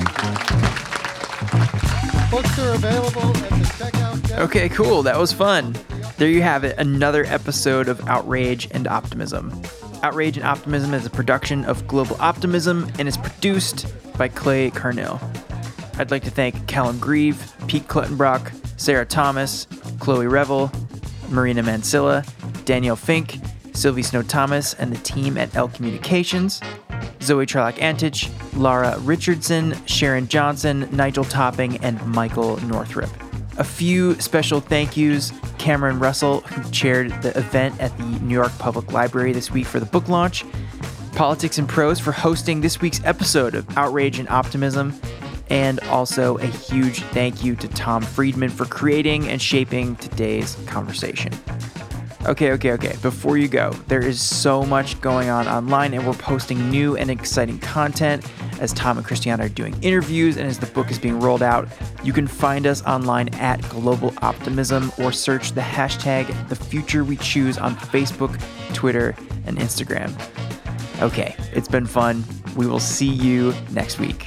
Books 2.31 2.59
are 2.59 2.75
available 2.75 3.21
at 3.37 3.51
the 3.51 3.65
checkout 3.79 4.23
desk. 4.23 4.39
Okay, 4.41 4.69
cool. 4.69 5.03
That 5.05 5.17
was 5.19 5.33
fun. 5.33 5.75
There 6.19 6.29
you 6.29 6.43
have 6.43 6.65
it, 6.65 6.77
another 6.79 7.25
episode 7.27 7.89
of 7.89 8.07
Outrage 8.09 8.67
and 8.73 8.89
Optimism. 8.89 9.53
Outrage 10.03 10.37
and 10.37 10.45
Optimism 10.45 10.93
is 10.95 11.07
a 11.07 11.11
production 11.11 11.65
of 11.65 11.87
Global 11.87 12.17
Optimism 12.21 12.91
and 12.99 13.07
is 13.07 13.17
produced 13.17 13.87
by 14.19 14.27
Clay 14.29 14.71
Carnill. 14.73 15.21
I'd 15.99 16.11
like 16.11 16.25
to 16.25 16.31
thank 16.31 16.67
Callum 16.67 16.99
Grieve, 16.99 17.53
Pete 17.69 17.87
Cluttenbrock, 17.89 18.53
Sarah 18.79 19.05
Thomas, 19.05 19.67
Chloe 20.01 20.27
Revel, 20.27 20.73
Marina 21.29 21.63
Mansilla, 21.63 22.27
Danielle 22.65 22.97
Fink, 22.97 23.39
Sylvie 23.75 24.03
Snow 24.03 24.23
Thomas, 24.23 24.73
and 24.75 24.91
the 24.91 24.99
team 25.03 25.37
at 25.37 25.55
L 25.55 25.69
Communications, 25.69 26.61
Zoe 27.21 27.45
Charlock 27.45 27.75
Antich, 27.77 28.31
Lara 28.57 28.99
Richardson, 29.01 29.77
Sharon 29.87 30.27
Johnson, 30.27 30.89
Nigel 30.91 31.25
Topping, 31.25 31.77
and 31.79 32.05
Michael 32.07 32.57
Northrop. 32.67 33.11
A 33.59 33.65
few 33.65 34.15
special 34.21 34.61
thank 34.61 34.97
yous. 34.97 35.33
Cameron 35.59 35.99
Russell, 35.99 36.41
who 36.43 36.71
chaired 36.71 37.11
the 37.23 37.37
event 37.37 37.79
at 37.81 37.97
the 37.99 38.05
New 38.05 38.35
York 38.35 38.57
Public 38.59 38.93
Library 38.93 39.33
this 39.33 39.51
week 39.51 39.67
for 39.67 39.81
the 39.81 39.87
book 39.87 40.09
launch, 40.09 40.45
Politics 41.15 41.59
and 41.59 41.69
Prose 41.69 41.99
for 41.99 42.13
hosting 42.13 42.61
this 42.61 42.81
week's 42.81 43.01
episode 43.05 43.57
of 43.57 43.77
Outrage 43.77 44.21
and 44.21 44.29
Optimism, 44.29 44.93
and 45.51 45.81
also 45.85 46.37
a 46.39 46.47
huge 46.47 47.01
thank 47.05 47.45
you 47.45 47.57
to 47.57 47.69
Tom 47.69 48.03
Friedman 48.03 48.51
for 48.51 48.65
creating 48.67 49.29
and 49.29 49.41
shaping 49.41 49.97
today's 49.97 50.57
conversation. 50.67 51.33
Okay, 52.27 52.51
okay, 52.53 52.73
okay. 52.73 52.97
Before 53.01 53.39
you 53.39 53.49
go, 53.49 53.71
there 53.87 54.05
is 54.05 54.21
so 54.21 54.65
much 54.65 55.01
going 55.01 55.31
on 55.31 55.47
online, 55.47 55.95
and 55.95 56.07
we're 56.07 56.13
posting 56.15 56.69
new 56.69 56.97
and 56.97 57.11
exciting 57.11 57.59
content 57.61 58.27
as 58.61 58.73
Tom 58.73 58.99
and 58.99 59.07
Christiana 59.07 59.45
are 59.45 59.49
doing 59.49 59.75
interviews 59.83 60.37
and 60.37 60.47
as 60.47 60.59
the 60.59 60.67
book 60.67 60.91
is 60.91 60.99
being 60.99 61.21
rolled 61.21 61.43
out. 61.43 61.69
You 62.03 62.13
can 62.13 62.27
find 62.27 62.67
us 62.67 62.85
online 62.85 63.29
at 63.35 63.67
Global 63.69 64.13
Optimism 64.21 64.93
or 64.99 65.13
search 65.13 65.53
the 65.53 65.61
hashtag 65.61 66.49
The 66.49 66.57
Future 66.57 67.05
We 67.05 67.17
Choose 67.17 67.57
on 67.57 67.77
Facebook, 67.77 68.39
Twitter, 68.75 69.15
and 69.47 69.57
Instagram. 69.57 70.13
Okay, 71.01 71.37
it's 71.53 71.69
been 71.69 71.87
fun. 71.87 72.25
We 72.57 72.67
will 72.67 72.81
see 72.81 73.09
you 73.09 73.55
next 73.71 74.01
week. 74.01 74.27